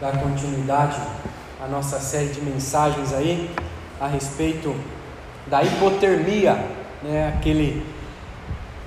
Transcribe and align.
dar 0.00 0.12
continuidade 0.18 0.96
à 1.62 1.66
nossa 1.66 1.98
série 1.98 2.28
de 2.28 2.40
mensagens 2.40 3.12
aí 3.12 3.50
a 4.00 4.06
respeito 4.06 4.74
da 5.46 5.62
hipotermia, 5.62 6.54
né? 7.02 7.34
Aquele 7.36 7.84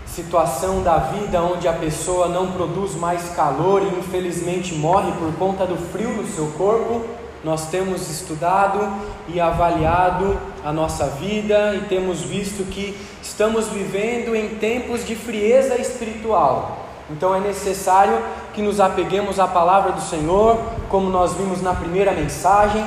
situação 0.05 0.83
da 0.83 0.97
vida 0.97 1.41
onde 1.41 1.67
a 1.67 1.73
pessoa 1.73 2.27
não 2.27 2.51
produz 2.51 2.95
mais 2.95 3.29
calor 3.29 3.81
e 3.81 3.99
infelizmente 3.99 4.73
morre 4.73 5.11
por 5.13 5.33
conta 5.35 5.65
do 5.65 5.77
frio 5.77 6.09
no 6.09 6.27
seu 6.27 6.47
corpo. 6.57 7.05
Nós 7.43 7.69
temos 7.69 8.09
estudado 8.09 8.93
e 9.27 9.39
avaliado 9.39 10.37
a 10.63 10.71
nossa 10.71 11.07
vida 11.07 11.75
e 11.75 11.87
temos 11.87 12.21
visto 12.21 12.63
que 12.69 12.95
estamos 13.21 13.67
vivendo 13.67 14.35
em 14.35 14.49
tempos 14.55 15.05
de 15.05 15.15
frieza 15.15 15.75
espiritual. 15.75 16.85
Então 17.09 17.33
é 17.33 17.39
necessário 17.39 18.21
que 18.53 18.61
nos 18.61 18.79
apeguemos 18.79 19.39
à 19.39 19.47
palavra 19.47 19.91
do 19.93 20.01
Senhor, 20.01 20.57
como 20.89 21.09
nós 21.09 21.33
vimos 21.33 21.61
na 21.61 21.73
primeira 21.73 22.11
mensagem. 22.11 22.85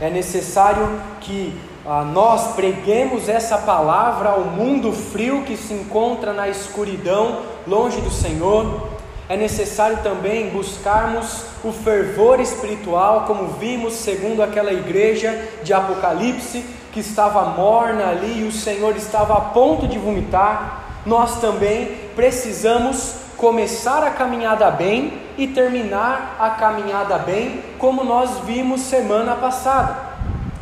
É 0.00 0.08
necessário 0.08 0.88
que 1.20 1.54
ah, 1.84 2.02
nós 2.02 2.54
preguemos 2.54 3.28
essa 3.28 3.58
palavra 3.58 4.30
ao 4.30 4.40
mundo 4.40 4.92
frio 4.92 5.42
que 5.42 5.56
se 5.56 5.74
encontra 5.74 6.32
na 6.32 6.48
escuridão, 6.48 7.40
longe 7.66 8.00
do 8.00 8.10
Senhor. 8.10 8.88
É 9.28 9.36
necessário 9.36 9.98
também 10.02 10.50
buscarmos 10.50 11.44
o 11.64 11.72
fervor 11.72 12.40
espiritual, 12.40 13.24
como 13.26 13.48
vimos 13.58 13.94
segundo 13.94 14.42
aquela 14.42 14.72
igreja 14.72 15.48
de 15.62 15.72
Apocalipse, 15.72 16.64
que 16.92 17.00
estava 17.00 17.42
morna 17.46 18.08
ali 18.08 18.40
e 18.40 18.46
o 18.46 18.52
Senhor 18.52 18.96
estava 18.96 19.34
a 19.34 19.40
ponto 19.40 19.86
de 19.86 19.98
vomitar. 19.98 21.00
Nós 21.06 21.40
também 21.40 21.86
precisamos 22.14 23.21
começar 23.42 24.04
a 24.04 24.10
caminhada 24.12 24.70
bem 24.70 25.14
e 25.36 25.48
terminar 25.48 26.36
a 26.38 26.50
caminhada 26.50 27.18
bem, 27.18 27.60
como 27.76 28.04
nós 28.04 28.38
vimos 28.44 28.82
semana 28.82 29.34
passada. 29.34 29.96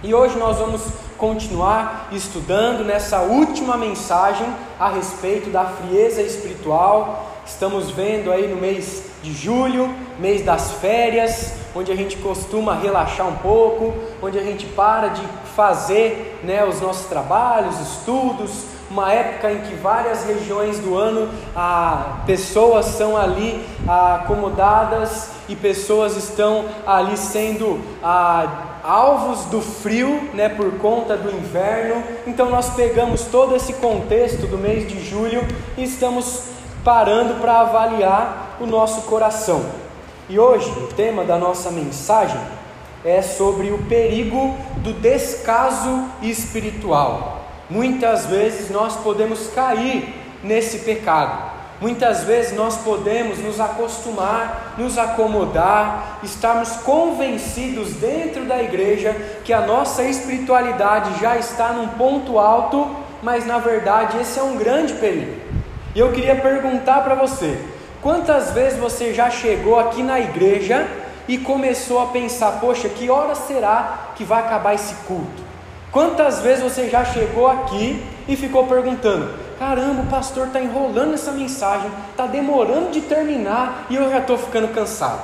E 0.02 0.14
hoje 0.14 0.38
nós 0.38 0.56
vamos 0.56 0.84
continuar 1.18 2.08
estudando 2.10 2.82
nessa 2.82 3.20
última 3.20 3.76
mensagem 3.76 4.46
a 4.78 4.88
respeito 4.88 5.50
da 5.50 5.66
frieza 5.66 6.22
espiritual. 6.22 7.30
Estamos 7.44 7.90
vendo 7.90 8.32
aí 8.32 8.48
no 8.48 8.56
mês 8.56 9.04
de 9.22 9.34
julho, 9.34 9.94
mês 10.18 10.42
das 10.42 10.70
férias, 10.70 11.52
onde 11.76 11.92
a 11.92 11.94
gente 11.94 12.16
costuma 12.16 12.74
relaxar 12.76 13.28
um 13.28 13.36
pouco, 13.36 13.92
onde 14.22 14.38
a 14.38 14.42
gente 14.42 14.64
para 14.64 15.08
de 15.08 15.22
fazer 15.54 16.40
né, 16.42 16.64
os 16.64 16.80
nossos 16.80 17.04
trabalhos, 17.10 17.78
estudos, 17.78 18.64
uma 18.90 19.12
época 19.12 19.52
em 19.52 19.60
que 19.60 19.74
várias 19.76 20.24
regiões 20.24 20.80
do 20.80 20.96
ano 20.96 21.30
ah, 21.54 22.22
pessoas 22.26 22.86
são 22.86 23.16
ali 23.16 23.64
ah, 23.86 24.16
acomodadas 24.16 25.30
e 25.48 25.54
pessoas 25.54 26.16
estão 26.16 26.64
ali 26.84 27.16
sendo 27.16 27.80
ah, 28.02 28.80
alvos 28.82 29.44
do 29.44 29.60
frio, 29.60 30.30
né, 30.34 30.48
por 30.48 30.72
conta 30.78 31.16
do 31.16 31.30
inverno. 31.30 32.02
Então 32.26 32.50
nós 32.50 32.70
pegamos 32.74 33.22
todo 33.26 33.54
esse 33.54 33.74
contexto 33.74 34.48
do 34.48 34.58
mês 34.58 34.88
de 34.88 35.00
julho 35.08 35.46
e 35.78 35.84
estamos 35.84 36.44
parando 36.82 37.40
para 37.40 37.60
avaliar 37.60 38.56
o 38.60 38.66
nosso 38.66 39.02
coração. 39.02 39.64
E 40.28 40.36
hoje 40.36 40.68
o 40.70 40.88
tema 40.88 41.24
da 41.24 41.38
nossa 41.38 41.70
mensagem 41.70 42.40
é 43.04 43.22
sobre 43.22 43.70
o 43.70 43.78
perigo 43.84 44.56
do 44.78 44.92
descaso 44.92 46.06
espiritual. 46.22 47.39
Muitas 47.70 48.26
vezes 48.26 48.68
nós 48.68 48.96
podemos 48.96 49.46
cair 49.54 50.12
nesse 50.42 50.80
pecado. 50.80 51.50
Muitas 51.80 52.24
vezes 52.24 52.52
nós 52.52 52.76
podemos 52.78 53.38
nos 53.38 53.60
acostumar, 53.60 54.74
nos 54.76 54.98
acomodar, 54.98 56.18
estarmos 56.22 56.72
convencidos 56.78 57.94
dentro 57.94 58.44
da 58.44 58.60
igreja 58.60 59.16
que 59.44 59.52
a 59.52 59.60
nossa 59.62 60.02
espiritualidade 60.02 61.18
já 61.20 61.38
está 61.38 61.68
num 61.68 61.88
ponto 61.88 62.38
alto, 62.38 62.90
mas 63.22 63.46
na 63.46 63.58
verdade 63.58 64.18
esse 64.18 64.38
é 64.38 64.42
um 64.42 64.56
grande 64.56 64.94
perigo. 64.94 65.40
E 65.94 66.00
eu 66.00 66.12
queria 66.12 66.36
perguntar 66.36 67.02
para 67.02 67.14
você: 67.14 67.58
quantas 68.02 68.50
vezes 68.50 68.78
você 68.78 69.14
já 69.14 69.30
chegou 69.30 69.78
aqui 69.78 70.02
na 70.02 70.20
igreja 70.20 70.86
e 71.26 71.38
começou 71.38 72.02
a 72.02 72.06
pensar, 72.06 72.58
poxa, 72.60 72.88
que 72.88 73.08
hora 73.08 73.34
será 73.34 74.10
que 74.16 74.24
vai 74.24 74.40
acabar 74.40 74.74
esse 74.74 74.94
culto? 75.06 75.49
Quantas 75.92 76.40
vezes 76.40 76.62
você 76.62 76.88
já 76.88 77.04
chegou 77.04 77.48
aqui 77.48 78.02
e 78.28 78.36
ficou 78.36 78.66
perguntando: 78.66 79.34
caramba, 79.58 80.02
o 80.02 80.06
pastor 80.06 80.46
está 80.46 80.60
enrolando 80.60 81.14
essa 81.14 81.32
mensagem, 81.32 81.90
está 82.10 82.26
demorando 82.26 82.90
de 82.90 83.00
terminar 83.00 83.86
e 83.90 83.96
eu 83.96 84.08
já 84.08 84.18
estou 84.18 84.38
ficando 84.38 84.68
cansado? 84.68 85.22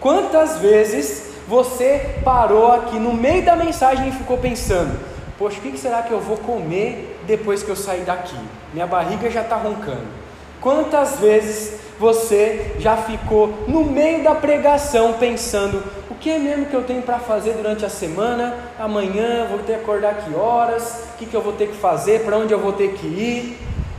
Quantas 0.00 0.58
vezes 0.58 1.32
você 1.48 2.20
parou 2.24 2.70
aqui 2.72 2.98
no 2.98 3.12
meio 3.12 3.44
da 3.44 3.56
mensagem 3.56 4.08
e 4.08 4.12
ficou 4.12 4.38
pensando: 4.38 4.98
poxa, 5.36 5.58
o 5.58 5.62
que 5.62 5.76
será 5.76 6.02
que 6.02 6.12
eu 6.12 6.20
vou 6.20 6.36
comer 6.36 7.20
depois 7.26 7.62
que 7.62 7.70
eu 7.70 7.76
sair 7.76 8.02
daqui? 8.02 8.38
Minha 8.72 8.86
barriga 8.86 9.28
já 9.30 9.42
está 9.42 9.56
roncando. 9.56 10.24
Quantas 10.60 11.18
vezes 11.18 11.80
você 11.98 12.76
já 12.78 12.96
ficou 12.96 13.64
no 13.68 13.84
meio 13.84 14.22
da 14.22 14.34
pregação 14.34 15.14
pensando: 15.14 15.82
o 16.14 16.18
que 16.18 16.30
é 16.30 16.38
mesmo 16.38 16.66
que 16.66 16.74
eu 16.74 16.84
tenho 16.84 17.02
para 17.02 17.18
fazer 17.18 17.54
durante 17.54 17.84
a 17.84 17.88
semana? 17.88 18.54
Amanhã 18.78 19.46
vou 19.50 19.58
ter 19.58 19.74
que 19.74 19.80
acordar 19.80 20.14
que 20.18 20.34
horas? 20.34 21.02
O 21.12 21.18
que, 21.18 21.26
que 21.26 21.34
eu 21.34 21.42
vou 21.42 21.52
ter 21.52 21.68
que 21.68 21.76
fazer? 21.76 22.24
Para 22.24 22.36
onde 22.36 22.52
eu 22.52 22.58
vou 22.58 22.72
ter 22.72 22.92
que 22.92 23.06
ir? 23.06 23.58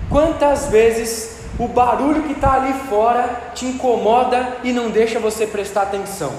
Quantas 0.09 0.67
vezes 0.67 1.41
o 1.59 1.67
barulho 1.67 2.23
que 2.23 2.31
está 2.31 2.53
ali 2.53 2.73
fora 2.89 3.51
te 3.53 3.65
incomoda 3.65 4.57
e 4.63 4.71
não 4.71 4.89
deixa 4.89 5.19
você 5.19 5.45
prestar 5.45 5.83
atenção? 5.83 6.31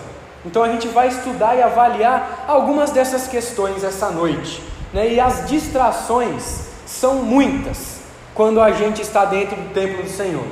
Então 0.47 0.63
a 0.63 0.69
gente 0.69 0.89
vai 0.89 1.09
estudar 1.09 1.55
e 1.57 1.63
avaliar 1.63 2.47
algumas 2.49 2.91
dessas 2.91 3.29
questões 3.29 3.85
essa 3.85 4.11
noite. 4.11 4.63
Né? 4.95 5.13
E 5.13 5.21
as 5.21 5.47
distrações 5.47 6.69
são 6.87 7.17
muitas 7.17 7.99
quando 8.35 8.63
a 8.63 8.73
gente 8.73 9.03
está 9.03 9.27
dentro 9.27 9.57
do 9.57 9.75
templo 9.75 10.03
do 10.03 10.09
Senhor. 10.09 10.47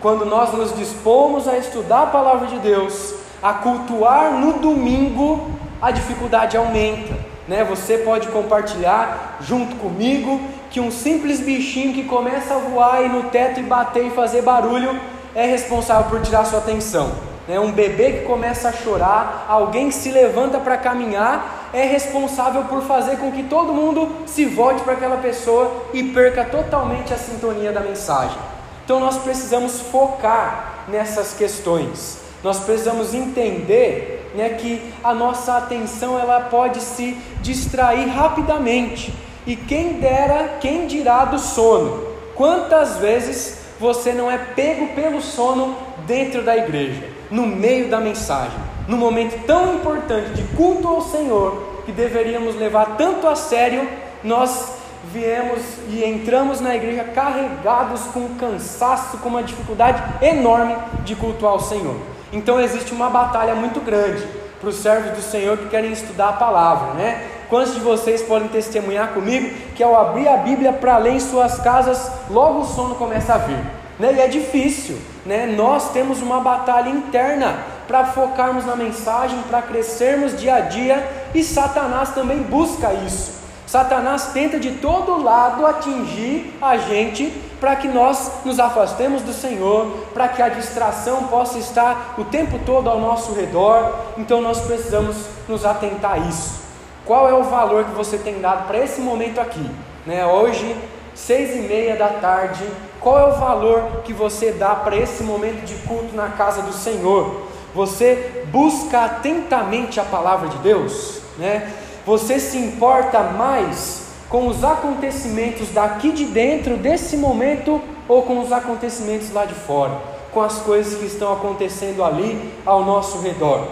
Quando 0.00 0.24
nós 0.24 0.52
nos 0.54 0.74
dispomos 0.74 1.46
a 1.46 1.58
estudar 1.58 2.04
a 2.04 2.06
palavra 2.06 2.46
de 2.46 2.58
Deus, 2.60 3.19
a 3.42 3.54
cultuar 3.54 4.32
no 4.32 4.54
domingo, 4.54 5.50
a 5.80 5.90
dificuldade 5.90 6.56
aumenta. 6.56 7.14
Né? 7.48 7.64
Você 7.64 7.98
pode 7.98 8.28
compartilhar 8.28 9.38
junto 9.40 9.76
comigo 9.76 10.40
que 10.70 10.80
um 10.80 10.90
simples 10.90 11.40
bichinho 11.40 11.92
que 11.92 12.04
começa 12.04 12.54
a 12.54 12.58
voar 12.58 12.96
aí 12.96 13.08
no 13.08 13.24
teto 13.24 13.58
e 13.58 13.62
bater 13.62 14.06
e 14.06 14.10
fazer 14.10 14.42
barulho 14.42 15.00
é 15.34 15.46
responsável 15.46 16.08
por 16.10 16.20
tirar 16.20 16.44
sua 16.44 16.60
atenção. 16.60 17.12
Né? 17.48 17.58
Um 17.58 17.72
bebê 17.72 18.12
que 18.12 18.24
começa 18.24 18.68
a 18.68 18.72
chorar, 18.72 19.46
alguém 19.48 19.88
que 19.88 19.94
se 19.94 20.10
levanta 20.12 20.58
para 20.58 20.76
caminhar, 20.76 21.70
é 21.72 21.84
responsável 21.84 22.64
por 22.64 22.82
fazer 22.82 23.16
com 23.16 23.32
que 23.32 23.42
todo 23.44 23.72
mundo 23.72 24.08
se 24.26 24.44
volte 24.44 24.82
para 24.82 24.92
aquela 24.92 25.16
pessoa 25.16 25.86
e 25.92 26.04
perca 26.04 26.44
totalmente 26.44 27.12
a 27.12 27.16
sintonia 27.16 27.72
da 27.72 27.80
mensagem. 27.80 28.38
Então 28.84 29.00
nós 29.00 29.18
precisamos 29.18 29.80
focar 29.80 30.84
nessas 30.88 31.32
questões. 31.32 32.19
Nós 32.42 32.60
precisamos 32.60 33.14
entender 33.14 34.30
né, 34.34 34.50
que 34.50 34.80
a 35.02 35.12
nossa 35.12 35.56
atenção 35.56 36.18
ela 36.18 36.40
pode 36.40 36.80
se 36.80 37.16
distrair 37.42 38.06
rapidamente. 38.08 39.12
E 39.46 39.56
quem 39.56 39.94
dera, 39.94 40.58
quem 40.60 40.86
dirá 40.86 41.24
do 41.24 41.38
sono? 41.38 42.08
Quantas 42.34 42.96
vezes 42.98 43.58
você 43.78 44.12
não 44.12 44.30
é 44.30 44.38
pego 44.38 44.88
pelo 44.94 45.20
sono 45.20 45.76
dentro 46.06 46.42
da 46.42 46.56
igreja, 46.56 47.08
no 47.30 47.46
meio 47.46 47.88
da 47.88 48.00
mensagem, 48.00 48.58
no 48.86 48.96
momento 48.96 49.44
tão 49.46 49.74
importante 49.74 50.30
de 50.32 50.42
culto 50.56 50.88
ao 50.88 51.00
Senhor, 51.00 51.82
que 51.86 51.92
deveríamos 51.92 52.56
levar 52.56 52.96
tanto 52.96 53.26
a 53.26 53.34
sério, 53.34 53.88
nós 54.22 54.74
viemos 55.12 55.60
e 55.88 56.04
entramos 56.04 56.60
na 56.60 56.74
igreja 56.76 57.04
carregados 57.04 58.02
com 58.12 58.20
um 58.20 58.34
cansaço, 58.36 59.18
com 59.18 59.30
uma 59.30 59.42
dificuldade 59.42 60.02
enorme 60.22 60.76
de 61.04 61.16
cultuar 61.16 61.54
o 61.54 61.60
Senhor. 61.60 61.96
Então 62.32 62.60
existe 62.60 62.92
uma 62.92 63.10
batalha 63.10 63.54
muito 63.54 63.80
grande 63.80 64.26
para 64.60 64.68
os 64.68 64.76
servos 64.76 65.12
do 65.12 65.22
Senhor 65.22 65.56
que 65.56 65.68
querem 65.68 65.90
estudar 65.90 66.28
a 66.28 66.32
palavra, 66.34 66.94
né? 66.94 67.26
Quantos 67.48 67.74
de 67.74 67.80
vocês 67.80 68.22
podem 68.22 68.48
testemunhar 68.48 69.08
comigo 69.08 69.50
que 69.74 69.82
ao 69.82 69.98
abrir 69.98 70.28
a 70.28 70.36
Bíblia 70.36 70.72
para 70.72 70.98
ler 70.98 71.14
em 71.14 71.20
suas 71.20 71.58
casas, 71.58 72.10
logo 72.30 72.60
o 72.60 72.64
sono 72.64 72.94
começa 72.94 73.34
a 73.34 73.38
vir? 73.38 73.58
Né? 73.98 74.14
E 74.14 74.20
é 74.20 74.28
difícil, 74.28 74.98
né? 75.26 75.46
Nós 75.46 75.90
temos 75.90 76.22
uma 76.22 76.40
batalha 76.40 76.88
interna 76.88 77.58
para 77.88 78.06
focarmos 78.06 78.64
na 78.64 78.76
mensagem, 78.76 79.42
para 79.48 79.62
crescermos 79.62 80.38
dia 80.38 80.54
a 80.54 80.60
dia, 80.60 81.04
e 81.34 81.42
Satanás 81.42 82.10
também 82.10 82.38
busca 82.38 82.92
isso. 82.92 83.40
Satanás 83.66 84.30
tenta 84.32 84.60
de 84.60 84.72
todo 84.72 85.22
lado 85.22 85.66
atingir 85.66 86.56
a 86.62 86.76
gente 86.76 87.32
para 87.60 87.76
que 87.76 87.86
nós 87.86 88.32
nos 88.44 88.58
afastemos 88.58 89.22
do 89.22 89.32
Senhor, 89.32 89.86
para 90.14 90.28
que 90.28 90.40
a 90.40 90.48
distração 90.48 91.24
possa 91.24 91.58
estar 91.58 92.14
o 92.16 92.24
tempo 92.24 92.58
todo 92.64 92.88
ao 92.88 92.98
nosso 92.98 93.34
redor. 93.34 93.94
Então 94.16 94.40
nós 94.40 94.60
precisamos 94.60 95.16
nos 95.46 95.64
atentar 95.64 96.14
a 96.14 96.18
isso. 96.18 96.60
Qual 97.04 97.28
é 97.28 97.34
o 97.34 97.44
valor 97.44 97.84
que 97.84 97.92
você 97.92 98.16
tem 98.16 98.40
dado 98.40 98.66
para 98.66 98.78
esse 98.78 99.00
momento 99.00 99.40
aqui? 99.40 99.70
Né? 100.06 100.24
Hoje, 100.26 100.74
seis 101.14 101.54
e 101.54 101.60
meia 101.60 101.96
da 101.96 102.08
tarde, 102.08 102.64
qual 102.98 103.18
é 103.18 103.26
o 103.26 103.38
valor 103.38 104.00
que 104.04 104.12
você 104.12 104.52
dá 104.52 104.74
para 104.74 104.96
esse 104.96 105.22
momento 105.22 105.64
de 105.64 105.74
culto 105.86 106.14
na 106.14 106.28
casa 106.30 106.62
do 106.62 106.72
Senhor? 106.72 107.42
Você 107.74 108.44
busca 108.50 109.04
atentamente 109.04 110.00
a 110.00 110.04
palavra 110.04 110.48
de 110.48 110.58
Deus, 110.58 111.20
né? 111.38 111.72
Você 112.04 112.40
se 112.40 112.58
importa 112.58 113.20
mais 113.20 114.09
com 114.30 114.46
os 114.46 114.62
acontecimentos 114.62 115.70
daqui 115.70 116.12
de 116.12 116.24
dentro 116.24 116.76
desse 116.76 117.16
momento 117.16 117.82
ou 118.08 118.22
com 118.22 118.38
os 118.38 118.52
acontecimentos 118.52 119.32
lá 119.32 119.44
de 119.44 119.54
fora, 119.54 119.98
com 120.32 120.40
as 120.40 120.60
coisas 120.60 120.96
que 120.96 121.06
estão 121.06 121.32
acontecendo 121.32 122.04
ali 122.04 122.40
ao 122.64 122.84
nosso 122.84 123.20
redor. 123.20 123.66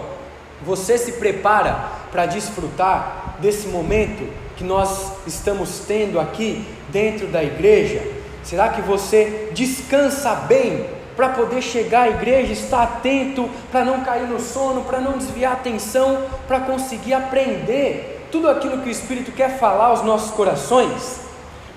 Você 0.66 0.98
se 0.98 1.12
prepara 1.12 1.92
para 2.10 2.26
desfrutar 2.26 3.36
desse 3.38 3.68
momento 3.68 4.28
que 4.56 4.64
nós 4.64 5.12
estamos 5.28 5.82
tendo 5.86 6.18
aqui 6.18 6.66
dentro 6.88 7.28
da 7.28 7.44
igreja? 7.44 8.02
Será 8.42 8.70
que 8.70 8.82
você 8.82 9.50
descansa 9.54 10.34
bem 10.34 10.86
para 11.14 11.28
poder 11.28 11.62
chegar 11.62 12.02
à 12.02 12.08
igreja, 12.08 12.52
estar 12.52 12.82
atento, 12.82 13.48
para 13.70 13.84
não 13.84 14.00
cair 14.00 14.26
no 14.26 14.40
sono, 14.40 14.82
para 14.82 15.00
não 15.00 15.18
desviar 15.18 15.52
a 15.52 15.54
atenção, 15.54 16.24
para 16.48 16.60
conseguir 16.60 17.14
aprender 17.14 18.17
tudo 18.30 18.48
aquilo 18.48 18.78
que 18.78 18.88
o 18.88 18.92
Espírito 18.92 19.32
quer 19.32 19.58
falar 19.58 19.86
aos 19.86 20.02
nossos 20.02 20.30
corações? 20.30 21.20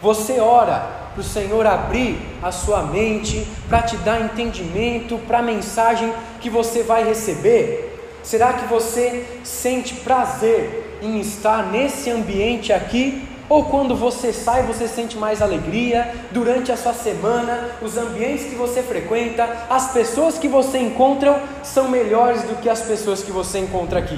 Você 0.02 0.40
ora 0.40 1.02
para 1.14 1.22
o 1.22 1.24
Senhor 1.24 1.66
abrir 1.66 2.18
a 2.42 2.52
sua 2.52 2.84
mente, 2.84 3.46
para 3.68 3.82
te 3.82 3.98
dar 3.98 4.22
entendimento 4.22 5.18
para 5.28 5.40
a 5.40 5.44
mensagem 5.44 6.14
que 6.40 6.50
você 6.50 6.84
vai 6.84 7.04
receber? 7.04 7.88
Será 8.24 8.54
que 8.54 8.66
você 8.66 9.26
sente 9.44 9.96
prazer 9.96 11.00
em 11.02 11.20
estar 11.20 11.72
nesse 11.72 12.10
ambiente 12.10 12.72
aqui? 12.72 13.28
Ou 13.50 13.66
quando 13.66 13.96
você 13.96 14.32
sai, 14.32 14.64
você 14.64 14.88
sente 14.88 15.18
mais 15.18 15.42
alegria 15.42 16.14
durante 16.32 16.72
a 16.72 16.78
sua 16.78 16.94
semana, 16.94 17.70
os 17.82 17.98
ambientes 17.98 18.46
que 18.46 18.56
você 18.56 18.82
frequenta, 18.82 19.66
as 19.70 19.92
pessoas 19.92 20.38
que 20.38 20.48
você 20.48 20.78
encontra 20.78 21.44
são 21.62 21.90
melhores 21.90 22.44
do 22.44 22.62
que 22.62 22.70
as 22.70 22.82
pessoas 22.82 23.22
que 23.22 23.32
você 23.32 23.60
encontra 23.60 24.00
aqui. 24.00 24.18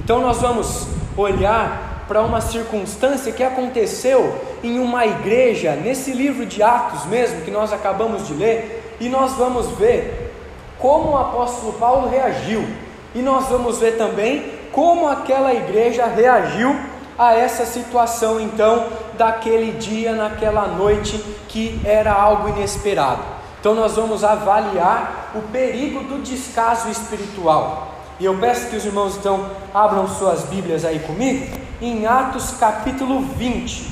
Então 0.00 0.20
nós 0.20 0.40
vamos 0.40 0.88
olhar 1.16 2.04
para 2.06 2.22
uma 2.22 2.40
circunstância 2.40 3.32
que 3.32 3.42
aconteceu 3.42 4.38
em 4.62 4.78
uma 4.78 5.06
igreja, 5.06 5.72
nesse 5.72 6.12
livro 6.12 6.44
de 6.44 6.62
Atos 6.62 7.06
mesmo, 7.06 7.42
que 7.42 7.50
nós 7.50 7.72
acabamos 7.72 8.26
de 8.26 8.34
ler, 8.34 8.96
e 9.00 9.08
nós 9.08 9.32
vamos 9.32 9.68
ver 9.72 10.32
como 10.78 11.12
o 11.12 11.16
apóstolo 11.16 11.72
Paulo 11.74 12.08
reagiu, 12.08 12.66
e 13.14 13.22
nós 13.22 13.46
vamos 13.48 13.78
ver 13.78 13.96
também 13.96 14.52
como 14.72 15.08
aquela 15.08 15.54
igreja 15.54 16.04
reagiu 16.06 16.76
a 17.18 17.32
essa 17.32 17.64
situação, 17.64 18.40
então, 18.40 18.86
daquele 19.16 19.72
dia, 19.78 20.12
naquela 20.12 20.66
noite, 20.66 21.16
que 21.48 21.80
era 21.84 22.12
algo 22.12 22.48
inesperado. 22.48 23.22
Então, 23.60 23.74
nós 23.74 23.94
vamos 23.94 24.24
avaliar 24.24 25.30
o 25.34 25.40
perigo 25.42 26.00
do 26.00 26.20
descaso 26.20 26.90
espiritual. 26.90 27.93
E 28.20 28.24
eu 28.24 28.38
peço 28.38 28.68
que 28.68 28.76
os 28.76 28.84
irmãos 28.84 29.16
então 29.16 29.50
abram 29.72 30.06
suas 30.08 30.44
Bíblias 30.44 30.84
aí 30.84 31.00
comigo, 31.00 31.46
em 31.80 32.06
Atos 32.06 32.52
capítulo 32.52 33.20
20. 33.20 33.88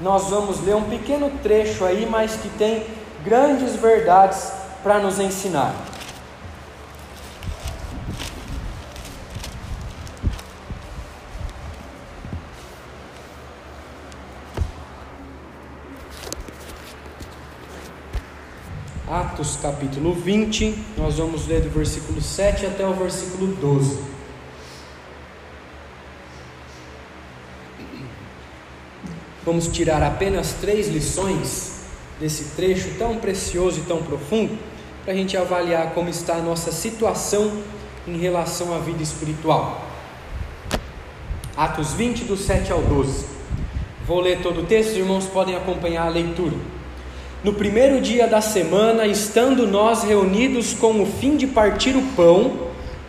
Nós 0.00 0.30
vamos 0.30 0.64
ler 0.64 0.74
um 0.74 0.84
pequeno 0.84 1.30
trecho 1.42 1.84
aí, 1.84 2.06
mas 2.10 2.34
que 2.34 2.48
tem 2.48 2.84
grandes 3.24 3.76
verdades 3.76 4.52
para 4.82 4.98
nos 4.98 5.20
ensinar. 5.20 5.74
Atos 19.12 19.58
capítulo 19.60 20.14
20, 20.14 20.74
nós 20.96 21.18
vamos 21.18 21.46
ler 21.46 21.60
do 21.60 21.68
versículo 21.68 22.22
7 22.22 22.64
até 22.64 22.86
o 22.86 22.94
versículo 22.94 23.48
12. 23.56 23.98
Vamos 29.44 29.68
tirar 29.68 30.02
apenas 30.02 30.54
três 30.54 30.88
lições 30.88 31.82
desse 32.18 32.56
trecho 32.56 32.96
tão 32.98 33.18
precioso 33.18 33.80
e 33.80 33.82
tão 33.82 34.02
profundo, 34.02 34.58
para 35.04 35.12
a 35.12 35.16
gente 35.16 35.36
avaliar 35.36 35.92
como 35.92 36.08
está 36.08 36.36
a 36.36 36.40
nossa 36.40 36.72
situação 36.72 37.62
em 38.08 38.16
relação 38.16 38.74
à 38.74 38.78
vida 38.78 39.02
espiritual. 39.02 39.90
Atos 41.54 41.92
20, 41.92 42.24
do 42.24 42.36
7 42.38 42.72
ao 42.72 42.80
12. 42.80 43.26
Vou 44.06 44.20
ler 44.20 44.40
todo 44.40 44.62
o 44.62 44.64
texto, 44.64 44.92
os 44.92 44.96
irmãos 44.96 45.26
podem 45.26 45.54
acompanhar 45.54 46.06
a 46.06 46.08
leitura. 46.08 46.56
No 47.44 47.52
primeiro 47.52 48.00
dia 48.00 48.28
da 48.28 48.40
semana, 48.40 49.04
estando 49.04 49.66
nós 49.66 50.04
reunidos 50.04 50.74
com 50.74 51.02
o 51.02 51.06
fim 51.06 51.36
de 51.36 51.44
partir 51.44 51.96
o 51.96 52.02
pão, 52.14 52.52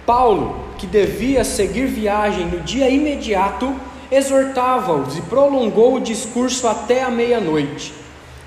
Paulo, 0.08 0.56
que 0.80 0.88
devia 0.88 1.44
seguir 1.44 1.86
viagem 1.86 2.48
no 2.48 2.60
dia 2.62 2.90
imediato, 2.90 3.72
exortava-os 4.12 5.16
e 5.20 5.22
prolongou 5.22 5.94
o 5.94 6.00
discurso 6.00 6.68
até 6.68 7.04
a 7.04 7.12
meia-noite. 7.12 7.94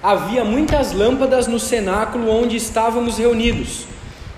Havia 0.03 0.45
muitas 0.45 0.93
lâmpadas 0.93 1.47
no 1.47 1.61
cenáculo 1.61 2.33
onde 2.33 2.57
estávamos 2.57 3.19
reunidos. 3.19 3.87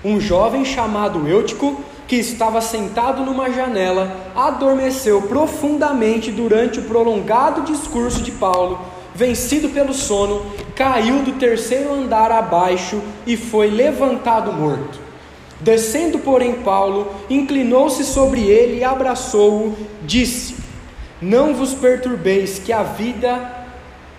Um 0.05 0.21
jovem 0.21 0.63
chamado 0.63 1.27
Eutico, 1.27 1.81
que 2.07 2.17
estava 2.17 2.61
sentado 2.61 3.25
numa 3.25 3.49
janela, 3.49 4.15
adormeceu 4.35 5.23
profundamente 5.23 6.31
durante 6.31 6.79
o 6.79 6.83
prolongado 6.83 7.63
discurso 7.63 8.21
de 8.21 8.33
Paulo 8.33 8.98
vencido 9.19 9.67
pelo 9.67 9.93
sono, 9.93 10.45
caiu 10.73 11.21
do 11.23 11.33
terceiro 11.33 11.93
andar 11.93 12.31
abaixo 12.31 13.01
e 13.27 13.35
foi 13.35 13.69
levantado 13.69 14.53
morto. 14.53 14.97
Descendo, 15.59 16.19
porém, 16.19 16.53
Paulo, 16.53 17.05
inclinou-se 17.29 18.05
sobre 18.05 18.43
ele 18.43 18.77
e 18.77 18.83
abraçou-o, 18.85 19.75
disse: 20.03 20.55
Não 21.21 21.53
vos 21.53 21.73
perturbeis, 21.73 22.59
que 22.59 22.71
a 22.71 22.81
vida 22.81 23.65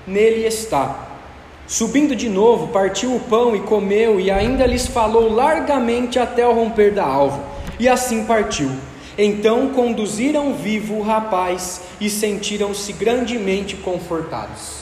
nele 0.07 0.47
está. 0.47 1.09
Subindo 1.67 2.15
de 2.15 2.29
novo, 2.29 2.69
partiu 2.69 3.17
o 3.17 3.21
pão 3.21 3.57
e 3.57 3.61
comeu, 3.61 4.21
e 4.21 4.31
ainda 4.31 4.67
lhes 4.67 4.87
falou 4.87 5.33
largamente 5.33 6.19
até 6.19 6.47
o 6.47 6.53
romper 6.53 6.93
da 6.93 7.07
alva, 7.07 7.43
e 7.79 7.89
assim 7.89 8.25
partiu. 8.27 8.71
Então 9.17 9.69
conduziram 9.69 10.53
vivo 10.53 10.97
o 10.97 11.03
rapaz 11.03 11.81
e 11.99 12.11
sentiram-se 12.11 12.93
grandemente 12.93 13.77
confortados. 13.77 14.80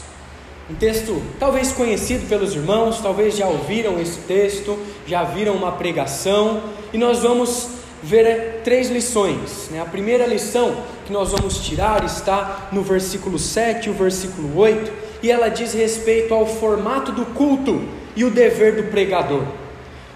Um 0.69 0.75
texto 0.75 1.19
talvez 1.39 1.71
conhecido 1.71 2.29
pelos 2.29 2.53
irmãos, 2.53 3.01
talvez 3.01 3.35
já 3.35 3.47
ouviram 3.47 3.99
esse 3.99 4.19
texto, 4.19 4.77
já 5.07 5.23
viram 5.23 5.55
uma 5.55 5.71
pregação, 5.71 6.61
e 6.93 6.97
nós 6.97 7.19
vamos 7.23 7.69
ver 8.03 8.61
três 8.63 8.89
lições. 8.91 9.67
Né? 9.71 9.81
A 9.81 9.85
primeira 9.85 10.27
lição 10.27 10.83
que 11.07 11.11
nós 11.11 11.31
vamos 11.31 11.57
tirar 11.57 12.05
está 12.05 12.69
no 12.71 12.83
versículo 12.83 13.39
7 13.39 13.87
e 13.87 13.89
o 13.89 13.95
versículo 13.95 14.55
8, 14.59 14.91
e 15.23 15.31
ela 15.31 15.49
diz 15.49 15.73
respeito 15.73 16.35
ao 16.35 16.45
formato 16.45 17.11
do 17.11 17.25
culto 17.25 17.81
e 18.15 18.23
o 18.23 18.29
dever 18.29 18.75
do 18.75 18.91
pregador. 18.91 19.43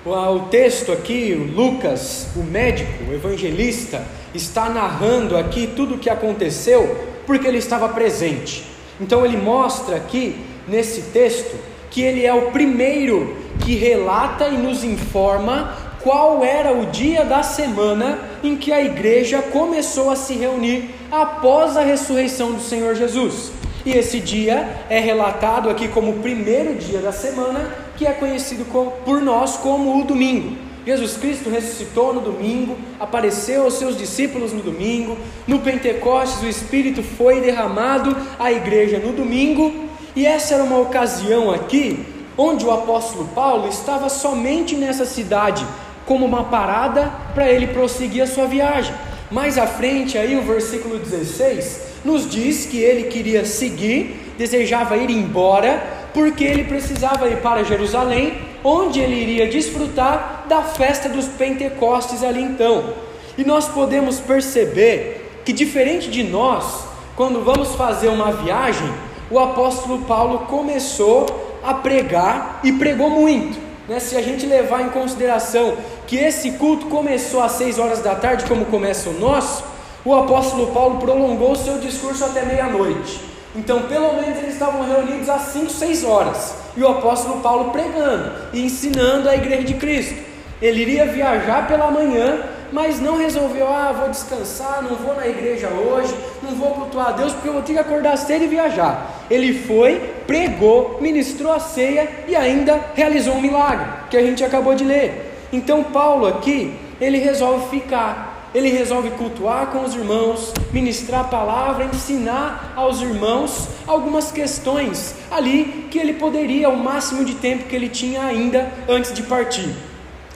O 0.06 0.40
texto 0.52 0.92
aqui, 0.92 1.34
Lucas, 1.34 2.28
o 2.36 2.44
médico, 2.44 3.10
o 3.10 3.14
evangelista, 3.14 4.06
está 4.36 4.70
narrando 4.70 5.36
aqui 5.36 5.66
tudo 5.76 5.96
o 5.96 5.98
que 5.98 6.12
aconteceu 6.12 7.08
porque 7.26 7.48
ele 7.48 7.58
estava 7.58 7.90
presente. 7.90 8.73
Então 9.00 9.26
ele 9.26 9.38
mostra 9.38 9.96
aqui 9.96 10.36
nesse 10.68 11.12
texto 11.12 11.56
que 11.90 12.02
ele 12.02 12.26
é 12.26 12.34
o 12.34 12.52
primeiro 12.52 13.36
que 13.64 13.76
relata 13.76 14.48
e 14.48 14.58
nos 14.58 14.84
informa 14.84 15.76
qual 16.02 16.44
era 16.44 16.74
o 16.74 16.88
dia 16.88 17.24
da 17.24 17.44
semana 17.44 18.20
em 18.44 18.58
que 18.58 18.74
a 18.74 18.84
igreja 18.84 19.42
começou 19.42 20.10
a 20.10 20.16
se 20.16 20.34
reunir 20.34 20.90
após 21.10 21.78
a 21.78 21.82
ressurreição 21.82 22.52
do 22.52 22.62
Senhor 22.62 22.94
Jesus. 22.96 23.52
E 23.86 23.92
esse 23.92 24.20
dia 24.20 24.86
é 24.90 25.00
relatado 25.00 25.70
aqui 25.70 25.88
como 25.88 26.12
o 26.12 26.20
primeiro 26.20 26.76
dia 26.76 27.00
da 27.00 27.12
semana, 27.12 27.70
que 27.98 28.06
é 28.06 28.12
conhecido 28.12 28.66
por 29.06 29.22
nós 29.22 29.58
como 29.58 30.02
o 30.02 30.04
domingo. 30.04 30.58
Jesus 30.86 31.16
Cristo 31.16 31.50
ressuscitou 31.50 32.14
no 32.14 32.20
domingo, 32.20 32.78
apareceu 33.00 33.64
aos 33.64 33.76
seus 33.76 33.98
discípulos 33.98 34.52
no 34.52 34.62
domingo, 34.62 35.18
no 35.48 35.60
Pentecostes 35.60 36.44
o 36.44 36.48
Espírito 36.48 37.02
foi 37.02 37.40
derramado 37.40 38.16
à 38.38 38.52
igreja 38.52 39.00
no 39.00 39.14
domingo, 39.14 39.90
e 40.16 40.26
essa 40.26 40.56
era 40.56 40.64
uma 40.64 40.80
ocasião 40.80 41.52
aqui 41.52 42.06
onde 42.38 42.66
o 42.66 42.72
apóstolo 42.72 43.30
Paulo 43.34 43.68
estava 43.68 44.10
somente 44.10 44.76
nessa 44.76 45.06
cidade, 45.06 45.66
como 46.06 46.26
uma 46.26 46.46
parada 46.46 47.12
para 47.34 47.50
ele 47.50 47.68
prosseguir 47.68 48.24
a 48.24 48.28
sua 48.28 48.46
viagem. 48.46 48.94
Mais 49.32 49.58
à 49.58 49.66
frente, 49.66 50.18
aí 50.18 50.36
o 50.36 50.42
versículo 50.42 51.00
16 51.00 51.94
nos 52.04 52.30
diz 52.30 52.66
que 52.66 52.78
ele 52.78 53.04
queria 53.04 53.46
seguir, 53.46 54.34
desejava 54.38 54.98
ir 54.98 55.10
embora, 55.10 55.82
porque 56.14 56.44
ele 56.44 56.66
precisava 56.66 57.30
ir 57.30 57.38
para 57.38 57.64
Jerusalém, 57.64 58.34
onde 58.64 59.00
ele 59.00 59.16
iria 59.16 59.48
desfrutar 59.48 60.46
da 60.48 60.62
festa 60.62 61.10
dos 61.10 61.28
Pentecostes 61.28 62.24
ali 62.24 62.42
então. 62.42 62.94
E 63.38 63.44
nós 63.44 63.68
podemos 63.68 64.20
perceber 64.20 65.42
que, 65.44 65.52
diferente 65.52 66.10
de 66.10 66.24
nós, 66.24 66.86
quando 67.16 67.44
vamos 67.44 67.76
fazer 67.76 68.08
uma 68.08 68.32
viagem, 68.32 68.92
o 69.30 69.40
apóstolo 69.40 70.00
Paulo 70.06 70.40
começou 70.48 71.26
a 71.64 71.74
pregar 71.74 72.60
e 72.64 72.72
pregou 72.72 73.10
muito. 73.10 73.60
Né? 73.88 74.00
Se 74.00 74.16
a 74.16 74.22
gente 74.22 74.46
levar 74.46 74.82
em 74.82 74.90
consideração 74.90 75.76
que 76.06 76.18
esse 76.18 76.52
culto 76.52 76.86
começou 76.86 77.42
às 77.42 77.54
seis 77.54 77.80
horas 77.80 78.00
da 78.00 78.16
tarde, 78.16 78.46
como 78.46 78.66
começa 78.66 79.10
o 79.10 79.20
nosso, 79.20 79.64
o 80.06 80.14
apóstolo 80.14 80.68
Paulo 80.68 81.00
prolongou 81.00 81.56
seu 81.56 81.78
discurso 81.80 82.24
até 82.26 82.46
meia-noite. 82.46 83.22
Então, 83.56 83.84
pelo 83.84 84.14
menos 84.14 84.38
eles 84.40 84.54
estavam 84.54 84.86
reunidos 84.86 85.30
às 85.30 85.44
5, 85.54 85.70
6 85.70 86.04
horas. 86.04 86.63
E 86.76 86.82
o 86.82 86.88
apóstolo 86.88 87.42
Paulo 87.42 87.72
pregando 87.72 88.32
e 88.52 88.64
ensinando 88.66 89.30
a 89.30 89.36
igreja 89.36 89.64
de 89.64 89.76
Cristo. 89.76 90.16
Ele 90.62 90.82
iria 90.82 91.06
viajar 91.06 91.68
pela 91.68 91.92
manhã, 91.92 92.40
mas 92.72 93.00
não 93.00 93.18
resolveu, 93.18 93.68
ah, 93.68 93.92
vou 93.92 94.10
descansar, 94.10 94.82
não 94.82 94.96
vou 94.96 95.16
na 95.16 95.28
igreja 95.28 95.68
hoje, 95.68 96.16
não 96.42 96.56
vou 96.56 96.72
cultuar 96.72 97.10
a 97.10 97.12
Deus, 97.12 97.34
porque 97.34 97.50
eu 97.50 97.54
vou 97.54 97.62
ter 97.62 97.74
que 97.74 97.80
acordar 97.80 98.18
cedo 98.18 98.46
e 98.46 98.48
viajar. 98.48 99.26
Ele 99.30 99.54
foi, 99.54 100.00
pregou, 100.26 100.98
ministrou 101.00 101.52
a 101.52 101.60
ceia 101.60 102.10
e 102.28 102.36
ainda 102.36 102.80
realizou 102.96 103.36
um 103.36 103.42
milagre, 103.42 103.86
que 104.10 104.18
a 104.18 104.24
gente 104.24 104.44
acabou 104.44 104.74
de 104.74 104.84
ler. 104.84 105.32
Então, 105.52 105.84
Paulo 105.84 106.26
aqui, 106.26 106.74
ele 107.00 107.20
resolve 107.20 107.70
ficar 107.70 108.33
ele 108.54 108.70
resolve 108.70 109.10
cultuar 109.12 109.68
com 109.68 109.84
os 109.84 109.96
irmãos, 109.96 110.54
ministrar 110.72 111.22
a 111.22 111.26
palavra, 111.26 111.86
ensinar 111.86 112.74
aos 112.76 113.02
irmãos 113.02 113.68
algumas 113.88 114.32
questões 114.32 115.16
ali 115.32 115.88
que 115.90 115.98
ele 115.98 116.14
poderia, 116.14 116.70
o 116.70 116.78
máximo 116.78 117.26
de 117.26 117.34
tempo 117.34 117.64
que 117.64 117.76
ele 117.76 117.90
tinha 117.90 118.24
ainda 118.24 118.72
antes 118.88 119.12
de 119.12 119.24
partir. 119.24 119.70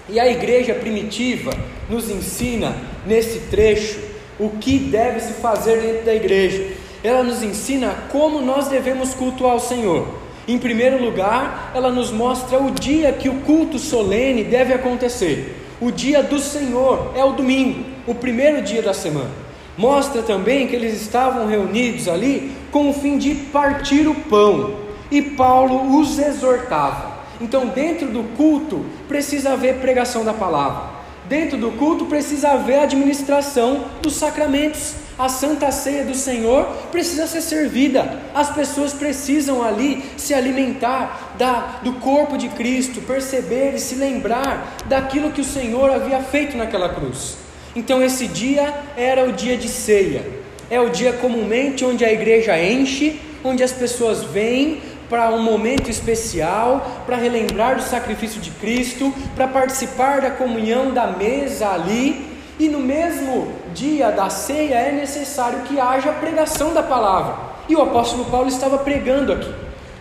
E 0.10 0.20
a 0.20 0.28
igreja 0.28 0.74
primitiva 0.74 1.52
nos 1.88 2.10
ensina 2.10 2.76
nesse 3.06 3.40
trecho 3.52 4.00
o 4.40 4.50
que 4.50 4.80
deve 4.80 5.20
se 5.20 5.34
fazer 5.34 5.80
dentro 5.80 6.06
da 6.06 6.16
igreja. 6.16 6.74
Ela 7.04 7.24
nos 7.24 7.44
ensina 7.44 7.94
como 8.12 8.42
nós 8.42 8.68
devemos 8.68 9.14
cultuar 9.14 9.56
o 9.56 9.60
Senhor. 9.60 10.08
Em 10.48 10.58
primeiro 10.58 11.04
lugar, 11.04 11.72
ela 11.76 11.92
nos 11.92 12.10
mostra 12.10 12.58
o 12.58 12.72
dia 12.72 13.12
que 13.12 13.30
o 13.30 13.42
culto 13.42 13.78
solene 13.78 14.44
deve 14.44 14.74
acontecer. 14.74 15.56
O 15.80 15.92
dia 15.92 16.24
do 16.24 16.40
Senhor 16.40 17.12
é 17.16 17.24
o 17.24 17.34
domingo 17.34 17.97
o 18.08 18.16
primeiro 18.16 18.62
dia 18.62 18.82
da 18.82 18.94
semana. 18.94 19.30
Mostra 19.78 20.24
também 20.24 20.68
que 20.68 20.76
eles 20.76 21.00
estavam 21.00 21.46
reunidos 21.46 22.08
ali 22.08 22.52
com 22.72 22.90
o 22.90 22.94
fim 22.94 23.18
de 23.18 23.36
partir 23.36 24.08
o 24.08 24.16
pão, 24.16 24.88
e 25.12 25.22
Paulo 25.22 26.00
os 26.00 26.18
exortava. 26.18 27.18
Então, 27.40 27.68
dentro 27.68 28.08
do 28.08 28.24
culto, 28.36 28.84
precisa 29.08 29.54
haver 29.54 29.76
pregação 29.76 30.26
da 30.26 30.34
palavra. 30.34 30.98
Dentro 31.30 31.58
do 31.58 31.72
culto 31.74 32.06
precisa 32.06 32.52
haver 32.52 32.80
administração 32.80 33.86
dos 34.02 34.16
sacramentos. 34.16 34.96
A 35.20 35.30
santa 35.30 35.72
ceia 35.72 36.06
do 36.06 36.16
Senhor 36.16 36.66
precisa 36.92 37.28
ser 37.28 37.42
servida. 37.42 38.22
As 38.34 38.52
pessoas 38.52 38.94
precisam 38.94 39.62
ali 39.62 40.04
se 40.16 40.34
alimentar 40.34 41.36
da, 41.38 41.80
do 41.84 41.94
corpo 41.94 42.38
de 42.38 42.50
Cristo, 42.50 43.02
perceber 43.02 43.76
e 43.76 43.80
se 43.80 43.96
lembrar 43.96 44.78
daquilo 44.86 45.32
que 45.32 45.42
o 45.42 45.46
Senhor 45.46 45.90
havia 45.92 46.22
feito 46.22 46.56
naquela 46.56 46.90
cruz. 46.90 47.47
Então 47.78 48.02
esse 48.02 48.26
dia 48.26 48.74
era 48.98 49.24
o 49.24 49.32
dia 49.32 49.56
de 49.56 49.70
ceia. 49.70 50.26
É 50.68 50.82
o 50.82 50.90
dia 50.90 51.14
comumente 51.14 51.86
onde 51.86 52.04
a 52.04 52.12
igreja 52.12 52.60
enche, 52.60 53.22
onde 53.44 53.62
as 53.62 53.72
pessoas 53.72 54.24
vêm 54.24 54.82
para 55.08 55.30
um 55.30 55.44
momento 55.44 55.88
especial, 55.88 57.04
para 57.06 57.18
relembrar 57.18 57.76
do 57.76 57.84
sacrifício 57.84 58.42
de 58.42 58.50
Cristo, 58.50 59.14
para 59.36 59.48
participar 59.48 60.22
da 60.22 60.32
comunhão 60.32 60.92
da 60.92 61.06
mesa 61.06 61.70
ali. 61.70 62.26
E 62.60 62.68
no 62.68 62.80
mesmo 62.80 63.54
dia 63.76 64.10
da 64.10 64.28
ceia 64.28 64.74
é 64.74 64.92
necessário 64.92 65.60
que 65.60 65.80
haja 65.80 66.12
pregação 66.14 66.74
da 66.74 66.82
palavra. 66.82 67.36
E 67.70 67.76
o 67.76 67.82
apóstolo 67.84 68.26
Paulo 68.26 68.48
estava 68.48 68.80
pregando 68.80 69.32
aqui. 69.32 69.54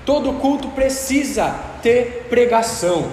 Todo 0.06 0.32
culto 0.40 0.68
precisa 0.68 1.54
ter 1.82 2.24
pregação. 2.30 3.04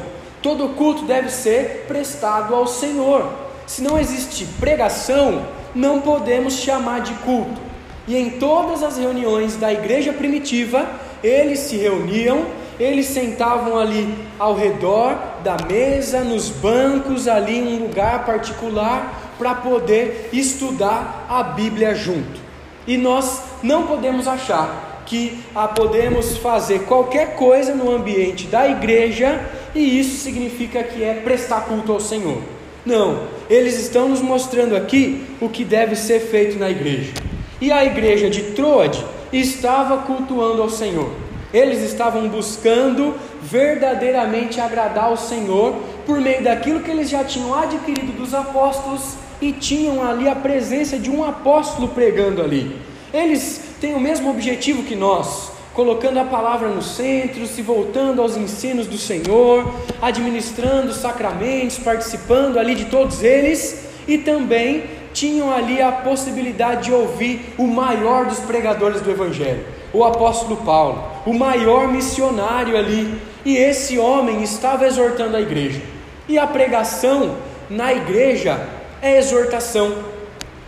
Todo 0.42 0.70
culto 0.70 1.04
deve 1.04 1.30
ser 1.30 1.84
prestado 1.86 2.56
ao 2.56 2.66
Senhor. 2.66 3.43
Se 3.66 3.82
não 3.82 3.98
existe 3.98 4.46
pregação, 4.60 5.46
não 5.74 6.02
podemos 6.02 6.56
chamar 6.56 7.02
de 7.02 7.14
culto. 7.16 7.62
E 8.08 8.18
em 8.18 8.32
todas 8.32 8.84
as 8.84 8.98
reuniões 8.98 9.56
da 9.56 9.72
igreja 9.72 10.12
primitiva, 10.12 10.88
eles 11.24 11.60
se 11.60 11.78
reuniam, 11.78 12.46
eles 12.80 13.06
sentavam 13.08 13.78
ali 13.78 14.14
ao 14.38 14.56
redor 14.56 15.18
da 15.44 15.58
mesa, 15.66 16.22
nos 16.22 16.50
bancos, 16.50 17.28
ali 17.28 17.60
em 17.60 17.78
um 17.78 17.88
lugar 17.88 18.26
particular, 18.26 19.34
para 19.38 19.56
poder 19.56 20.30
estudar 20.34 21.26
a 21.30 21.44
Bíblia 21.44 21.96
junto. 21.96 22.42
E 22.86 22.98
nós 22.98 23.42
não 23.62 23.88
podemos 23.88 24.28
achar 24.28 25.04
que 25.06 25.42
ah, 25.56 25.68
podemos 25.68 26.38
fazer 26.38 26.84
qualquer 26.86 27.36
coisa 27.36 27.74
no 27.74 27.94
ambiente 27.94 28.48
da 28.48 28.68
igreja 28.68 29.40
e 29.76 30.00
isso 30.00 30.22
significa 30.22 30.84
que 30.84 31.04
é 31.04 31.16
prestar 31.16 31.62
culto 31.62 31.92
ao 31.92 32.00
Senhor. 32.00 32.42
Não, 32.86 33.28
eles 33.50 33.80
estão 33.80 34.10
nos 34.10 34.22
mostrando 34.22 34.76
aqui 34.76 35.26
o 35.40 35.48
que 35.48 35.64
deve 35.64 35.96
ser 35.96 36.20
feito 36.20 36.60
na 36.60 36.70
igreja. 36.70 37.14
E 37.62 37.72
a 37.72 37.86
igreja 37.86 38.30
de 38.30 38.42
Troade 38.52 39.04
estava 39.32 40.00
cultuando 40.00 40.62
ao 40.62 40.70
Senhor. 40.70 41.10
Eles 41.54 41.82
estavam 41.82 42.28
buscando 42.28 43.16
verdadeiramente 43.42 44.60
agradar 44.60 45.06
ao 45.06 45.18
Senhor 45.18 45.76
por 46.06 46.20
meio 46.20 46.44
daquilo 46.44 46.82
que 46.82 46.92
eles 46.92 47.10
já 47.10 47.24
tinham 47.24 47.54
adquirido 47.54 48.12
dos 48.18 48.34
apóstolos 48.34 49.16
e 49.40 49.54
tinham 49.54 50.04
ali 50.04 50.28
a 50.28 50.36
presença 50.36 50.98
de 50.98 51.10
um 51.10 51.24
apóstolo 51.24 51.90
pregando 51.90 52.42
ali. 52.42 52.76
Eles 53.14 53.62
têm 53.80 53.94
o 53.94 54.00
mesmo 54.00 54.30
objetivo 54.30 54.84
que 54.84 54.96
nós, 54.96 55.53
colocando 55.74 56.20
a 56.20 56.24
palavra 56.24 56.68
no 56.70 56.82
centro, 56.82 57.46
se 57.48 57.62
voltando 57.62 58.22
aos 58.22 58.38
ensinos 58.38 58.88
do 58.88 58.98
Senhor, 58.98 59.74
administrando 60.02 60.92
os 60.92 60.98
sacramentos, 60.98 61.80
participando 61.80 62.60
ali 62.60 62.76
de 62.76 62.86
todos 62.86 63.24
eles 63.24 63.86
e 64.08 64.18
também 64.18 64.84
tinham 65.14 65.54
ali 65.54 65.82
a 65.82 65.92
possibilidade 65.92 66.86
de 66.86 66.92
ouvir 66.92 67.54
o 67.58 67.68
maior 67.68 68.26
dos 68.26 68.40
pregadores 68.40 69.02
do 69.02 69.12
Evangelho, 69.12 69.66
o 69.94 70.04
apóstolo 70.04 70.58
Paulo, 70.58 71.04
o 71.26 71.34
maior 71.34 71.88
missionário 71.88 72.78
ali, 72.78 73.20
e 73.46 73.58
esse 73.58 73.98
homem 73.98 74.42
estava 74.42 74.86
exortando 74.86 75.38
a 75.38 75.42
igreja. 75.42 75.82
E 76.28 76.38
a 76.38 76.48
pregação 76.48 77.36
na 77.70 77.94
igreja 77.94 78.60
é 79.02 79.18
exortação. 79.18 79.94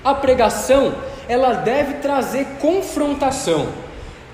A 0.04 0.14
pregação, 0.14 0.94
ela 1.28 1.54
deve 1.54 1.96
trazer 1.96 2.46
confrontação. 2.60 3.85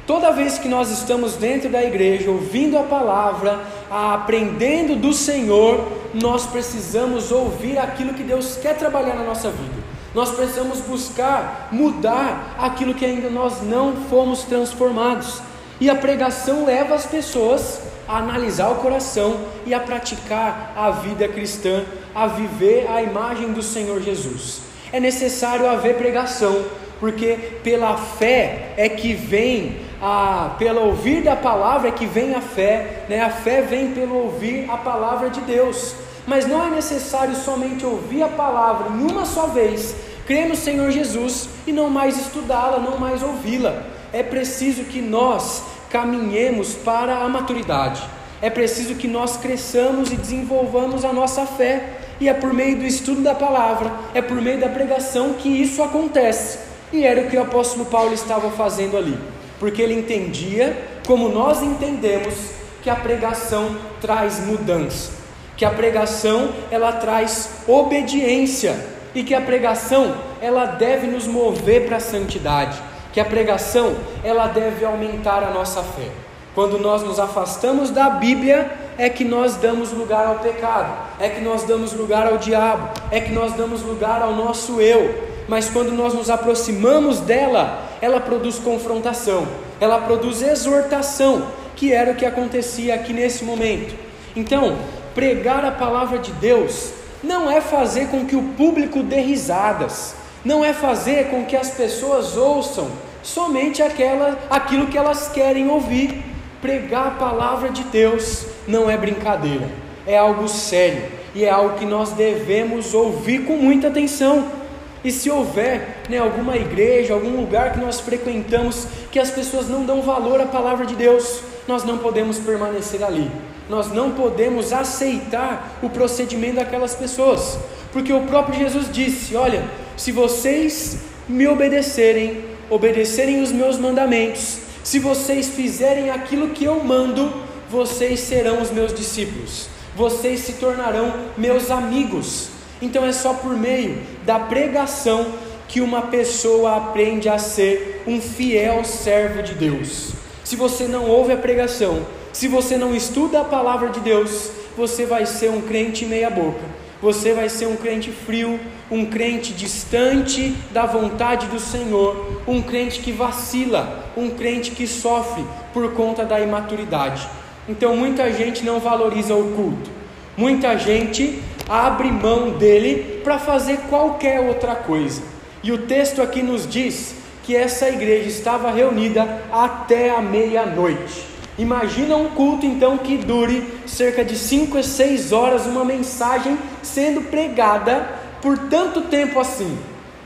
Toda 0.08 0.32
vez 0.32 0.58
que 0.58 0.68
nós 0.68 0.90
estamos 0.90 1.36
dentro 1.36 1.70
da 1.70 1.84
igreja, 1.84 2.30
ouvindo 2.30 2.78
a 2.78 2.84
palavra, 2.84 3.60
aprendendo 3.90 4.96
do 4.96 5.14
Senhor, 5.14 5.88
nós 6.14 6.46
precisamos 6.48 7.32
ouvir 7.32 7.78
aquilo 7.78 8.14
que 8.14 8.24
Deus 8.24 8.58
quer 8.62 8.76
trabalhar 8.76 9.16
na 9.16 9.24
nossa 9.24 9.50
vida. 9.50 9.82
Nós 10.14 10.32
precisamos 10.32 10.80
buscar 10.82 11.70
mudar 11.72 12.56
aquilo 12.58 12.94
que 12.94 13.06
ainda 13.06 13.30
nós 13.30 13.62
não 13.62 13.96
fomos 14.10 14.44
transformados. 14.44 15.42
E 15.80 15.90
a 15.90 15.96
pregação 15.96 16.66
leva 16.66 16.96
as 16.96 17.06
pessoas 17.06 17.82
a 18.08 18.18
analisar 18.18 18.70
o 18.70 18.76
coração 18.76 19.40
e 19.66 19.74
a 19.74 19.80
praticar 19.80 20.74
a 20.76 20.92
vida 20.92 21.28
cristã, 21.28 21.86
a 22.14 22.28
viver 22.28 22.88
a 22.90 23.02
imagem 23.02 23.54
do 23.54 23.62
Senhor 23.62 24.02
Jesus. 24.02 24.62
É 24.92 25.00
necessário 25.00 25.70
haver 25.70 25.96
pregação, 25.96 26.66
porque 27.00 27.60
pela 27.64 27.96
fé 27.96 28.74
é 28.76 28.90
que 28.90 29.14
vem 29.14 29.91
a, 30.02 30.56
pelo 30.58 30.82
ouvir 30.88 31.22
da 31.22 31.36
palavra 31.36 31.90
é 31.90 31.92
que 31.92 32.08
vem 32.08 32.34
a 32.34 32.42
fé, 32.42 33.06
né? 33.08 33.22
a 33.22 33.30
fé 33.30 33.62
vem 33.62 33.92
pelo 33.92 34.16
ouvir 34.16 34.68
a 34.70 34.76
palavra 34.76 35.30
de 35.30 35.40
Deus. 35.42 35.94
Mas 36.26 36.48
não 36.48 36.66
é 36.66 36.72
necessário 36.72 37.36
somente 37.36 37.86
ouvir 37.86 38.24
a 38.24 38.28
palavra 38.28 38.90
em 38.90 39.12
uma 39.12 39.26
só 39.26 39.48
vez, 39.48 39.96
crer 40.26 40.48
no 40.48 40.56
Senhor 40.56 40.90
Jesus 40.90 41.50
e 41.68 41.72
não 41.72 41.90
mais 41.90 42.20
estudá-la, 42.20 42.80
não 42.80 42.98
mais 42.98 43.22
ouvi-la. 43.22 43.84
É 44.12 44.24
preciso 44.24 44.84
que 44.86 45.02
nós 45.02 45.64
caminhemos 45.90 46.74
para 46.74 47.18
a 47.18 47.30
maturidade. 47.30 48.02
É 48.42 48.50
preciso 48.50 48.96
que 48.96 49.08
nós 49.08 49.38
cresçamos 49.38 50.12
e 50.12 50.16
desenvolvamos 50.16 51.06
a 51.06 51.14
nossa 51.14 51.46
fé. 51.46 52.00
E 52.20 52.28
é 52.28 52.34
por 52.34 52.54
meio 52.54 52.78
do 52.78 52.86
estudo 52.86 53.22
da 53.22 53.34
palavra, 53.34 53.92
é 54.14 54.22
por 54.22 54.40
meio 54.42 54.60
da 54.60 54.70
pregação 54.70 55.34
que 55.34 55.50
isso 55.50 55.82
acontece. 55.82 56.60
E 56.94 57.04
era 57.04 57.22
o 57.22 57.30
que 57.30 57.38
o 57.38 57.42
apóstolo 57.42 57.86
Paulo 57.86 58.14
estava 58.14 58.50
fazendo 58.52 58.98
ali 58.98 59.18
porque 59.62 59.80
ele 59.80 59.94
entendia, 59.94 60.76
como 61.06 61.30
nós 61.30 61.62
entendemos, 61.62 62.34
que 62.82 62.90
a 62.90 62.96
pregação 62.96 63.78
traz 64.02 64.40
mudança, 64.40 65.12
que 65.56 65.64
a 65.64 65.70
pregação 65.70 66.50
ela 66.72 66.94
traz 66.94 67.62
obediência 67.68 68.76
e 69.14 69.22
que 69.22 69.36
a 69.36 69.42
pregação 69.42 70.16
ela 70.42 70.66
deve 70.66 71.06
nos 71.06 71.28
mover 71.28 71.86
para 71.86 71.98
a 71.98 72.00
santidade, 72.00 72.76
que 73.14 73.20
a 73.20 73.26
pregação 73.26 73.96
ela 74.24 74.48
deve 74.48 74.84
aumentar 74.84 75.44
a 75.44 75.52
nossa 75.52 75.84
fé. 75.84 76.10
Quando 76.56 76.80
nós 76.80 77.04
nos 77.04 77.20
afastamos 77.20 77.92
da 77.92 78.10
Bíblia, 78.10 78.72
é 78.98 79.10
que 79.10 79.24
nós 79.24 79.58
damos 79.58 79.92
lugar 79.92 80.26
ao 80.26 80.40
pecado, 80.40 80.92
é 81.20 81.30
que 81.30 81.40
nós 81.40 81.62
damos 81.66 81.94
lugar 81.94 82.26
ao 82.26 82.40
diabo, 82.40 82.90
é 83.12 83.20
que 83.20 83.32
nós 83.32 83.54
damos 83.54 83.84
lugar 83.84 84.24
ao 84.24 84.34
nosso 84.34 84.82
eu. 84.82 85.30
Mas 85.48 85.70
quando 85.70 85.92
nós 85.92 86.14
nos 86.14 86.30
aproximamos 86.30 87.20
dela, 87.20 87.90
ela 88.02 88.20
produz 88.20 88.58
confrontação, 88.58 89.48
ela 89.80 90.00
produz 90.00 90.42
exortação, 90.42 91.48
que 91.76 91.92
era 91.92 92.12
o 92.12 92.16
que 92.16 92.26
acontecia 92.26 92.96
aqui 92.96 93.14
nesse 93.14 93.44
momento. 93.44 93.96
Então, 94.36 94.78
pregar 95.14 95.66
a 95.66 95.72
palavra 95.72 96.20
de 96.20 96.32
Deus 96.34 96.92
não 97.24 97.50
é 97.50 97.62
fazer 97.62 98.08
com 98.08 98.26
que 98.26 98.36
o 98.36 98.44
público 98.58 99.04
dê 99.04 99.22
risadas, 99.22 100.16
não 100.44 100.64
é 100.64 100.74
fazer 100.74 101.30
com 101.30 101.46
que 101.46 101.56
as 101.56 101.70
pessoas 101.72 102.36
ouçam 102.36 102.90
somente 103.22 103.84
aquela, 103.84 104.40
aquilo 104.50 104.88
que 104.88 104.98
elas 104.98 105.30
querem 105.30 105.70
ouvir. 105.70 106.24
Pregar 106.62 107.08
a 107.08 107.12
palavra 107.12 107.70
de 107.70 107.84
Deus 107.86 108.46
não 108.68 108.90
é 108.90 108.96
brincadeira, 108.96 109.68
é 110.06 110.16
algo 110.18 110.48
sério 110.48 111.06
e 111.34 111.44
é 111.44 111.50
algo 111.50 111.78
que 111.78 111.86
nós 111.86 112.12
devemos 112.12 112.94
ouvir 112.94 113.46
com 113.46 113.58
muita 113.58 113.88
atenção. 113.88 114.61
E 115.04 115.12
se 115.12 115.30
houver 115.30 116.04
né, 116.10 116.20
alguma 116.20 116.56
igreja, 116.56 117.14
algum 117.14 117.36
lugar 117.36 117.74
que 117.74 117.80
nós 117.80 118.00
frequentamos 118.00 118.86
que 119.12 119.20
as 119.20 119.32
pessoas 119.32 119.68
não 119.68 119.86
dão 119.86 120.02
valor 120.02 120.40
à 120.40 120.46
palavra 120.46 120.86
de 120.86 120.96
Deus, 120.96 121.42
nós 121.68 121.84
não 121.84 121.98
podemos 121.98 122.38
permanecer 122.38 123.04
ali. 123.04 123.30
Nós 123.70 123.92
não 123.92 124.12
podemos 124.12 124.74
aceitar 124.74 125.80
o 125.82 125.90
procedimento 125.90 126.56
daquelas 126.56 126.94
pessoas, 126.94 127.58
porque 127.92 128.12
o 128.12 128.22
próprio 128.22 128.60
Jesus 128.60 128.92
disse: 128.92 129.36
Olha, 129.36 129.64
se 129.96 130.12
vocês 130.12 130.98
me 131.28 131.48
obedecerem, 131.48 132.44
obedecerem 132.70 133.42
os 133.42 133.52
meus 133.52 133.78
mandamentos, 133.78 134.60
se 134.84 135.00
vocês 135.00 135.50
fizerem 135.50 136.10
aquilo 136.10 136.50
que 136.50 136.66
eu 136.66 136.84
mando, 136.84 137.32
vocês 137.70 138.20
serão 138.20 138.62
os 138.62 138.72
meus 138.72 138.94
discípulos, 138.94 139.68
vocês 139.96 140.42
se 140.42 140.54
tornarão 140.54 141.14
meus 141.38 141.72
amigos. 141.72 142.50
Então 142.82 143.06
é 143.06 143.12
só 143.12 143.34
por 143.34 143.56
meio 143.58 144.02
da 144.26 144.40
pregação 144.40 145.34
que 145.68 145.82
uma 145.82 146.04
pessoa 146.04 146.76
aprende 146.76 147.30
a 147.30 147.38
ser 147.38 148.04
um 148.08 148.20
fiel 148.20 148.84
servo 148.84 149.42
de 149.44 149.54
Deus. 149.54 150.12
Se 150.44 150.56
você 150.56 150.88
não 150.88 151.08
ouve 151.08 151.32
a 151.32 151.38
pregação, 151.38 152.06
se 152.34 152.48
você 152.48 152.78
não 152.78 152.96
estuda 152.96 153.42
a 153.42 153.46
palavra 153.46 153.90
de 153.90 154.00
Deus, 154.00 154.52
você 154.76 155.06
vai 155.06 155.26
ser 155.26 155.50
um 155.50 155.62
crente 155.62 156.06
meia-boca 156.06 156.82
você 157.02 157.34
vai 157.34 157.50
ser 157.50 157.68
um 157.68 157.76
crente 157.76 158.12
frio, 158.12 158.60
um 158.90 159.06
crente 159.06 159.54
distante 159.54 160.56
da 160.72 160.86
vontade 160.86 161.48
do 161.48 161.60
Senhor, 161.60 162.44
um 162.48 162.62
crente 162.62 163.00
que 163.00 163.12
vacila, 163.12 164.12
um 164.16 164.30
crente 164.30 164.72
que 164.72 164.86
sofre 164.86 165.44
por 165.74 165.94
conta 165.94 166.24
da 166.24 166.40
imaturidade. 166.40 167.28
Então 167.68 167.96
muita 167.96 168.32
gente 168.32 168.64
não 168.64 168.80
valoriza 168.80 169.34
o 169.34 169.52
culto, 169.56 169.90
muita 170.38 170.78
gente 170.78 171.42
abre 171.72 172.12
mão 172.12 172.50
dele 172.50 173.22
para 173.24 173.40
fazer 173.40 173.78
qualquer 173.90 174.42
outra 174.42 174.76
coisa. 174.76 175.22
E 175.64 175.72
o 175.72 175.78
texto 175.88 176.22
aqui 176.22 176.44
nos 176.44 176.68
diz 176.68 177.16
que 177.44 177.56
essa 177.56 177.88
igreja 177.88 178.28
estava 178.28 178.70
reunida 178.72 179.42
até 179.50 180.10
a 180.10 180.22
meia-noite. 180.22 181.26
Imagina 181.58 182.18
um 182.18 182.32
culto 182.32 182.66
então 182.66 182.98
que 182.98 183.18
dure 183.18 183.66
cerca 183.88 184.24
de 184.24 184.38
5 184.38 184.80
a 184.80 184.84
6 184.84 185.32
horas, 185.32 185.66
uma 185.66 185.86
mensagem 185.86 186.58
sendo 186.84 187.22
pregada 187.22 188.20
por 188.42 188.58
tanto 188.58 189.04
tempo 189.04 189.40
assim. 189.40 189.78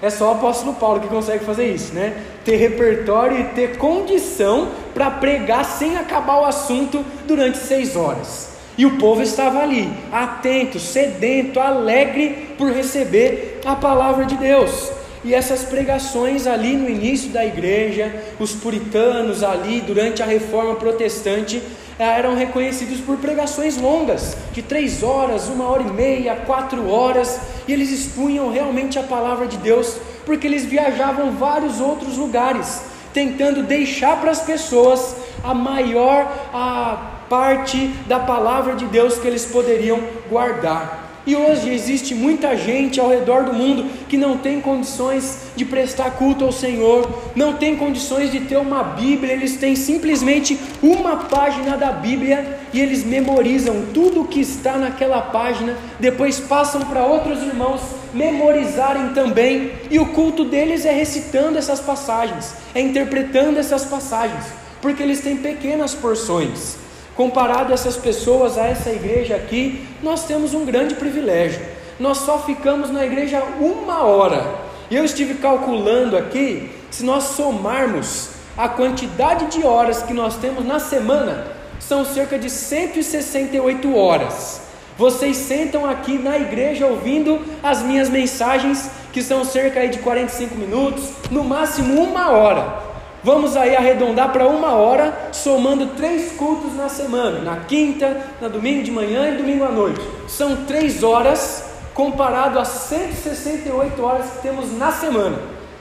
É 0.01 0.09
só 0.09 0.29
o 0.29 0.35
apóstolo 0.35 0.73
Paulo 0.73 0.99
que 0.99 1.07
consegue 1.07 1.45
fazer 1.45 1.71
isso, 1.71 1.93
né? 1.93 2.23
Ter 2.43 2.55
repertório 2.55 3.39
e 3.39 3.43
ter 3.49 3.77
condição 3.77 4.69
para 4.95 5.11
pregar 5.11 5.63
sem 5.63 5.95
acabar 5.95 6.39
o 6.41 6.45
assunto 6.45 7.05
durante 7.27 7.59
seis 7.59 7.95
horas. 7.95 8.54
E 8.77 8.85
o 8.85 8.97
povo 8.97 9.21
estava 9.21 9.59
ali, 9.59 9.89
atento, 10.11 10.79
sedento, 10.79 11.59
alegre 11.59 12.49
por 12.57 12.71
receber 12.71 13.61
a 13.65 13.75
palavra 13.75 14.25
de 14.25 14.35
Deus. 14.35 14.91
E 15.23 15.33
essas 15.33 15.63
pregações 15.63 16.45
ali 16.45 16.75
no 16.75 16.87
início 16.87 17.29
da 17.29 17.43
igreja, 17.43 18.13
os 18.39 18.53
puritanos 18.53 19.43
ali 19.43 19.81
durante 19.81 20.21
a 20.21 20.25
reforma 20.25 20.75
protestante, 20.75 21.63
eh, 21.97 22.03
eram 22.03 22.35
reconhecidos 22.35 22.99
por 22.99 23.17
pregações 23.17 23.77
longas, 23.77 24.37
de 24.51 24.61
três 24.61 25.01
horas, 25.01 25.47
uma 25.47 25.67
hora 25.67 25.81
e 25.81 25.91
meia, 25.91 26.35
quatro 26.35 26.87
horas, 26.91 27.39
e 27.67 27.73
eles 27.73 27.89
expunham 27.91 28.51
realmente 28.51 28.99
a 28.99 29.03
palavra 29.03 29.47
de 29.47 29.57
Deus, 29.57 29.97
porque 30.25 30.45
eles 30.45 30.65
viajavam 30.65 31.31
vários 31.31 31.79
outros 31.79 32.17
lugares, 32.17 32.81
tentando 33.11 33.63
deixar 33.63 34.19
para 34.21 34.29
as 34.29 34.41
pessoas 34.41 35.15
a 35.43 35.53
maior 35.53 36.31
a 36.53 37.14
parte 37.29 37.87
da 38.07 38.19
palavra 38.19 38.75
de 38.75 38.85
Deus 38.85 39.17
que 39.17 39.27
eles 39.27 39.45
poderiam 39.45 39.99
guardar. 40.29 41.05
E 41.27 41.35
hoje 41.35 41.73
existe 41.73 42.13
muita 42.13 42.55
gente 42.55 42.99
ao 42.99 43.09
redor 43.09 43.45
do 43.45 43.53
mundo 43.53 43.89
que 44.07 44.15
não 44.15 44.37
tem 44.37 44.61
condições 44.61 45.39
de 45.55 45.65
prestar 45.65 46.11
culto 46.11 46.45
ao 46.45 46.51
Senhor, 46.51 47.09
não 47.35 47.53
tem 47.53 47.75
condições 47.75 48.31
de 48.31 48.41
ter 48.41 48.57
uma 48.57 48.83
Bíblia, 48.83 49.33
eles 49.33 49.57
têm 49.57 49.75
simplesmente 49.75 50.59
uma 50.83 51.17
página 51.17 51.75
da 51.75 51.91
Bíblia 51.91 52.59
e 52.71 52.79
eles 52.79 53.03
memorizam 53.03 53.85
tudo 53.91 54.21
o 54.21 54.27
que 54.27 54.39
está 54.39 54.77
naquela 54.77 55.19
página, 55.19 55.75
depois 55.99 56.39
passam 56.39 56.81
para 56.81 57.03
outros 57.03 57.41
irmãos 57.41 57.81
memorizarem 58.13 59.09
também, 59.09 59.71
e 59.89 59.97
o 59.97 60.05
culto 60.13 60.45
deles 60.45 60.85
é 60.85 60.91
recitando 60.91 61.57
essas 61.57 61.79
passagens, 61.79 62.53
é 62.73 62.79
interpretando 62.79 63.59
essas 63.59 63.83
passagens, 63.83 64.45
porque 64.79 65.01
eles 65.01 65.21
têm 65.21 65.37
pequenas 65.37 65.95
porções. 65.95 66.84
Comparado 67.15 67.73
essas 67.73 67.95
pessoas, 67.95 68.57
a 68.57 68.65
essa 68.65 68.89
igreja 68.89 69.35
aqui, 69.35 69.87
nós 70.03 70.25
temos 70.25 70.53
um 70.53 70.65
grande 70.65 70.95
privilégio. 70.95 71.61
Nós 71.97 72.17
só 72.19 72.39
ficamos 72.39 72.89
na 72.89 73.05
igreja 73.05 73.41
uma 73.59 74.03
hora. 74.03 74.45
E 74.91 74.95
eu 74.95 75.05
estive 75.05 75.35
calculando 75.35 76.17
aqui, 76.17 76.69
se 76.91 77.05
nós 77.05 77.23
somarmos 77.23 78.31
a 78.57 78.67
quantidade 78.67 79.45
de 79.45 79.65
horas 79.65 80.03
que 80.03 80.13
nós 80.13 80.35
temos 80.37 80.65
na 80.65 80.79
semana, 80.79 81.47
são 81.79 82.03
cerca 82.03 82.37
de 82.37 82.49
168 82.49 83.95
horas. 83.95 84.61
Vocês 84.97 85.37
sentam 85.37 85.89
aqui 85.89 86.17
na 86.17 86.37
igreja 86.37 86.85
ouvindo 86.85 87.41
as 87.63 87.81
minhas 87.81 88.09
mensagens, 88.09 88.89
que 89.13 89.21
são 89.21 89.45
cerca 89.45 89.87
de 89.87 89.99
45 89.99 90.55
minutos, 90.55 91.11
no 91.31 91.43
máximo 91.43 92.01
uma 92.01 92.31
hora. 92.31 92.84
Vamos 93.25 93.57
aí 93.57 93.75
arredondar 93.75 94.31
para 94.31 94.47
uma 94.47 94.73
hora, 94.73 95.31
somando 95.31 95.87
três 95.95 96.33
cultos 96.33 96.75
na 96.75 96.87
semana, 96.87 97.39
na 97.39 97.61
quinta, 97.61 98.21
na 98.39 98.47
domingo 98.47 98.83
de 98.83 98.91
manhã 98.91 99.27
e 99.29 99.37
domingo 99.37 99.63
à 99.63 99.71
noite. 99.71 99.99
São 100.27 100.57
três 100.67 101.01
horas 101.01 101.71
comparado 101.95 102.59
às 102.59 102.67
168 102.67 103.99
horas 103.99 104.29
que 104.29 104.43
temos 104.43 104.71
na 104.77 104.91
semana. 104.91 105.39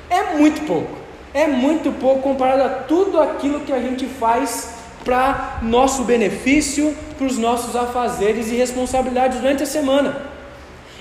É 0.09 0.39
muito 0.39 0.67
pouco. 0.67 0.97
É 1.35 1.47
muito 1.47 1.93
pouco 1.93 2.23
comparado 2.23 2.63
a 2.63 2.71
tudo 2.71 3.21
aquilo 3.21 3.61
que 3.61 3.75
a 3.75 3.79
gente 3.79 4.07
faz 4.07 4.77
para 5.05 5.59
nosso 5.61 6.03
benefício, 6.05 6.97
para 7.19 7.27
os 7.27 7.37
nossos 7.37 7.77
afazeres 7.77 8.51
e 8.51 8.55
responsabilidades 8.55 9.39
durante 9.39 9.65
a 9.65 9.67
semana. 9.67 10.17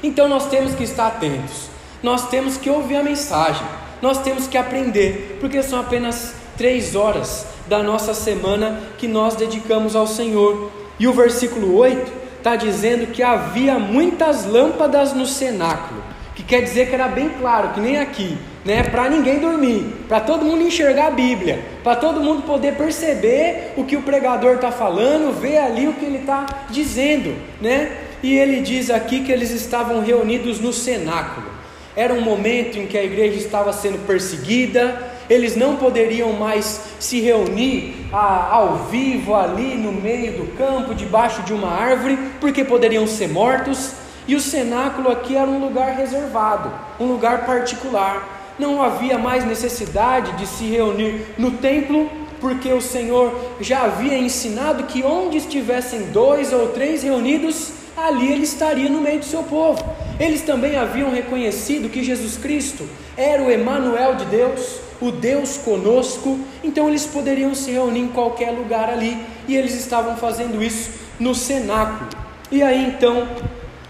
Então 0.04 0.28
nós 0.28 0.50
temos 0.50 0.76
que 0.76 0.84
estar 0.84 1.08
atentos. 1.08 1.70
Nós 2.04 2.28
temos 2.28 2.58
que 2.58 2.70
ouvir 2.70 2.98
a 2.98 3.04
mensagem 3.04 3.66
nós 4.04 4.22
temos 4.22 4.48
que 4.48 4.58
aprender, 4.58 5.38
porque 5.40 5.64
são 5.64 5.80
apenas 5.80 6.36
três 6.58 6.94
horas 6.94 7.46
da 7.70 7.82
nossa 7.82 8.14
semana 8.14 8.82
que 8.98 9.08
nós 9.08 9.34
dedicamos 9.34 9.96
ao 9.96 10.06
Senhor. 10.06 10.70
E 11.00 11.08
o 11.08 11.14
versículo 11.14 11.78
8 11.78 12.12
está 12.38 12.58
dizendo 12.58 13.14
que 13.14 13.24
havia 13.24 13.80
muitas 13.80 14.46
lâmpadas 14.46 15.14
no 15.14 15.26
cenáculo, 15.26 16.04
que 16.36 16.44
quer 16.44 16.64
dizer 16.64 16.90
que 16.90 16.96
era 16.96 17.08
bem 17.08 17.30
claro, 17.40 17.70
que 17.70 17.80
nem 17.80 17.98
aqui, 17.98 18.38
né? 18.66 18.84
Para 18.84 19.08
ninguém 19.08 19.40
dormir, 19.40 19.86
para 20.10 20.20
todo 20.20 20.44
mundo 20.44 20.64
enxergar 20.64 21.08
a 21.08 21.12
Bíblia, 21.12 21.64
para 21.82 21.96
todo 21.96 22.20
mundo 22.20 22.42
poder 22.42 22.76
perceber 22.76 23.72
o 23.78 23.86
que 23.86 23.96
o 23.96 24.02
pregador 24.02 24.56
está 24.56 24.70
falando, 24.70 25.40
ver 25.40 25.60
ali 25.60 25.88
o 25.88 25.94
que 25.94 26.04
ele 26.04 26.18
está 26.18 26.66
dizendo, 26.70 27.34
né? 27.62 28.00
E 28.22 28.38
ele 28.38 28.60
diz 28.60 28.90
aqui 28.90 29.24
que 29.24 29.32
eles 29.32 29.52
estavam 29.52 30.02
reunidos 30.02 30.60
no 30.60 30.74
cenáculo. 30.74 31.53
Era 31.96 32.14
um 32.14 32.22
momento 32.22 32.78
em 32.78 32.88
que 32.88 32.98
a 32.98 33.04
igreja 33.04 33.38
estava 33.38 33.72
sendo 33.72 34.06
perseguida, 34.06 35.14
eles 35.30 35.56
não 35.56 35.78
poderiam 35.78 36.34
mais 36.34 36.82
se 37.00 37.22
reunir 37.22 38.08
ah, 38.12 38.50
ao 38.52 38.76
vivo 38.86 39.36
ali 39.36 39.76
no 39.76 39.92
meio 39.92 40.34
do 40.34 40.58
campo, 40.58 40.94
debaixo 40.96 41.44
de 41.44 41.54
uma 41.54 41.70
árvore, 41.70 42.18
porque 42.42 42.64
poderiam 42.64 43.08
ser 43.08 43.30
mortos. 43.30 43.94
E 44.28 44.36
o 44.36 44.42
cenáculo 44.42 45.12
aqui 45.12 45.36
era 45.36 45.50
um 45.50 45.60
lugar 45.60 45.96
reservado, 45.96 46.72
um 47.00 47.06
lugar 47.06 47.46
particular. 47.46 48.56
Não 48.58 48.82
havia 48.82 49.18
mais 49.18 49.46
necessidade 49.46 50.32
de 50.34 50.48
se 50.48 50.66
reunir 50.66 51.26
no 51.38 51.52
templo, 51.52 52.10
porque 52.40 52.72
o 52.74 52.82
Senhor 52.82 53.34
já 53.60 53.84
havia 53.84 54.18
ensinado 54.18 54.84
que 54.84 55.04
onde 55.04 55.38
estivessem 55.38 56.12
dois 56.12 56.52
ou 56.52 56.70
três 56.70 57.04
reunidos, 57.04 57.72
ali 57.96 58.32
ele 58.32 58.44
estaria 58.44 58.90
no 58.90 59.02
meio 59.02 59.20
do 59.20 59.26
seu 59.26 59.44
povo. 59.44 59.84
Eles 60.20 60.42
também 60.42 60.76
haviam 60.76 61.12
reconhecido 61.12 61.90
que 61.90 62.04
Jesus 62.04 62.38
Cristo 62.38 62.88
era 63.18 63.42
o 63.42 63.50
Emanuel 63.50 64.16
de 64.16 64.26
Deus, 64.26 64.80
o 65.02 65.12
Deus 65.12 65.58
conosco, 65.58 66.40
então 66.64 66.88
eles 66.88 67.06
poderiam 67.06 67.54
se 67.56 67.72
reunir 67.72 68.02
em 68.02 68.08
qualquer 68.08 68.52
lugar 68.52 68.90
ali, 68.90 69.18
e 69.48 69.56
eles 69.56 69.74
estavam 69.74 70.16
fazendo 70.16 70.64
isso 70.64 70.92
no 71.20 71.34
cenáculo. 71.34 72.10
E 72.52 72.62
aí 72.62 72.86
então 72.86 73.28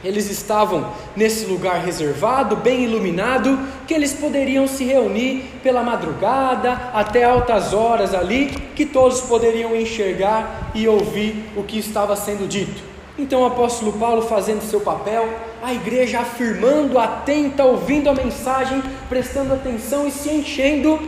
eles 0.03 0.29
estavam 0.29 0.91
nesse 1.15 1.45
lugar 1.45 1.79
reservado, 1.79 2.57
bem 2.57 2.83
iluminado, 2.83 3.57
que 3.87 3.93
eles 3.93 4.13
poderiam 4.13 4.67
se 4.67 4.83
reunir 4.83 5.45
pela 5.63 5.81
madrugada, 5.81 6.73
até 6.93 7.23
altas 7.23 7.73
horas 7.73 8.13
ali, 8.13 8.47
que 8.75 8.85
todos 8.85 9.21
poderiam 9.21 9.75
enxergar 9.75 10.71
e 10.75 10.87
ouvir 10.87 11.51
o 11.55 11.63
que 11.63 11.79
estava 11.79 12.15
sendo 12.15 12.47
dito. 12.47 12.83
Então 13.17 13.43
o 13.43 13.45
apóstolo 13.45 13.93
Paulo, 13.93 14.23
fazendo 14.23 14.61
seu 14.61 14.81
papel, 14.81 15.29
a 15.63 15.73
igreja 15.73 16.19
afirmando, 16.19 16.99
atenta, 16.99 17.63
ouvindo 17.63 18.09
a 18.09 18.13
mensagem, 18.13 18.83
prestando 19.07 19.53
atenção 19.53 20.05
e 20.05 20.11
se 20.11 20.29
enchendo. 20.29 20.99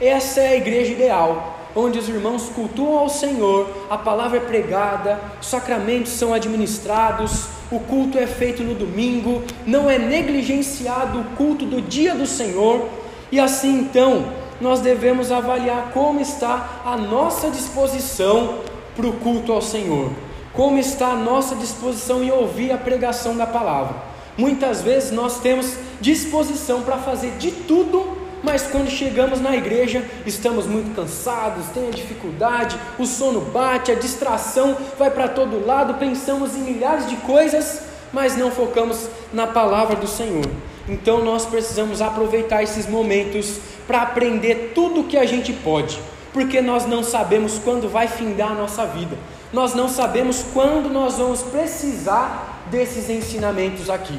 Essa 0.00 0.40
é 0.40 0.48
a 0.50 0.56
igreja 0.56 0.92
ideal, 0.92 1.58
onde 1.74 1.98
os 1.98 2.08
irmãos 2.08 2.48
cultuam 2.54 2.96
ao 2.96 3.08
Senhor, 3.08 3.68
a 3.90 3.98
palavra 3.98 4.38
é 4.38 4.40
pregada, 4.40 5.20
os 5.40 5.48
sacramentos 5.48 6.12
são 6.12 6.32
administrados, 6.32 7.46
o 7.72 7.80
culto 7.80 8.16
é 8.16 8.26
feito 8.26 8.62
no 8.62 8.74
domingo, 8.74 9.42
não 9.66 9.90
é 9.90 9.98
negligenciado 9.98 11.18
o 11.18 11.24
culto 11.36 11.66
do 11.66 11.82
dia 11.82 12.14
do 12.14 12.26
Senhor, 12.26 12.88
e 13.32 13.40
assim 13.40 13.80
então 13.80 14.26
nós 14.60 14.78
devemos 14.80 15.32
avaliar 15.32 15.90
como 15.92 16.20
está 16.20 16.82
a 16.84 16.96
nossa 16.96 17.50
disposição 17.50 18.60
para 18.94 19.08
o 19.08 19.14
culto 19.14 19.52
ao 19.52 19.60
Senhor, 19.60 20.12
como 20.54 20.78
está 20.78 21.08
a 21.08 21.16
nossa 21.16 21.54
disposição 21.56 22.22
em 22.22 22.30
ouvir 22.30 22.72
a 22.72 22.78
pregação 22.78 23.36
da 23.36 23.46
palavra. 23.46 23.96
Muitas 24.36 24.82
vezes 24.82 25.10
nós 25.10 25.40
temos 25.40 25.76
disposição 26.00 26.82
para 26.82 26.96
fazer 26.96 27.32
de 27.32 27.50
tudo, 27.50 28.16
mas 28.42 28.62
quando 28.62 28.90
chegamos 28.90 29.40
na 29.40 29.56
igreja 29.56 30.04
estamos 30.26 30.66
muito 30.66 30.94
cansados, 30.94 31.66
tem 31.74 31.88
a 31.88 31.90
dificuldade, 31.90 32.78
o 32.98 33.06
sono 33.06 33.40
bate, 33.40 33.90
a 33.90 33.94
distração 33.94 34.76
vai 34.98 35.10
para 35.10 35.28
todo 35.28 35.64
lado, 35.64 35.94
pensamos 35.94 36.54
em 36.54 36.60
milhares 36.60 37.08
de 37.08 37.16
coisas, 37.16 37.82
mas 38.12 38.36
não 38.36 38.50
focamos 38.50 39.08
na 39.32 39.46
palavra 39.46 39.96
do 39.96 40.06
Senhor. 40.06 40.46
Então 40.88 41.24
nós 41.24 41.46
precisamos 41.46 42.02
aproveitar 42.02 42.62
esses 42.62 42.86
momentos 42.86 43.58
para 43.86 44.02
aprender 44.02 44.72
tudo 44.74 45.00
o 45.00 45.04
que 45.04 45.16
a 45.16 45.24
gente 45.24 45.52
pode, 45.52 45.98
porque 46.34 46.60
nós 46.60 46.84
não 46.84 47.04
sabemos 47.04 47.60
quando 47.60 47.88
vai 47.88 48.08
findar 48.08 48.50
a 48.50 48.54
nossa 48.56 48.84
vida, 48.84 49.16
nós 49.52 49.72
não 49.72 49.88
sabemos 49.88 50.44
quando 50.52 50.90
nós 50.90 51.16
vamos 51.16 51.42
precisar 51.44 52.66
desses 52.72 53.08
ensinamentos 53.08 53.88
aqui. 53.88 54.18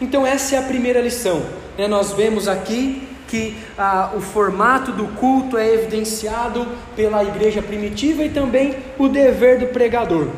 Então, 0.00 0.24
essa 0.24 0.54
é 0.54 0.58
a 0.60 0.62
primeira 0.62 1.00
lição. 1.00 1.42
Né? 1.76 1.88
Nós 1.88 2.12
vemos 2.12 2.46
aqui 2.46 3.08
que 3.26 3.56
ah, 3.76 4.12
o 4.16 4.20
formato 4.20 4.92
do 4.92 5.08
culto 5.16 5.58
é 5.58 5.74
evidenciado 5.74 6.64
pela 6.94 7.24
igreja 7.24 7.60
primitiva 7.60 8.22
e 8.22 8.30
também 8.30 8.76
o 8.96 9.08
dever 9.08 9.58
do 9.58 9.66
pregador. 9.66 10.28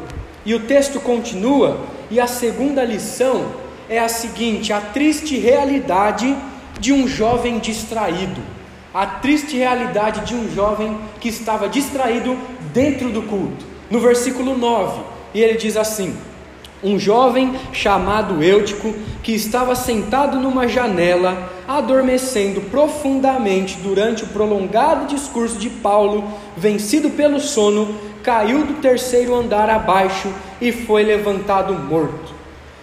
E 0.46 0.54
o 0.54 0.60
texto 0.60 0.98
continua, 1.00 1.80
e 2.10 2.18
a 2.18 2.26
segunda 2.26 2.82
lição 2.82 3.52
é 3.90 3.98
a 3.98 4.08
seguinte: 4.08 4.72
a 4.72 4.80
triste 4.80 5.36
realidade 5.36 6.34
de 6.80 6.94
um 6.94 7.06
jovem 7.06 7.58
distraído 7.58 8.40
a 8.92 9.06
triste 9.06 9.56
realidade 9.56 10.26
de 10.26 10.34
um 10.34 10.52
jovem 10.52 10.98
que 11.20 11.28
estava 11.28 11.68
distraído 11.68 12.36
dentro 12.72 13.10
do 13.10 13.22
culto. 13.22 13.64
No 13.90 14.00
versículo 14.00 14.56
9, 14.56 15.00
e 15.34 15.40
ele 15.40 15.56
diz 15.56 15.76
assim: 15.76 16.16
Um 16.82 16.98
jovem 16.98 17.54
chamado 17.72 18.42
Eutico, 18.42 18.94
que 19.22 19.32
estava 19.32 19.74
sentado 19.74 20.38
numa 20.38 20.66
janela, 20.68 21.50
adormecendo 21.66 22.60
profundamente 22.62 23.78
durante 23.78 24.24
o 24.24 24.28
prolongado 24.28 25.06
discurso 25.06 25.56
de 25.56 25.70
Paulo, 25.70 26.24
vencido 26.56 27.10
pelo 27.10 27.40
sono, 27.40 27.96
caiu 28.22 28.64
do 28.64 28.74
terceiro 28.74 29.34
andar 29.34 29.70
abaixo 29.70 30.32
e 30.60 30.72
foi 30.72 31.02
levantado 31.02 31.72
morto. 31.74 32.40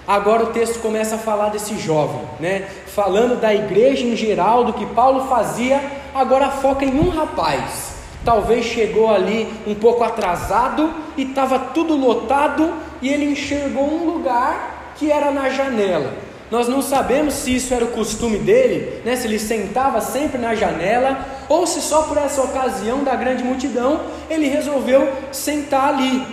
Agora 0.07 0.43
o 0.43 0.47
texto 0.47 0.79
começa 0.79 1.15
a 1.15 1.19
falar 1.19 1.49
desse 1.49 1.77
jovem, 1.77 2.21
né? 2.39 2.65
Falando 2.85 3.41
da 3.41 3.53
igreja 3.53 4.05
em 4.05 4.15
geral, 4.15 4.63
do 4.63 4.71
que 4.71 4.85
Paulo 4.85 5.27
fazia, 5.27 5.81
agora 6.17 6.49
foca 6.49 6.83
em 6.83 6.99
um 6.99 7.09
rapaz. 7.09 7.95
Talvez 8.25 8.65
chegou 8.65 9.09
ali 9.09 9.47
um 9.65 9.75
pouco 9.75 10.03
atrasado 10.03 10.93
e 11.15 11.23
estava 11.23 11.59
tudo 11.59 11.95
lotado 11.95 12.73
e 13.01 13.09
ele 13.09 13.25
enxergou 13.25 13.85
um 13.85 14.05
lugar 14.05 14.93
que 14.95 15.11
era 15.11 15.31
na 15.31 15.49
janela. 15.49 16.13
Nós 16.49 16.67
não 16.67 16.81
sabemos 16.81 17.33
se 17.33 17.55
isso 17.55 17.73
era 17.73 17.83
o 17.83 17.89
costume 17.89 18.37
dele, 18.37 19.01
né? 19.05 19.15
se 19.15 19.27
ele 19.27 19.37
sentava 19.37 19.99
sempre 19.99 20.37
na 20.37 20.55
janela, 20.55 21.25
ou 21.49 21.67
se 21.67 21.81
só 21.81 22.03
por 22.03 22.17
essa 22.17 22.41
ocasião 22.41 23.03
da 23.03 23.15
grande 23.15 23.43
multidão 23.43 24.01
ele 24.29 24.47
resolveu 24.47 25.11
sentar 25.31 25.89
ali. 25.89 26.25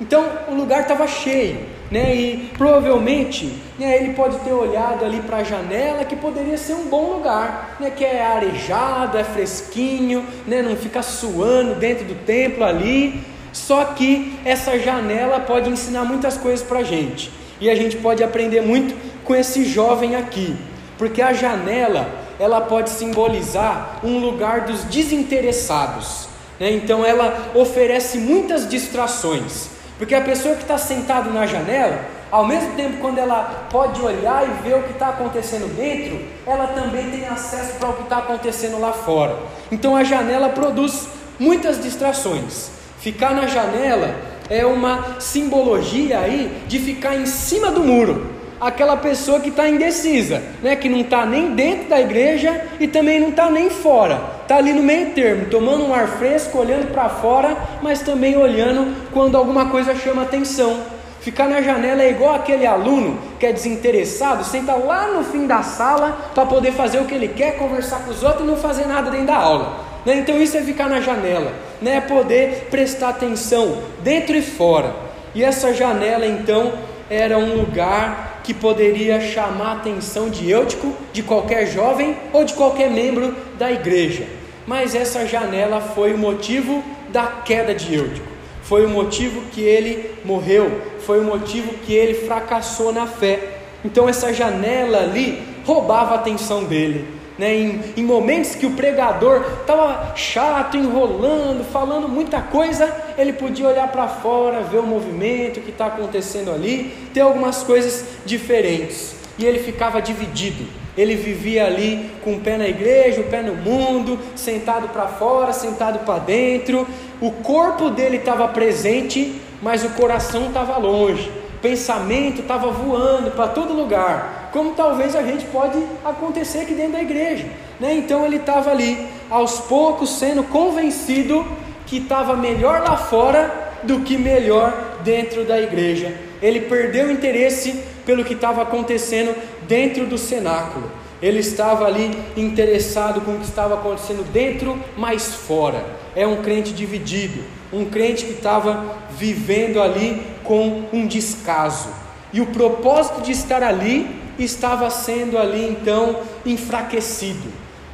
Então 0.00 0.24
o 0.48 0.54
lugar 0.54 0.82
estava 0.82 1.06
cheio 1.06 1.71
né? 1.92 2.16
E 2.16 2.50
provavelmente 2.56 3.52
né, 3.78 3.98
ele 3.98 4.14
pode 4.14 4.38
ter 4.38 4.52
olhado 4.52 5.04
ali 5.04 5.20
para 5.20 5.36
a 5.38 5.44
janela 5.44 6.06
que 6.06 6.16
poderia 6.16 6.56
ser 6.56 6.72
um 6.72 6.86
bom 6.88 7.12
lugar, 7.12 7.76
né? 7.78 7.90
Que 7.90 8.02
é 8.02 8.24
arejado, 8.24 9.18
é 9.18 9.22
fresquinho, 9.22 10.24
né? 10.46 10.62
Não 10.62 10.74
fica 10.74 11.02
suando 11.02 11.74
dentro 11.74 12.06
do 12.06 12.14
templo 12.24 12.64
ali. 12.64 13.20
Só 13.52 13.84
que 13.84 14.38
essa 14.42 14.78
janela 14.78 15.38
pode 15.40 15.68
ensinar 15.68 16.04
muitas 16.04 16.38
coisas 16.38 16.66
para 16.66 16.78
a 16.78 16.82
gente 16.82 17.30
e 17.60 17.68
a 17.68 17.74
gente 17.74 17.98
pode 17.98 18.24
aprender 18.24 18.62
muito 18.62 18.96
com 19.22 19.36
esse 19.36 19.62
jovem 19.66 20.16
aqui, 20.16 20.56
porque 20.96 21.20
a 21.20 21.34
janela 21.34 22.08
ela 22.40 22.62
pode 22.62 22.88
simbolizar 22.88 24.00
um 24.02 24.18
lugar 24.18 24.62
dos 24.62 24.84
desinteressados. 24.84 26.26
Né? 26.58 26.72
Então 26.72 27.04
ela 27.04 27.50
oferece 27.54 28.16
muitas 28.16 28.66
distrações. 28.66 29.81
Porque 30.02 30.16
a 30.16 30.20
pessoa 30.20 30.56
que 30.56 30.62
está 30.62 30.76
sentada 30.76 31.30
na 31.30 31.46
janela, 31.46 32.00
ao 32.28 32.44
mesmo 32.44 32.74
tempo 32.74 32.96
quando 32.96 33.18
ela 33.18 33.68
pode 33.70 34.02
olhar 34.02 34.42
e 34.44 34.68
ver 34.68 34.74
o 34.74 34.82
que 34.82 34.94
está 34.94 35.10
acontecendo 35.10 35.72
dentro, 35.76 36.20
ela 36.44 36.66
também 36.66 37.08
tem 37.08 37.24
acesso 37.28 37.74
para 37.74 37.88
o 37.88 37.92
que 37.92 38.02
está 38.02 38.18
acontecendo 38.18 38.80
lá 38.80 38.92
fora. 38.92 39.38
Então 39.70 39.94
a 39.94 40.02
janela 40.02 40.48
produz 40.48 41.06
muitas 41.38 41.80
distrações. 41.80 42.72
Ficar 42.98 43.32
na 43.32 43.46
janela 43.46 44.16
é 44.50 44.66
uma 44.66 45.20
simbologia 45.20 46.18
aí 46.18 46.64
de 46.66 46.80
ficar 46.80 47.14
em 47.14 47.24
cima 47.24 47.70
do 47.70 47.84
muro. 47.84 48.31
Aquela 48.62 48.96
pessoa 48.96 49.40
que 49.40 49.48
está 49.48 49.68
indecisa, 49.68 50.42
né? 50.62 50.76
que 50.76 50.88
não 50.88 51.00
está 51.00 51.26
nem 51.26 51.54
dentro 51.54 51.88
da 51.88 52.00
igreja 52.00 52.64
e 52.78 52.86
também 52.86 53.20
não 53.20 53.30
está 53.30 53.50
nem 53.50 53.68
fora 53.68 54.40
está 54.52 54.58
ali 54.58 54.74
no 54.74 54.82
meio 54.82 55.10
termo, 55.12 55.46
tomando 55.46 55.82
um 55.82 55.94
ar 55.94 56.06
fresco, 56.06 56.58
olhando 56.58 56.92
para 56.92 57.08
fora, 57.08 57.56
mas 57.80 58.02
também 58.02 58.36
olhando 58.36 58.94
quando 59.10 59.34
alguma 59.34 59.70
coisa 59.70 59.94
chama 59.94 60.22
atenção. 60.22 60.78
Ficar 61.22 61.48
na 61.48 61.62
janela 61.62 62.02
é 62.02 62.10
igual 62.10 62.34
aquele 62.34 62.66
aluno 62.66 63.18
que 63.40 63.46
é 63.46 63.52
desinteressado, 63.52 64.44
senta 64.44 64.74
lá 64.74 65.06
no 65.06 65.24
fim 65.24 65.46
da 65.46 65.62
sala 65.62 66.30
para 66.34 66.44
poder 66.44 66.72
fazer 66.72 66.98
o 66.98 67.06
que 67.06 67.14
ele 67.14 67.28
quer, 67.28 67.56
conversar 67.56 68.00
com 68.00 68.10
os 68.10 68.22
outros 68.22 68.42
e 68.42 68.46
não 68.46 68.56
fazer 68.56 68.86
nada 68.86 69.10
dentro 69.10 69.28
da 69.28 69.36
aula. 69.36 69.78
Né? 70.04 70.16
Então 70.16 70.36
isso 70.36 70.56
é 70.56 70.60
ficar 70.60 70.88
na 70.88 71.00
janela, 71.00 71.52
né? 71.80 71.96
é 71.96 72.00
poder 72.00 72.66
prestar 72.70 73.10
atenção 73.10 73.78
dentro 74.02 74.36
e 74.36 74.42
fora. 74.42 74.94
E 75.34 75.42
essa 75.42 75.72
janela 75.72 76.26
então 76.26 76.72
era 77.08 77.38
um 77.38 77.54
lugar 77.54 78.31
que 78.42 78.52
poderia 78.52 79.20
chamar 79.20 79.68
a 79.68 79.72
atenção 79.72 80.28
de 80.28 80.50
Eutico, 80.50 80.94
de 81.12 81.22
qualquer 81.22 81.66
jovem 81.66 82.16
ou 82.32 82.44
de 82.44 82.54
qualquer 82.54 82.90
membro 82.90 83.34
da 83.58 83.70
igreja. 83.70 84.26
Mas 84.66 84.94
essa 84.94 85.26
janela 85.26 85.80
foi 85.80 86.12
o 86.12 86.18
motivo 86.18 86.82
da 87.08 87.26
queda 87.26 87.74
de 87.74 87.94
Eutico, 87.94 88.26
foi 88.62 88.86
o 88.86 88.88
motivo 88.88 89.42
que 89.52 89.60
ele 89.60 90.10
morreu, 90.24 90.80
foi 91.00 91.20
o 91.20 91.24
motivo 91.24 91.74
que 91.84 91.92
ele 91.92 92.14
fracassou 92.14 92.92
na 92.92 93.06
fé. 93.06 93.58
Então 93.84 94.08
essa 94.08 94.32
janela 94.32 94.98
ali 94.98 95.42
roubava 95.64 96.12
a 96.12 96.18
atenção 96.18 96.64
dele. 96.64 97.21
Né, 97.42 97.56
em, 97.56 97.80
em, 97.96 98.04
momentos 98.04 98.54
que 98.54 98.64
o 98.64 98.70
pregador 98.70 99.44
estava 99.62 100.14
chato, 100.14 100.76
enrolando, 100.76 101.64
falando 101.72 102.08
muita 102.08 102.40
coisa, 102.40 102.88
ele 103.18 103.32
podia 103.32 103.66
olhar 103.66 103.90
para 103.90 104.06
fora, 104.06 104.60
ver 104.60 104.78
o 104.78 104.86
movimento 104.86 105.60
que 105.60 105.70
está 105.70 105.86
acontecendo 105.86 106.52
ali, 106.52 106.94
ter 107.12 107.18
algumas 107.18 107.64
coisas 107.64 108.04
diferentes, 108.24 109.16
e 109.36 109.44
ele 109.44 109.58
ficava 109.58 110.00
dividido. 110.00 110.64
Ele 110.96 111.16
vivia 111.16 111.66
ali 111.66 112.12
com 112.22 112.34
o 112.34 112.38
pé 112.38 112.56
na 112.56 112.68
igreja, 112.68 113.22
o 113.22 113.24
pé 113.24 113.42
no 113.42 113.56
mundo, 113.56 114.20
sentado 114.36 114.90
para 114.90 115.08
fora, 115.08 115.52
sentado 115.52 116.04
para 116.06 116.20
dentro. 116.20 116.86
O 117.20 117.32
corpo 117.32 117.90
dele 117.90 118.18
estava 118.18 118.46
presente, 118.46 119.40
mas 119.60 119.82
o 119.82 119.90
coração 119.90 120.46
estava 120.46 120.76
longe. 120.76 121.28
O 121.56 121.58
pensamento 121.60 122.42
estava 122.42 122.70
voando 122.70 123.32
para 123.32 123.48
todo 123.48 123.74
lugar, 123.74 124.41
como 124.52 124.74
talvez 124.74 125.16
a 125.16 125.22
gente 125.22 125.46
pode 125.46 125.82
acontecer 126.04 126.60
aqui 126.60 126.74
dentro 126.74 126.92
da 126.92 127.02
igreja. 127.02 127.46
Né? 127.80 127.94
Então 127.94 128.24
ele 128.24 128.36
estava 128.36 128.70
ali, 128.70 129.08
aos 129.30 129.60
poucos, 129.60 130.10
sendo 130.18 130.44
convencido 130.44 131.44
que 131.86 131.96
estava 131.96 132.36
melhor 132.36 132.80
lá 132.80 132.96
fora 132.96 133.72
do 133.82 134.00
que 134.00 134.16
melhor 134.16 134.98
dentro 135.02 135.44
da 135.44 135.60
igreja. 135.60 136.14
Ele 136.40 136.60
perdeu 136.60 137.08
o 137.08 137.10
interesse 137.10 137.82
pelo 138.04 138.24
que 138.24 138.34
estava 138.34 138.62
acontecendo 138.62 139.34
dentro 139.66 140.06
do 140.06 140.18
cenáculo. 140.18 140.90
Ele 141.22 141.38
estava 141.38 141.86
ali 141.86 142.10
interessado 142.36 143.20
com 143.20 143.32
o 143.32 143.38
que 143.38 143.44
estava 143.44 143.74
acontecendo 143.74 144.24
dentro, 144.32 144.78
mas 144.96 145.34
fora. 145.34 145.84
É 146.14 146.26
um 146.26 146.42
crente 146.42 146.72
dividido, 146.72 147.42
um 147.72 147.84
crente 147.84 148.24
que 148.24 148.32
estava 148.32 148.96
vivendo 149.16 149.80
ali 149.80 150.20
com 150.44 150.84
um 150.92 151.06
descaso. 151.06 151.88
E 152.32 152.40
o 152.40 152.46
propósito 152.46 153.22
de 153.22 153.32
estar 153.32 153.62
ali 153.62 154.21
estava 154.38 154.88
sendo 154.90 155.38
ali 155.38 155.68
então 155.68 156.20
enfraquecido. 156.44 157.50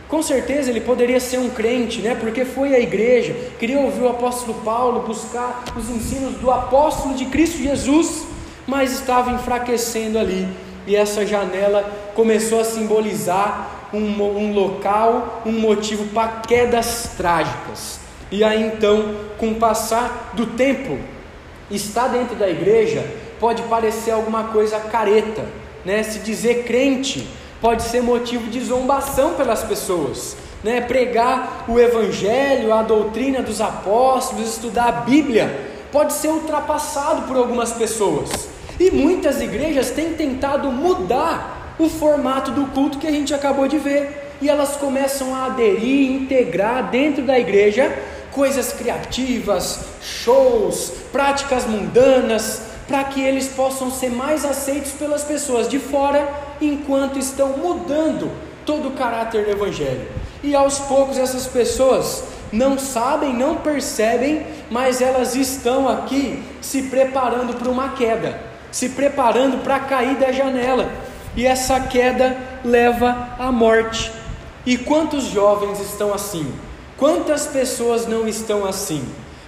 Com 0.08 0.22
certeza 0.22 0.70
ele 0.70 0.80
poderia 0.80 1.20
ser 1.20 1.38
um 1.38 1.50
crente, 1.50 2.00
né? 2.00 2.14
Porque 2.14 2.44
foi 2.44 2.74
à 2.74 2.80
igreja, 2.80 3.34
queria 3.58 3.78
ouvir 3.78 4.02
o 4.02 4.08
apóstolo 4.08 4.54
Paulo, 4.64 5.06
buscar 5.06 5.64
os 5.76 5.90
ensinos 5.90 6.34
do 6.36 6.50
apóstolo 6.50 7.14
de 7.14 7.26
Cristo 7.26 7.58
Jesus, 7.58 8.26
mas 8.66 8.92
estava 8.92 9.30
enfraquecendo 9.32 10.18
ali 10.18 10.48
e 10.88 10.96
essa 10.96 11.26
janela 11.26 11.84
começou 12.14 12.60
a 12.60 12.64
simbolizar 12.64 13.88
um, 13.92 14.22
um 14.22 14.54
local, 14.54 15.42
um 15.44 15.52
motivo 15.52 16.06
para 16.06 16.40
quedas 16.40 17.10
trágicas. 17.14 18.00
E 18.30 18.42
aí 18.42 18.62
então, 18.62 19.14
com 19.36 19.50
o 19.50 19.54
passar 19.56 20.32
do 20.32 20.46
tempo, 20.46 20.98
estar 21.70 22.08
dentro 22.08 22.34
da 22.36 22.48
igreja 22.48 23.04
pode 23.38 23.62
parecer 23.64 24.12
alguma 24.12 24.44
coisa 24.44 24.80
careta, 24.80 25.44
né? 25.88 26.02
Se 26.02 26.18
dizer 26.18 26.64
crente 26.64 27.26
pode 27.62 27.82
ser 27.82 28.02
motivo 28.02 28.50
de 28.50 28.60
zombação 28.60 29.32
pelas 29.34 29.62
pessoas. 29.62 30.36
Né, 30.62 30.80
pregar 30.80 31.64
o 31.68 31.78
Evangelho, 31.78 32.74
a 32.74 32.82
doutrina 32.82 33.40
dos 33.40 33.60
apóstolos, 33.60 34.50
estudar 34.50 34.88
a 34.88 34.92
Bíblia, 34.92 35.56
pode 35.92 36.12
ser 36.12 36.28
ultrapassado 36.28 37.22
por 37.22 37.36
algumas 37.36 37.72
pessoas. 37.72 38.28
E 38.78 38.90
muitas 38.90 39.40
igrejas 39.40 39.90
têm 39.90 40.14
tentado 40.14 40.70
mudar 40.72 41.76
o 41.78 41.88
formato 41.88 42.50
do 42.50 42.66
culto 42.72 42.98
que 42.98 43.06
a 43.06 43.12
gente 43.12 43.32
acabou 43.32 43.68
de 43.68 43.78
ver. 43.78 44.34
E 44.42 44.48
elas 44.48 44.76
começam 44.76 45.32
a 45.34 45.46
aderir, 45.46 46.10
integrar 46.10 46.90
dentro 46.90 47.22
da 47.22 47.38
igreja 47.38 47.96
coisas 48.32 48.72
criativas, 48.72 49.80
shows, 50.02 50.92
práticas 51.12 51.66
mundanas, 51.66 52.67
para 52.88 53.04
que 53.04 53.20
eles 53.20 53.46
possam 53.48 53.90
ser 53.90 54.10
mais 54.10 54.46
aceitos 54.46 54.92
pelas 54.92 55.22
pessoas 55.22 55.68
de 55.68 55.78
fora, 55.78 56.26
enquanto 56.58 57.18
estão 57.18 57.50
mudando 57.50 58.30
todo 58.64 58.88
o 58.88 58.92
caráter 58.92 59.44
do 59.44 59.50
Evangelho. 59.50 60.08
E 60.42 60.54
aos 60.54 60.78
poucos 60.78 61.18
essas 61.18 61.46
pessoas 61.46 62.24
não 62.50 62.78
sabem, 62.78 63.34
não 63.34 63.56
percebem, 63.56 64.46
mas 64.70 65.02
elas 65.02 65.34
estão 65.36 65.86
aqui 65.86 66.42
se 66.62 66.84
preparando 66.84 67.54
para 67.54 67.68
uma 67.68 67.90
queda, 67.90 68.40
se 68.72 68.88
preparando 68.88 69.62
para 69.62 69.80
cair 69.80 70.16
da 70.16 70.32
janela. 70.32 70.90
E 71.36 71.46
essa 71.46 71.78
queda 71.80 72.36
leva 72.64 73.34
à 73.38 73.52
morte. 73.52 74.10
E 74.64 74.78
quantos 74.78 75.24
jovens 75.24 75.78
estão 75.78 76.12
assim? 76.12 76.50
Quantas 76.96 77.46
pessoas 77.46 78.06
não 78.06 78.26
estão 78.26 78.64
assim? 78.64 79.04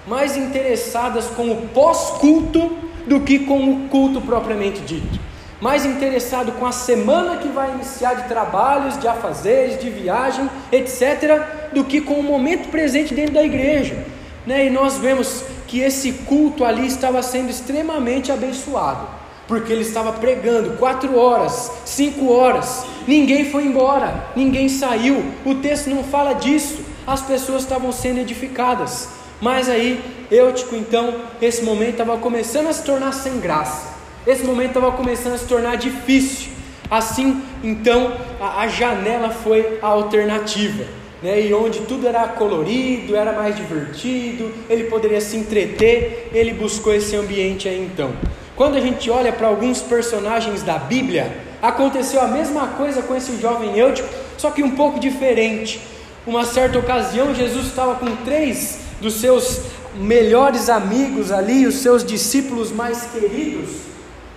Mais 0.06 0.36
interessadas 0.36 1.26
com 1.26 1.50
o 1.50 1.68
pós-culto 1.68 2.89
do 3.10 3.18
que 3.18 3.40
com 3.40 3.68
o 3.68 3.88
culto 3.88 4.20
propriamente 4.20 4.82
dito. 4.82 5.18
Mais 5.60 5.84
interessado 5.84 6.52
com 6.52 6.64
a 6.64 6.70
semana 6.70 7.38
que 7.38 7.48
vai 7.48 7.72
iniciar 7.72 8.14
de 8.14 8.28
trabalhos, 8.28 8.96
de 9.00 9.08
afazeres, 9.08 9.80
de 9.80 9.90
viagem, 9.90 10.48
etc., 10.70 11.42
do 11.72 11.82
que 11.82 12.00
com 12.00 12.14
o 12.14 12.22
momento 12.22 12.68
presente 12.68 13.12
dentro 13.12 13.34
da 13.34 13.42
igreja. 13.42 14.06
Né? 14.46 14.66
E 14.66 14.70
nós 14.70 14.96
vemos 14.98 15.42
que 15.66 15.80
esse 15.80 16.12
culto 16.24 16.64
ali 16.64 16.86
estava 16.86 17.20
sendo 17.20 17.50
extremamente 17.50 18.30
abençoado, 18.30 19.08
porque 19.48 19.72
ele 19.72 19.82
estava 19.82 20.12
pregando 20.12 20.76
quatro 20.76 21.18
horas, 21.18 21.68
cinco 21.84 22.30
horas, 22.32 22.86
ninguém 23.08 23.50
foi 23.50 23.64
embora, 23.64 24.26
ninguém 24.36 24.68
saiu, 24.68 25.24
o 25.44 25.56
texto 25.56 25.90
não 25.90 26.04
fala 26.04 26.34
disso, 26.34 26.78
as 27.04 27.22
pessoas 27.22 27.62
estavam 27.62 27.90
sendo 27.90 28.20
edificadas. 28.20 29.08
Mas 29.40 29.68
aí, 29.68 30.19
Eutico, 30.30 30.76
então, 30.76 31.14
esse 31.42 31.62
momento 31.62 31.92
estava 31.92 32.16
começando 32.16 32.68
a 32.68 32.72
se 32.72 32.84
tornar 32.84 33.12
sem 33.12 33.40
graça. 33.40 33.88
Esse 34.26 34.44
momento 34.44 34.68
estava 34.68 34.92
começando 34.92 35.34
a 35.34 35.38
se 35.38 35.46
tornar 35.46 35.76
difícil. 35.76 36.52
Assim, 36.88 37.42
então, 37.64 38.12
a, 38.40 38.60
a 38.60 38.68
janela 38.68 39.30
foi 39.30 39.78
a 39.82 39.86
alternativa. 39.88 40.84
Né, 41.22 41.48
e 41.48 41.52
onde 41.52 41.80
tudo 41.80 42.06
era 42.06 42.26
colorido, 42.28 43.14
era 43.14 43.34
mais 43.34 43.54
divertido, 43.54 44.50
ele 44.70 44.84
poderia 44.84 45.20
se 45.20 45.36
entreter, 45.36 46.30
ele 46.32 46.54
buscou 46.54 46.94
esse 46.94 47.14
ambiente 47.14 47.68
aí 47.68 47.78
então. 47.78 48.10
Quando 48.56 48.76
a 48.76 48.80
gente 48.80 49.10
olha 49.10 49.30
para 49.30 49.46
alguns 49.46 49.82
personagens 49.82 50.62
da 50.62 50.78
Bíblia, 50.78 51.30
aconteceu 51.60 52.22
a 52.22 52.26
mesma 52.26 52.68
coisa 52.68 53.02
com 53.02 53.14
esse 53.14 53.38
jovem 53.38 53.78
Eutico, 53.78 54.08
só 54.38 54.50
que 54.50 54.62
um 54.62 54.70
pouco 54.70 54.98
diferente. 54.98 55.80
Uma 56.26 56.46
certa 56.46 56.78
ocasião, 56.78 57.34
Jesus 57.34 57.66
estava 57.66 57.96
com 57.96 58.16
três 58.24 58.78
dos 59.00 59.14
seus 59.14 59.60
melhores 59.94 60.68
amigos 60.68 61.32
ali, 61.32 61.66
os 61.66 61.76
seus 61.76 62.04
discípulos 62.04 62.70
mais 62.70 63.06
queridos, 63.12 63.70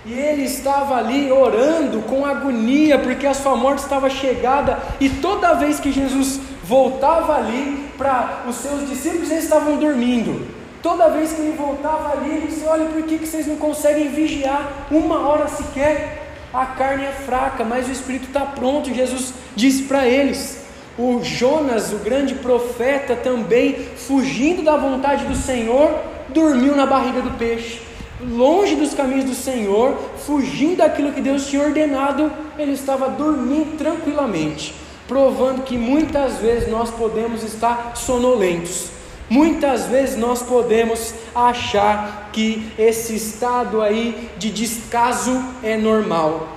e 0.06 0.14
ele 0.14 0.44
estava 0.44 0.96
ali 0.96 1.32
orando 1.32 2.02
com 2.02 2.26
agonia, 2.26 3.00
porque 3.00 3.26
a 3.26 3.34
sua 3.34 3.56
morte 3.56 3.80
estava 3.80 4.10
chegada, 4.10 4.80
e 5.00 5.10
toda 5.10 5.54
vez 5.54 5.80
que 5.80 5.92
Jesus 5.92 6.40
voltava 6.64 7.36
ali 7.36 7.90
para 7.98 8.44
os 8.48 8.56
seus 8.56 8.90
discípulos, 8.90 9.32
eles 9.32 9.44
estavam 9.44 9.78
dormindo. 9.78 10.46
Toda 10.82 11.10
vez 11.10 11.32
que 11.32 11.40
ele 11.40 11.56
voltava 11.56 12.12
ali, 12.12 12.30
ele 12.30 12.48
disse: 12.48 12.66
Olha, 12.66 12.86
por 12.86 13.02
que, 13.04 13.18
que 13.18 13.26
vocês 13.26 13.48
não 13.48 13.56
conseguem 13.56 14.10
vigiar 14.10 14.88
uma 14.92 15.26
hora 15.28 15.48
sequer? 15.48 16.36
A 16.54 16.66
carne 16.66 17.06
é 17.06 17.12
fraca, 17.12 17.64
mas 17.64 17.88
o 17.88 17.92
espírito 17.92 18.28
está 18.28 18.42
pronto. 18.42 18.94
Jesus 18.94 19.34
disse 19.56 19.84
para 19.84 20.06
eles. 20.06 20.63
O 20.98 21.24
Jonas, 21.24 21.92
o 21.92 21.98
grande 21.98 22.36
profeta, 22.36 23.16
também 23.16 23.74
fugindo 23.98 24.62
da 24.62 24.78
vontade 24.78 25.26
do 25.26 25.36
Senhor, 25.36 25.92
dormiu 26.30 26.76
na 26.76 26.86
barriga 26.86 27.22
do 27.22 27.32
peixe. 27.32 27.82
Longe 28.22 28.76
dos 28.76 28.94
caminhos 28.94 29.26
do 29.26 29.34
Senhor, 29.34 29.98
fugindo 30.26 30.78
daquilo 30.78 31.12
que 31.12 31.20
Deus 31.20 31.48
tinha 31.48 31.64
ordenado, 31.64 32.32
ele 32.58 32.74
estava 32.74 33.10
dormindo 33.10 33.76
tranquilamente, 33.76 34.76
provando 35.08 35.64
que 35.64 35.78
muitas 35.78 36.38
vezes 36.38 36.70
nós 36.70 36.92
podemos 36.92 37.44
estar 37.44 37.94
sonolentos. 37.96 38.90
Muitas 39.28 39.86
vezes 39.88 40.16
nós 40.16 40.44
podemos 40.44 41.14
achar 41.34 42.30
que 42.32 42.72
esse 42.78 43.16
estado 43.16 43.82
aí 43.82 44.30
de 44.38 44.52
descaso 44.52 45.44
é 45.64 45.76
normal. 45.76 46.48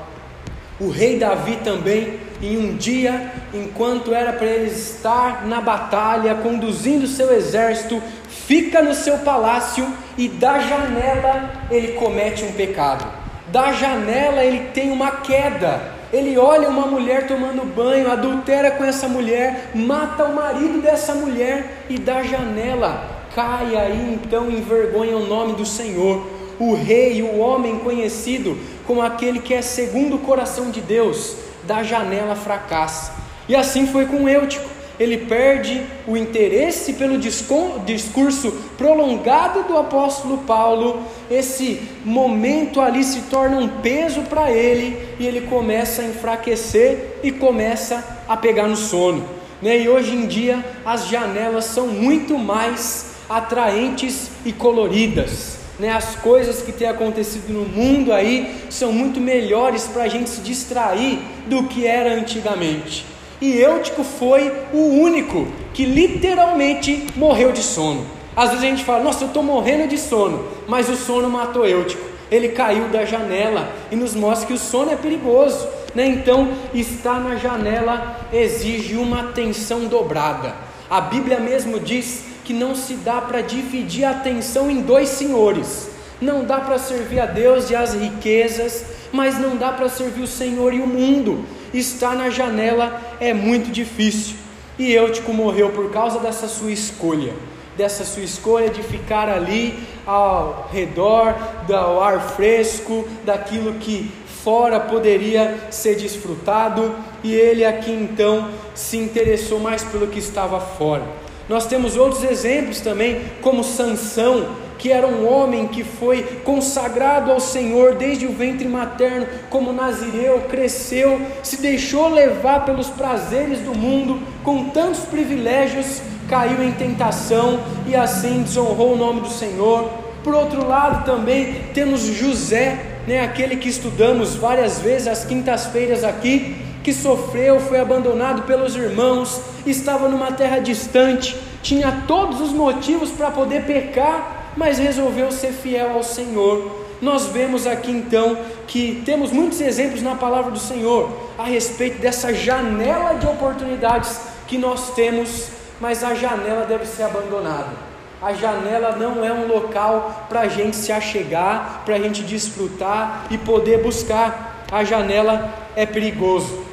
O 0.78 0.90
rei 0.90 1.18
Davi 1.18 1.56
também 1.64 2.25
em 2.42 2.56
um 2.58 2.76
dia, 2.76 3.32
enquanto 3.52 4.14
era 4.14 4.32
para 4.32 4.46
ele 4.46 4.70
estar 4.70 5.46
na 5.46 5.60
batalha, 5.60 6.34
conduzindo 6.36 7.06
seu 7.06 7.32
exército, 7.32 8.02
fica 8.28 8.82
no 8.82 8.94
seu 8.94 9.18
palácio 9.18 9.86
e 10.16 10.28
da 10.28 10.58
janela 10.58 11.50
ele 11.70 11.92
comete 11.92 12.44
um 12.44 12.52
pecado. 12.52 13.06
Da 13.48 13.72
janela 13.72 14.44
ele 14.44 14.70
tem 14.74 14.90
uma 14.90 15.10
queda. 15.12 15.96
Ele 16.12 16.38
olha 16.38 16.68
uma 16.68 16.86
mulher 16.86 17.26
tomando 17.26 17.64
banho, 17.64 18.10
adultera 18.10 18.70
com 18.70 18.84
essa 18.84 19.08
mulher, 19.08 19.70
mata 19.74 20.24
o 20.24 20.34
marido 20.34 20.80
dessa 20.80 21.14
mulher 21.14 21.84
e 21.90 21.98
da 21.98 22.22
janela 22.22 23.16
cai 23.36 23.76
aí 23.76 24.14
então 24.14 24.50
envergonha 24.50 25.14
o 25.14 25.26
nome 25.26 25.52
do 25.52 25.66
Senhor. 25.66 26.26
O 26.58 26.74
rei, 26.74 27.22
o 27.22 27.38
homem 27.38 27.78
conhecido 27.80 28.56
como 28.86 29.02
aquele 29.02 29.40
que 29.40 29.52
é 29.52 29.60
segundo 29.60 30.16
o 30.16 30.20
coração 30.20 30.70
de 30.70 30.80
Deus, 30.80 31.36
da 31.66 31.82
janela 31.82 32.34
fracassa. 32.34 33.12
E 33.48 33.54
assim 33.54 33.86
foi 33.86 34.06
com 34.06 34.28
Eutico. 34.28 34.76
Ele 34.98 35.18
perde 35.18 35.82
o 36.06 36.16
interesse 36.16 36.94
pelo 36.94 37.18
discurso 37.18 38.50
prolongado 38.78 39.64
do 39.64 39.76
apóstolo 39.76 40.38
Paulo. 40.38 41.02
Esse 41.30 41.82
momento 42.02 42.80
ali 42.80 43.04
se 43.04 43.22
torna 43.22 43.58
um 43.58 43.68
peso 43.68 44.22
para 44.22 44.50
ele 44.50 44.98
e 45.18 45.26
ele 45.26 45.42
começa 45.42 46.00
a 46.00 46.06
enfraquecer 46.06 47.18
e 47.22 47.30
começa 47.30 48.22
a 48.26 48.38
pegar 48.38 48.68
no 48.68 48.76
sono. 48.76 49.28
Né? 49.60 49.82
E 49.82 49.88
hoje 49.88 50.14
em 50.14 50.26
dia 50.26 50.64
as 50.82 51.08
janelas 51.08 51.66
são 51.66 51.88
muito 51.88 52.38
mais 52.38 53.16
atraentes 53.28 54.30
e 54.46 54.52
coloridas 54.52 55.55
né, 55.78 55.90
as 55.92 56.16
coisas 56.16 56.62
que 56.62 56.72
têm 56.72 56.88
acontecido 56.88 57.52
no 57.52 57.64
mundo 57.66 58.12
aí 58.12 58.64
são 58.70 58.92
muito 58.92 59.20
melhores 59.20 59.86
para 59.86 60.04
a 60.04 60.08
gente 60.08 60.30
se 60.30 60.40
distrair 60.40 61.18
do 61.46 61.64
que 61.64 61.86
era 61.86 62.14
antigamente. 62.14 63.04
E 63.40 63.58
Eutico 63.58 64.02
foi 64.02 64.50
o 64.72 65.00
único 65.00 65.46
que 65.74 65.84
literalmente 65.84 67.06
morreu 67.16 67.52
de 67.52 67.62
sono. 67.62 68.06
Às 68.34 68.50
vezes 68.50 68.64
a 68.64 68.68
gente 68.68 68.84
fala, 68.84 69.04
nossa, 69.04 69.24
eu 69.24 69.28
estou 69.28 69.42
morrendo 69.42 69.88
de 69.88 69.98
sono, 69.98 70.46
mas 70.66 70.88
o 70.88 70.96
sono 70.96 71.28
matou 71.28 71.66
Eutico. 71.66 72.04
Ele 72.30 72.48
caiu 72.48 72.88
da 72.88 73.04
janela 73.04 73.70
e 73.90 73.96
nos 73.96 74.14
mostra 74.14 74.46
que 74.46 74.52
o 74.52 74.58
sono 74.58 74.90
é 74.90 74.96
perigoso. 74.96 75.66
Né? 75.94 76.06
Então, 76.06 76.52
estar 76.74 77.20
na 77.20 77.36
janela 77.36 78.28
exige 78.32 78.96
uma 78.96 79.20
atenção 79.20 79.86
dobrada. 79.86 80.54
A 80.90 81.00
Bíblia 81.00 81.40
mesmo 81.40 81.78
diz 81.80 82.24
que 82.46 82.54
não 82.54 82.76
se 82.76 82.94
dá 82.94 83.20
para 83.20 83.40
dividir 83.40 84.04
a 84.04 84.12
atenção 84.12 84.70
em 84.70 84.80
dois 84.80 85.08
senhores. 85.08 85.90
Não 86.20 86.44
dá 86.44 86.60
para 86.60 86.78
servir 86.78 87.18
a 87.18 87.26
Deus 87.26 87.70
e 87.70 87.74
as 87.74 87.92
riquezas, 87.92 88.84
mas 89.12 89.36
não 89.36 89.56
dá 89.56 89.72
para 89.72 89.88
servir 89.88 90.22
o 90.22 90.28
Senhor 90.28 90.72
e 90.72 90.80
o 90.80 90.86
mundo. 90.86 91.44
Estar 91.74 92.14
na 92.14 92.30
janela 92.30 93.00
é 93.18 93.34
muito 93.34 93.72
difícil. 93.72 94.36
E 94.78 94.92
Eutico 94.92 95.32
morreu 95.32 95.70
por 95.70 95.90
causa 95.90 96.20
dessa 96.20 96.46
sua 96.46 96.70
escolha, 96.70 97.34
dessa 97.76 98.04
sua 98.04 98.22
escolha 98.22 98.70
de 98.70 98.82
ficar 98.82 99.28
ali 99.28 99.76
ao 100.06 100.68
redor 100.72 101.34
do 101.66 101.74
ar 101.74 102.20
fresco, 102.36 103.08
daquilo 103.24 103.74
que 103.74 104.08
fora 104.44 104.78
poderia 104.78 105.66
ser 105.72 105.96
desfrutado, 105.96 106.94
e 107.24 107.34
ele 107.34 107.64
aqui 107.64 107.90
então 107.90 108.48
se 108.72 108.96
interessou 108.96 109.58
mais 109.58 109.82
pelo 109.82 110.06
que 110.06 110.20
estava 110.20 110.60
fora. 110.60 111.25
Nós 111.48 111.66
temos 111.66 111.96
outros 111.96 112.24
exemplos 112.24 112.80
também, 112.80 113.20
como 113.40 113.62
Sansão, 113.62 114.48
que 114.78 114.90
era 114.90 115.06
um 115.06 115.26
homem 115.26 115.68
que 115.68 115.82
foi 115.84 116.22
consagrado 116.44 117.30
ao 117.30 117.40
Senhor 117.40 117.94
desde 117.94 118.26
o 118.26 118.32
ventre 118.32 118.68
materno, 118.68 119.26
como 119.48 119.72
nazireu, 119.72 120.42
cresceu, 120.48 121.20
se 121.42 121.58
deixou 121.58 122.08
levar 122.08 122.64
pelos 122.64 122.88
prazeres 122.88 123.60
do 123.60 123.74
mundo, 123.74 124.20
com 124.42 124.70
tantos 124.70 125.00
privilégios, 125.00 126.00
caiu 126.28 126.62
em 126.62 126.72
tentação 126.72 127.60
e 127.86 127.94
assim 127.94 128.42
desonrou 128.42 128.94
o 128.94 128.96
nome 128.96 129.20
do 129.20 129.30
Senhor. 129.30 129.88
Por 130.22 130.34
outro 130.34 130.66
lado, 130.66 131.04
também 131.04 131.54
temos 131.72 132.00
José, 132.00 132.78
né, 133.06 133.20
aquele 133.20 133.56
que 133.56 133.68
estudamos 133.68 134.34
várias 134.34 134.80
vezes 134.80 135.06
às 135.06 135.24
quintas-feiras 135.24 136.02
aqui, 136.02 136.56
que 136.82 136.92
sofreu, 136.92 137.60
foi 137.60 137.78
abandonado 137.78 138.42
pelos 138.42 138.74
irmãos, 138.74 139.40
estava 139.70 140.08
numa 140.08 140.32
terra 140.32 140.58
distante, 140.58 141.36
tinha 141.62 142.04
todos 142.06 142.40
os 142.40 142.52
motivos 142.52 143.10
para 143.10 143.30
poder 143.30 143.64
pecar, 143.64 144.52
mas 144.56 144.78
resolveu 144.78 145.30
ser 145.30 145.52
fiel 145.52 145.92
ao 145.92 146.02
Senhor. 146.02 146.86
Nós 147.00 147.26
vemos 147.26 147.66
aqui 147.66 147.90
então 147.90 148.38
que 148.66 149.02
temos 149.04 149.30
muitos 149.30 149.60
exemplos 149.60 150.02
na 150.02 150.14
palavra 150.14 150.50
do 150.50 150.58
Senhor 150.58 151.10
a 151.38 151.44
respeito 151.44 151.98
dessa 151.98 152.32
janela 152.32 153.14
de 153.14 153.26
oportunidades 153.26 154.20
que 154.46 154.56
nós 154.56 154.94
temos, 154.94 155.48
mas 155.80 156.02
a 156.02 156.14
janela 156.14 156.64
deve 156.64 156.86
ser 156.86 157.02
abandonada. 157.02 157.86
A 158.20 158.32
janela 158.32 158.96
não 158.96 159.22
é 159.22 159.30
um 159.30 159.46
local 159.46 160.26
para 160.28 160.40
a 160.40 160.48
gente 160.48 160.74
se 160.74 160.90
achegar, 160.90 161.82
para 161.84 161.96
a 161.96 161.98
gente 161.98 162.22
desfrutar 162.22 163.26
e 163.30 163.36
poder 163.36 163.82
buscar. 163.82 164.64
A 164.72 164.82
janela 164.82 165.52
é 165.76 165.84
perigoso. 165.84 166.65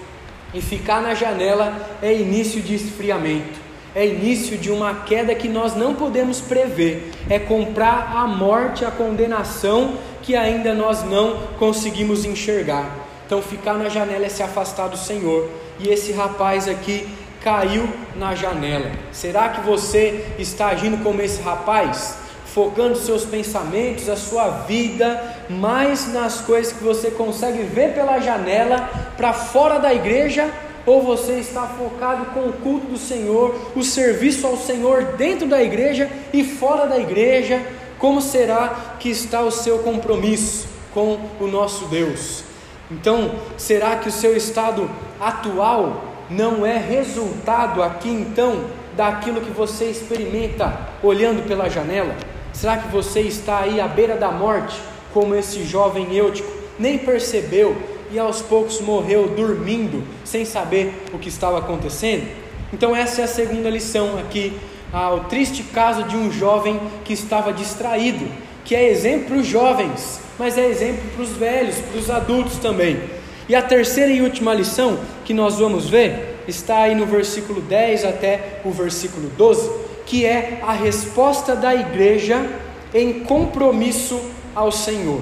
E 0.53 0.61
ficar 0.61 1.01
na 1.01 1.13
janela 1.13 1.97
é 2.01 2.13
início 2.13 2.61
de 2.61 2.75
esfriamento, 2.75 3.59
é 3.95 4.05
início 4.05 4.57
de 4.57 4.71
uma 4.71 4.93
queda 4.93 5.33
que 5.33 5.47
nós 5.47 5.75
não 5.75 5.95
podemos 5.95 6.39
prever, 6.39 7.11
é 7.29 7.39
comprar 7.39 8.13
a 8.15 8.27
morte, 8.27 8.85
a 8.85 8.91
condenação 8.91 9.97
que 10.21 10.35
ainda 10.35 10.73
nós 10.73 11.03
não 11.03 11.37
conseguimos 11.57 12.23
enxergar. 12.25 12.89
Então, 13.25 13.41
ficar 13.41 13.73
na 13.73 13.89
janela 13.89 14.25
é 14.25 14.29
se 14.29 14.43
afastar 14.43 14.87
do 14.87 14.97
Senhor. 14.97 15.49
E 15.79 15.89
esse 15.89 16.11
rapaz 16.11 16.67
aqui 16.67 17.07
caiu 17.41 17.89
na 18.15 18.35
janela. 18.35 18.91
Será 19.11 19.49
que 19.49 19.61
você 19.61 20.23
está 20.37 20.67
agindo 20.67 21.03
como 21.03 21.21
esse 21.21 21.41
rapaz? 21.41 22.22
Focando 22.53 22.95
seus 22.95 23.25
pensamentos, 23.25 24.07
a 24.07 24.15
sua 24.15 24.47
vida, 24.67 25.21
mais 25.49 26.13
nas 26.13 26.39
coisas 26.41 26.71
que 26.71 26.83
você 26.83 27.09
consegue 27.09 27.63
ver 27.63 27.93
pela 27.93 28.19
janela 28.19 28.89
para 29.17 29.33
fora 29.33 29.79
da 29.79 29.91
igreja, 29.91 30.51
ou 30.85 31.01
você 31.01 31.33
está 31.33 31.65
focado 31.65 32.25
com 32.27 32.41
o 32.41 32.53
culto 32.53 32.87
do 32.87 32.97
Senhor, 32.97 33.55
o 33.75 33.83
serviço 33.83 34.45
ao 34.45 34.55
Senhor 34.55 35.03
dentro 35.17 35.47
da 35.47 35.63
igreja 35.63 36.09
e 36.31 36.43
fora 36.43 36.85
da 36.85 36.99
igreja? 36.99 37.59
Como 37.97 38.21
será 38.21 38.97
que 38.99 39.09
está 39.09 39.41
o 39.41 39.49
seu 39.49 39.79
compromisso 39.79 40.67
com 40.93 41.17
o 41.39 41.47
nosso 41.47 41.85
Deus? 41.85 42.43
Então, 42.91 43.31
será 43.57 43.95
que 43.95 44.09
o 44.09 44.11
seu 44.11 44.37
estado 44.37 44.87
atual 45.19 46.03
não 46.29 46.63
é 46.65 46.77
resultado 46.77 47.81
aqui 47.81 48.09
então 48.09 48.65
daquilo 48.95 49.41
que 49.41 49.51
você 49.51 49.85
experimenta 49.85 50.77
olhando 51.01 51.47
pela 51.47 51.67
janela? 51.67 52.13
Será 52.53 52.77
que 52.77 52.87
você 52.89 53.21
está 53.21 53.59
aí 53.59 53.81
à 53.81 53.87
beira 53.87 54.15
da 54.15 54.31
morte, 54.31 54.79
como 55.11 55.35
esse 55.35 55.63
jovem 55.63 56.15
eutico, 56.15 56.51
nem 56.77 56.97
percebeu 56.99 57.75
e 58.11 58.19
aos 58.19 58.41
poucos 58.41 58.79
morreu 58.79 59.27
dormindo, 59.29 60.03
sem 60.23 60.45
saber 60.45 61.03
o 61.11 61.17
que 61.17 61.29
estava 61.29 61.57
acontecendo? 61.57 62.27
Então, 62.71 62.95
essa 62.95 63.21
é 63.21 63.23
a 63.23 63.27
segunda 63.27 63.69
lição 63.69 64.19
aqui, 64.19 64.53
ah, 64.93 65.13
o 65.13 65.21
triste 65.21 65.63
caso 65.63 66.03
de 66.03 66.15
um 66.15 66.31
jovem 66.31 66.79
que 67.03 67.13
estava 67.13 67.51
distraído, 67.51 68.25
que 68.63 68.75
é 68.75 68.87
exemplo 68.89 69.29
para 69.29 69.37
os 69.37 69.47
jovens, 69.47 70.19
mas 70.37 70.57
é 70.57 70.67
exemplo 70.67 71.03
para 71.15 71.23
os 71.23 71.31
velhos, 71.31 71.77
para 71.77 71.99
os 71.99 72.09
adultos 72.09 72.57
também. 72.57 73.01
E 73.49 73.55
a 73.55 73.61
terceira 73.61 74.11
e 74.11 74.21
última 74.21 74.53
lição 74.53 74.99
que 75.25 75.33
nós 75.33 75.57
vamos 75.57 75.89
ver 75.89 76.37
está 76.47 76.83
aí 76.83 76.95
no 76.95 77.05
versículo 77.05 77.61
10 77.61 78.05
até 78.05 78.61
o 78.63 78.71
versículo 78.71 79.29
12 79.37 79.92
que 80.05 80.25
é 80.25 80.59
a 80.61 80.73
resposta 80.73 81.55
da 81.55 81.73
igreja 81.73 82.45
em 82.93 83.21
compromisso 83.21 84.19
ao 84.55 84.71
Senhor. 84.71 85.21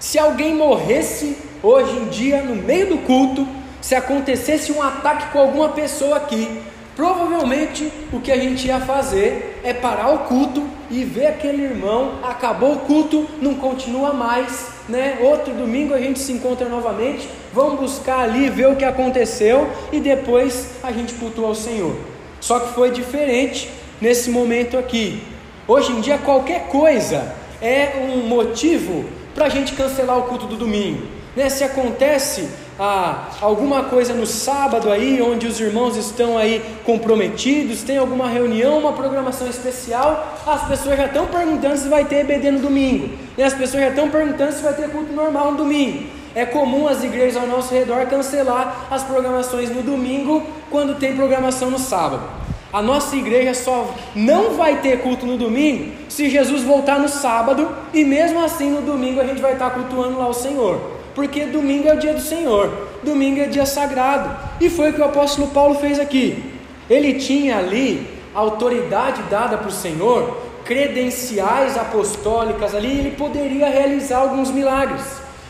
Se 0.00 0.18
alguém 0.18 0.54
morresse 0.54 1.36
hoje 1.62 1.96
em 1.96 2.08
dia 2.08 2.42
no 2.42 2.56
meio 2.56 2.88
do 2.88 2.98
culto, 2.98 3.46
se 3.80 3.94
acontecesse 3.94 4.72
um 4.72 4.82
ataque 4.82 5.32
com 5.32 5.38
alguma 5.38 5.68
pessoa 5.68 6.16
aqui, 6.16 6.60
provavelmente 6.96 7.90
o 8.12 8.20
que 8.20 8.32
a 8.32 8.36
gente 8.36 8.66
ia 8.66 8.80
fazer 8.80 9.60
é 9.62 9.72
parar 9.72 10.10
o 10.10 10.18
culto 10.20 10.64
e 10.90 11.04
ver 11.04 11.26
aquele 11.26 11.62
irmão, 11.62 12.18
acabou 12.22 12.74
o 12.74 12.78
culto, 12.80 13.26
não 13.40 13.54
continua 13.54 14.12
mais, 14.12 14.68
né? 14.88 15.18
Outro 15.22 15.54
domingo 15.54 15.94
a 15.94 15.98
gente 15.98 16.18
se 16.18 16.32
encontra 16.32 16.68
novamente, 16.68 17.28
vamos 17.52 17.80
buscar 17.80 18.20
ali 18.20 18.48
ver 18.48 18.68
o 18.68 18.76
que 18.76 18.84
aconteceu 18.84 19.70
e 19.90 20.00
depois 20.00 20.70
a 20.82 20.92
gente 20.92 21.14
cultua 21.14 21.48
o 21.48 21.54
Senhor. 21.54 21.96
Só 22.40 22.58
que 22.58 22.74
foi 22.74 22.90
diferente 22.90 23.70
nesse 24.02 24.30
momento 24.30 24.76
aqui. 24.76 25.22
Hoje 25.66 25.92
em 25.92 26.00
dia, 26.00 26.18
qualquer 26.18 26.66
coisa 26.66 27.32
é 27.62 28.04
um 28.12 28.26
motivo 28.26 29.04
para 29.32 29.46
a 29.46 29.48
gente 29.48 29.74
cancelar 29.74 30.18
o 30.18 30.22
culto 30.24 30.46
do 30.46 30.56
domingo. 30.56 31.06
Né? 31.36 31.48
Se 31.48 31.62
acontece 31.62 32.48
ah, 32.80 33.28
alguma 33.40 33.84
coisa 33.84 34.12
no 34.12 34.26
sábado 34.26 34.90
aí, 34.90 35.22
onde 35.22 35.46
os 35.46 35.60
irmãos 35.60 35.96
estão 35.96 36.36
aí 36.36 36.60
comprometidos, 36.84 37.84
tem 37.84 37.96
alguma 37.96 38.28
reunião, 38.28 38.76
uma 38.78 38.92
programação 38.92 39.46
especial, 39.46 40.36
as 40.44 40.66
pessoas 40.66 40.96
já 40.96 41.06
estão 41.06 41.28
perguntando 41.28 41.78
se 41.78 41.88
vai 41.88 42.04
ter 42.04 42.28
EBD 42.28 42.50
no 42.50 42.58
domingo. 42.58 43.08
Né? 43.38 43.44
As 43.44 43.54
pessoas 43.54 43.84
já 43.84 43.90
estão 43.90 44.10
perguntando 44.10 44.52
se 44.52 44.62
vai 44.64 44.74
ter 44.74 44.90
culto 44.90 45.12
normal 45.12 45.52
no 45.52 45.58
domingo. 45.58 46.08
É 46.34 46.44
comum 46.44 46.88
as 46.88 47.04
igrejas 47.04 47.40
ao 47.40 47.46
nosso 47.46 47.72
redor 47.72 48.06
cancelar 48.06 48.88
as 48.90 49.04
programações 49.04 49.70
no 49.70 49.80
domingo 49.80 50.42
quando 50.70 50.98
tem 50.98 51.14
programação 51.14 51.70
no 51.70 51.78
sábado. 51.78 52.42
A 52.72 52.80
nossa 52.80 53.14
igreja 53.14 53.52
só 53.52 53.94
não 54.14 54.54
vai 54.54 54.80
ter 54.80 55.00
culto 55.00 55.26
no 55.26 55.36
domingo 55.36 55.92
se 56.08 56.30
Jesus 56.30 56.62
voltar 56.62 56.98
no 56.98 57.08
sábado 57.08 57.68
e 57.92 58.02
mesmo 58.02 58.42
assim 58.42 58.70
no 58.70 58.80
domingo 58.80 59.20
a 59.20 59.26
gente 59.26 59.42
vai 59.42 59.52
estar 59.52 59.70
cultuando 59.70 60.18
lá 60.18 60.26
o 60.26 60.32
Senhor. 60.32 60.80
Porque 61.14 61.44
domingo 61.44 61.86
é 61.86 61.94
o 61.94 61.98
dia 61.98 62.14
do 62.14 62.20
Senhor, 62.20 62.88
domingo 63.02 63.40
é 63.40 63.44
dia 63.44 63.66
sagrado. 63.66 64.34
E 64.58 64.70
foi 64.70 64.90
o 64.90 64.94
que 64.94 65.00
o 65.02 65.04
apóstolo 65.04 65.48
Paulo 65.48 65.74
fez 65.74 66.00
aqui. 66.00 66.42
Ele 66.88 67.14
tinha 67.14 67.58
ali 67.58 68.06
autoridade 68.34 69.22
dada 69.28 69.58
para 69.58 69.68
o 69.68 69.72
Senhor, 69.72 70.38
credenciais 70.64 71.76
apostólicas 71.76 72.74
ali, 72.74 72.98
ele 72.98 73.10
poderia 73.10 73.68
realizar 73.68 74.20
alguns 74.20 74.50
milagres. 74.50 75.04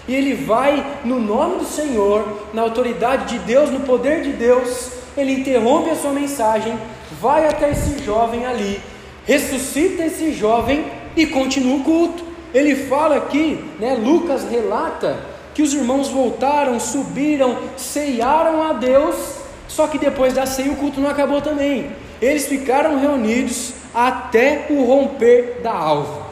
E 0.08 0.14
ele 0.14 0.34
vai 0.34 0.84
no 1.04 1.20
nome 1.20 1.58
do 1.58 1.64
Senhor, 1.64 2.48
na 2.52 2.62
autoridade 2.62 3.26
de 3.26 3.44
Deus, 3.44 3.70
no 3.70 3.80
poder 3.80 4.22
de 4.22 4.32
Deus, 4.32 4.90
ele 5.16 5.32
interrompe 5.32 5.90
a 5.90 5.94
sua 5.94 6.10
mensagem 6.10 6.76
vai 7.20 7.46
até 7.46 7.70
esse 7.70 8.02
jovem 8.04 8.46
ali, 8.46 8.80
ressuscita 9.24 10.04
esse 10.04 10.32
jovem 10.32 10.84
e 11.16 11.26
continua 11.26 11.76
o 11.76 11.84
culto. 11.84 12.24
Ele 12.54 12.74
fala 12.86 13.16
aqui, 13.16 13.64
né, 13.78 13.94
Lucas 13.94 14.44
relata 14.44 15.18
que 15.54 15.62
os 15.62 15.74
irmãos 15.74 16.08
voltaram, 16.08 16.78
subiram, 16.80 17.56
ceiaram 17.76 18.62
a 18.62 18.72
Deus, 18.72 19.16
só 19.68 19.86
que 19.86 19.98
depois 19.98 20.34
da 20.34 20.46
ceia 20.46 20.72
o 20.72 20.76
culto 20.76 21.00
não 21.00 21.10
acabou 21.10 21.40
também. 21.40 21.90
Eles 22.20 22.46
ficaram 22.46 22.98
reunidos 22.98 23.72
até 23.94 24.66
o 24.70 24.82
romper 24.84 25.60
da 25.62 25.72
alva. 25.72 26.26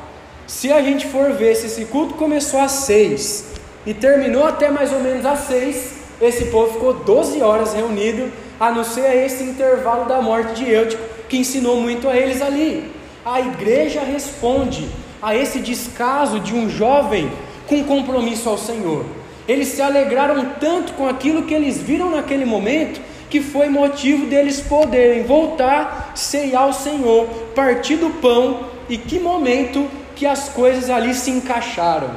Se 0.47 0.73
a 0.73 0.83
gente 0.83 1.07
for 1.07 1.33
ver 1.33 1.55
se 1.55 1.67
esse 1.67 1.85
culto 1.87 2.15
começou 2.15 2.61
às 2.61 2.73
seis 2.73 3.53
e 3.87 3.95
terminou 3.95 4.47
até 4.47 4.71
mais 4.71 4.93
ou 4.93 5.01
menos 5.01 5.25
às 5.25 5.41
seis, 5.41 5.95
esse 6.21 6.47
povo 6.47 6.75
ficou 6.75 6.93
12 6.93 7.41
horas 7.41 7.73
reunido 7.73 8.31
a 8.61 8.71
não 8.71 8.85
ser 8.85 9.25
esse 9.25 9.43
intervalo 9.43 10.05
da 10.05 10.21
morte 10.21 10.53
de 10.63 10.71
Eutico, 10.71 11.03
que 11.31 11.39
ensinou 11.39 11.81
muito 11.81 12.07
a 12.07 12.15
eles 12.15 12.43
ali. 12.43 12.93
A 13.25 13.41
igreja 13.41 14.03
responde 14.03 14.87
a 15.23 15.35
esse 15.35 15.61
descaso 15.61 16.39
de 16.39 16.55
um 16.55 16.69
jovem 16.69 17.33
com 17.67 17.83
compromisso 17.85 18.51
ao 18.51 18.59
Senhor. 18.59 19.07
Eles 19.49 19.69
se 19.69 19.81
alegraram 19.81 20.45
tanto 20.61 20.93
com 20.93 21.09
aquilo 21.09 21.45
que 21.45 21.55
eles 21.55 21.79
viram 21.79 22.11
naquele 22.11 22.45
momento, 22.45 23.01
que 23.31 23.41
foi 23.41 23.71
motivo 23.71 24.27
deles 24.27 24.61
poderem 24.61 25.23
voltar, 25.23 26.13
ceiar 26.15 26.69
o 26.69 26.75
Senhor, 26.75 27.27
partir 27.55 27.97
do 27.97 28.11
pão, 28.21 28.67
e 28.91 28.99
que 28.99 29.19
momento 29.19 29.89
que 30.15 30.27
as 30.27 30.51
coisas 30.51 30.91
ali 30.91 31.15
se 31.15 31.31
encaixaram. 31.31 32.11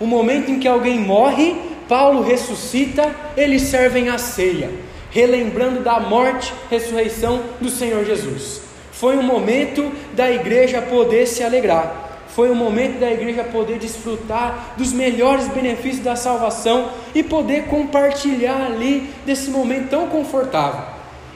O 0.00 0.06
momento 0.06 0.50
em 0.50 0.58
que 0.58 0.66
alguém 0.66 0.98
morre, 0.98 1.54
Paulo 1.88 2.22
ressuscita, 2.22 3.14
eles 3.36 3.62
servem 3.62 4.08
a 4.08 4.18
ceia 4.18 4.83
relembrando 5.14 5.80
da 5.80 6.00
morte, 6.00 6.52
ressurreição 6.68 7.40
do 7.60 7.70
Senhor 7.70 8.04
Jesus. 8.04 8.60
Foi 8.90 9.16
um 9.16 9.22
momento 9.22 9.92
da 10.12 10.30
igreja 10.30 10.82
poder 10.82 11.28
se 11.28 11.44
alegrar. 11.44 12.24
Foi 12.34 12.50
um 12.50 12.54
momento 12.56 12.98
da 12.98 13.12
igreja 13.12 13.44
poder 13.44 13.78
desfrutar 13.78 14.74
dos 14.76 14.92
melhores 14.92 15.46
benefícios 15.46 16.02
da 16.02 16.16
salvação 16.16 16.90
e 17.14 17.22
poder 17.22 17.66
compartilhar 17.66 18.66
ali 18.66 19.08
desse 19.24 19.50
momento 19.50 19.90
tão 19.90 20.08
confortável. 20.08 20.82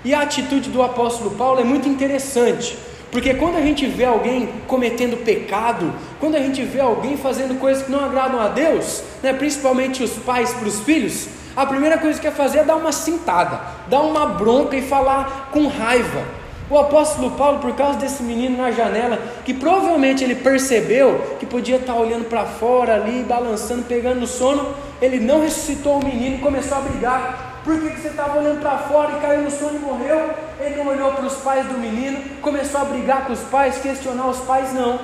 E 0.04 0.12
a 0.12 0.22
atitude 0.22 0.70
do 0.70 0.82
apóstolo 0.82 1.30
Paulo 1.36 1.60
é 1.60 1.64
muito 1.64 1.88
interessante, 1.88 2.76
porque 3.12 3.34
quando 3.34 3.58
a 3.58 3.60
gente 3.60 3.86
vê 3.86 4.04
alguém 4.04 4.48
cometendo 4.66 5.24
pecado, 5.24 5.94
quando 6.18 6.34
a 6.34 6.40
gente 6.40 6.62
vê 6.62 6.80
alguém 6.80 7.16
fazendo 7.16 7.60
coisas 7.60 7.84
que 7.84 7.92
não 7.92 8.04
agradam 8.04 8.40
a 8.40 8.48
Deus, 8.48 9.04
né, 9.22 9.32
principalmente 9.32 10.02
os 10.02 10.12
pais 10.12 10.52
para 10.52 10.66
os 10.66 10.80
filhos, 10.80 11.28
a 11.58 11.66
primeira 11.66 11.98
coisa 11.98 12.20
que 12.20 12.28
quer 12.28 12.36
fazer 12.36 12.58
é 12.60 12.62
dar 12.62 12.76
uma 12.76 12.92
cintada, 12.92 13.60
dar 13.88 14.02
uma 14.02 14.26
bronca 14.26 14.76
e 14.76 14.80
falar 14.80 15.48
com 15.50 15.66
raiva. 15.66 16.22
O 16.70 16.78
apóstolo 16.78 17.32
Paulo, 17.32 17.58
por 17.58 17.74
causa 17.74 17.98
desse 17.98 18.22
menino 18.22 18.56
na 18.56 18.70
janela, 18.70 19.18
que 19.44 19.52
provavelmente 19.52 20.22
ele 20.22 20.36
percebeu 20.36 21.36
que 21.40 21.44
podia 21.44 21.78
estar 21.78 21.96
olhando 21.96 22.26
para 22.26 22.44
fora 22.44 22.94
ali, 22.94 23.24
balançando, 23.24 23.82
pegando 23.82 24.20
no 24.20 24.26
sono, 24.28 24.72
ele 25.02 25.18
não 25.18 25.40
ressuscitou 25.40 25.98
o 25.98 26.04
menino 26.04 26.36
e 26.36 26.38
começou 26.38 26.78
a 26.78 26.80
brigar. 26.82 27.62
Por 27.64 27.80
que, 27.80 27.90
que 27.90 28.02
você 28.02 28.08
estava 28.08 28.38
olhando 28.38 28.60
para 28.60 28.78
fora 28.78 29.16
e 29.16 29.20
caiu 29.20 29.42
no 29.42 29.50
sono 29.50 29.74
e 29.74 29.78
morreu? 29.80 30.30
Ele 30.60 30.76
não 30.76 30.86
olhou 30.86 31.10
para 31.10 31.26
os 31.26 31.34
pais 31.38 31.66
do 31.66 31.76
menino, 31.76 32.20
começou 32.40 32.82
a 32.82 32.84
brigar 32.84 33.26
com 33.26 33.32
os 33.32 33.40
pais, 33.40 33.78
questionar 33.78 34.28
os 34.28 34.38
pais, 34.38 34.72
não. 34.72 35.00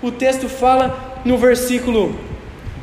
O 0.00 0.10
texto 0.10 0.48
fala 0.48 1.20
no 1.22 1.36
versículo 1.36 2.18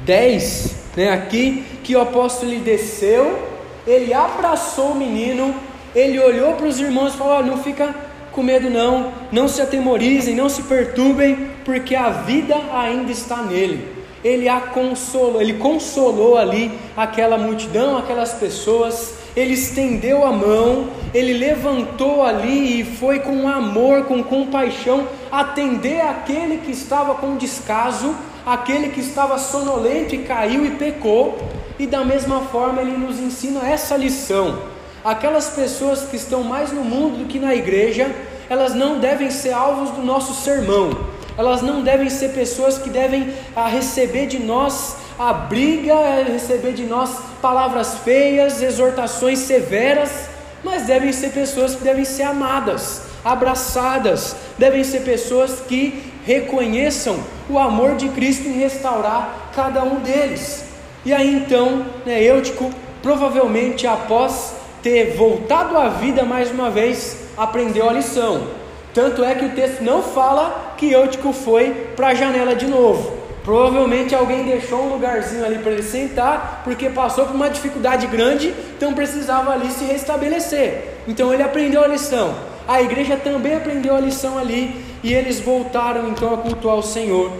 10, 0.05 0.75
né, 0.95 1.11
aqui, 1.11 1.74
que 1.85 1.95
o 1.95 2.01
apóstolo 2.01 2.59
desceu, 2.61 3.37
ele 3.85 4.11
abraçou 4.11 4.87
o 4.87 4.95
menino, 4.95 5.53
ele 5.95 6.19
olhou 6.19 6.53
para 6.53 6.65
os 6.65 6.79
irmãos 6.79 7.13
e 7.13 7.17
falou: 7.17 7.45
não 7.45 7.59
fica 7.59 7.93
com 8.31 8.41
medo 8.41 8.71
não, 8.71 9.13
não 9.31 9.47
se 9.47 9.61
atemorizem, 9.61 10.35
não 10.35 10.49
se 10.49 10.63
perturbem, 10.63 11.51
porque 11.63 11.95
a 11.95 12.09
vida 12.09 12.55
ainda 12.73 13.11
está 13.11 13.37
nele. 13.43 13.95
Ele 14.23 14.49
a 14.49 14.59
consolou, 14.59 15.39
ele 15.39 15.53
consolou 15.53 16.35
ali 16.35 16.71
aquela 16.97 17.37
multidão, 17.37 17.95
aquelas 17.95 18.33
pessoas, 18.33 19.13
ele 19.35 19.53
estendeu 19.53 20.25
a 20.25 20.31
mão, 20.31 20.87
ele 21.13 21.33
levantou 21.33 22.23
ali 22.23 22.81
e 22.81 22.83
foi 22.83 23.19
com 23.19 23.47
amor, 23.47 24.05
com 24.05 24.23
compaixão, 24.23 25.07
atender 25.31 26.01
aquele 26.01 26.57
que 26.57 26.71
estava 26.71 27.13
com 27.13 27.37
descaso, 27.37 28.15
aquele 28.43 28.89
que 28.89 28.99
estava 28.99 29.37
sonolento 29.37 30.15
e 30.15 30.19
caiu 30.19 30.65
e 30.65 30.71
pecou, 30.71 31.37
e 31.77 31.85
da 31.85 32.03
mesma 32.03 32.41
forma 32.41 32.81
ele 32.81 32.97
nos 32.97 33.19
ensina 33.19 33.67
essa 33.67 33.95
lição 33.95 34.75
aquelas 35.05 35.49
pessoas 35.49 36.01
que 36.09 36.15
estão 36.15 36.43
mais 36.43 36.71
no 36.71 36.83
mundo 36.83 37.19
do 37.19 37.25
que 37.25 37.37
na 37.37 37.53
igreja, 37.53 38.09
elas 38.49 38.73
não 38.73 38.99
devem 38.99 39.29
ser 39.29 39.51
alvos 39.51 39.91
do 39.91 40.01
nosso 40.01 40.33
sermão, 40.33 40.89
elas 41.37 41.61
não 41.61 41.83
devem 41.83 42.09
ser 42.09 42.29
pessoas 42.29 42.79
que 42.79 42.89
devem 42.89 43.31
a, 43.55 43.65
ah, 43.65 43.67
receber 43.67 44.25
de 44.25 44.39
nós 44.39 44.95
a 45.19 45.31
briga, 45.31 46.23
receber 46.23 46.73
de 46.73 46.83
nós 46.83 47.19
palavras 47.39 47.99
feias, 47.99 48.63
exortações 48.63 49.39
severas, 49.39 50.27
mas 50.63 50.87
devem 50.87 51.13
ser 51.13 51.29
pessoas 51.29 51.75
que 51.75 51.83
devem 51.83 52.03
ser 52.03 52.23
amadas, 52.23 53.03
abraçadas, 53.23 54.35
devem 54.57 54.83
ser 54.83 55.01
pessoas 55.01 55.59
que 55.59 56.11
reconheçam 56.25 57.19
o 57.47 57.59
amor 57.59 57.95
de 57.95 58.09
Cristo 58.09 58.47
em 58.47 58.53
restaurar 58.53 59.51
cada 59.53 59.83
um 59.83 59.99
deles. 59.99 60.64
E 61.05 61.13
aí 61.13 61.35
então, 61.35 61.85
né, 62.03 62.23
Eutico, 62.23 62.71
provavelmente 63.03 63.85
após 63.85 64.55
ter 64.81 65.15
voltado 65.15 65.77
à 65.77 65.89
vida 65.89 66.23
mais 66.23 66.49
uma 66.49 66.71
vez, 66.71 67.17
aprendeu 67.37 67.87
a 67.87 67.93
lição. 67.93 68.47
Tanto 68.91 69.23
é 69.23 69.35
que 69.35 69.45
o 69.45 69.49
texto 69.49 69.81
não 69.81 70.01
fala 70.01 70.73
que 70.77 70.91
Eutico 70.91 71.31
foi 71.31 71.69
para 71.95 72.07
a 72.07 72.13
janela 72.15 72.55
de 72.55 72.65
novo. 72.65 73.13
Provavelmente 73.43 74.15
alguém 74.15 74.45
deixou 74.45 74.81
um 74.81 74.89
lugarzinho 74.93 75.45
ali 75.45 75.59
para 75.59 75.73
ele 75.73 75.83
sentar, 75.83 76.61
porque 76.63 76.89
passou 76.89 77.25
por 77.27 77.35
uma 77.35 77.49
dificuldade 77.49 78.07
grande, 78.07 78.51
então 78.75 78.95
precisava 78.95 79.51
ali 79.51 79.69
se 79.69 79.85
restabelecer. 79.85 80.95
Então 81.07 81.31
ele 81.31 81.43
aprendeu 81.43 81.83
a 81.83 81.87
lição. 81.87 82.33
A 82.67 82.81
igreja 82.81 83.15
também 83.15 83.53
aprendeu 83.53 83.95
a 83.95 83.99
lição 83.99 84.39
ali 84.39 84.83
e 85.03 85.13
eles 85.13 85.39
voltaram 85.39 86.09
então 86.09 86.33
a 86.33 86.37
cultuar 86.37 86.77
o 86.77 86.81
Senhor. 86.81 87.31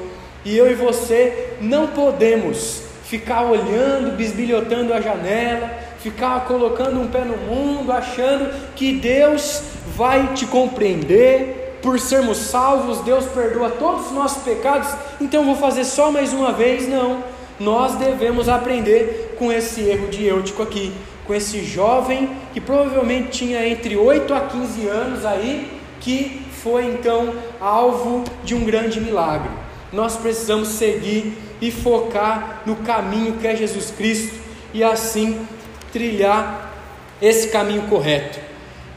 E 0.44 0.56
eu 0.56 0.70
e 0.70 0.76
você 0.76 1.56
não 1.60 1.88
podemos 1.88 2.85
ficar 3.06 3.44
olhando, 3.44 4.18
bisbilhotando 4.18 4.94
a 4.94 5.00
janela, 5.00 5.72
ficar 6.00 6.46
colocando 6.46 7.00
um 7.00 7.08
pé 7.08 7.24
no 7.24 7.38
mundo, 7.38 7.92
achando 7.92 8.52
que 8.76 8.94
Deus 8.94 9.62
vai 9.96 10.34
te 10.34 10.46
compreender, 10.46 11.80
por 11.82 12.00
sermos 12.00 12.38
salvos, 12.38 13.02
Deus 13.02 13.26
perdoa 13.26 13.70
todos 13.70 14.08
os 14.08 14.12
nossos 14.12 14.44
pecados, 14.44 14.90
então 15.22 15.46
vou 15.46 15.56
fazer 15.56 15.86
só 15.86 16.12
mais 16.12 16.34
uma 16.34 16.52
vez. 16.52 16.90
Não, 16.90 17.24
nós 17.60 17.96
devemos 17.96 18.50
aprender 18.50 19.36
com 19.38 19.52
esse 19.52 19.82
erro 19.82 20.08
de 20.08 20.26
Eutico 20.26 20.64
aqui, 20.64 20.92
com 21.28 21.34
esse 21.34 21.64
jovem 21.64 22.30
que 22.54 22.60
provavelmente 22.60 23.30
tinha 23.30 23.68
entre 23.68 23.96
8 23.96 24.34
a 24.34 24.42
15 24.42 24.88
anos 24.88 25.26
aí, 25.26 25.72
que 26.02 26.44
foi 26.64 26.86
então 26.86 27.36
alvo 27.62 28.24
de 28.44 28.56
um 28.56 28.64
grande 28.64 29.00
milagre. 29.00 29.50
Nós 29.94 30.16
precisamos 30.18 30.70
seguir 30.70 31.45
e 31.62 31.72
focar 31.72 32.62
no 32.66 32.76
caminho 32.78 33.34
que 33.34 33.48
é 33.48 33.56
Jesus 33.56 33.92
Cristo 33.92 34.36
e 34.74 34.84
assim 34.84 35.48
trilhar 35.92 36.74
esse 37.22 37.48
caminho 37.48 37.84
correto. 37.84 38.40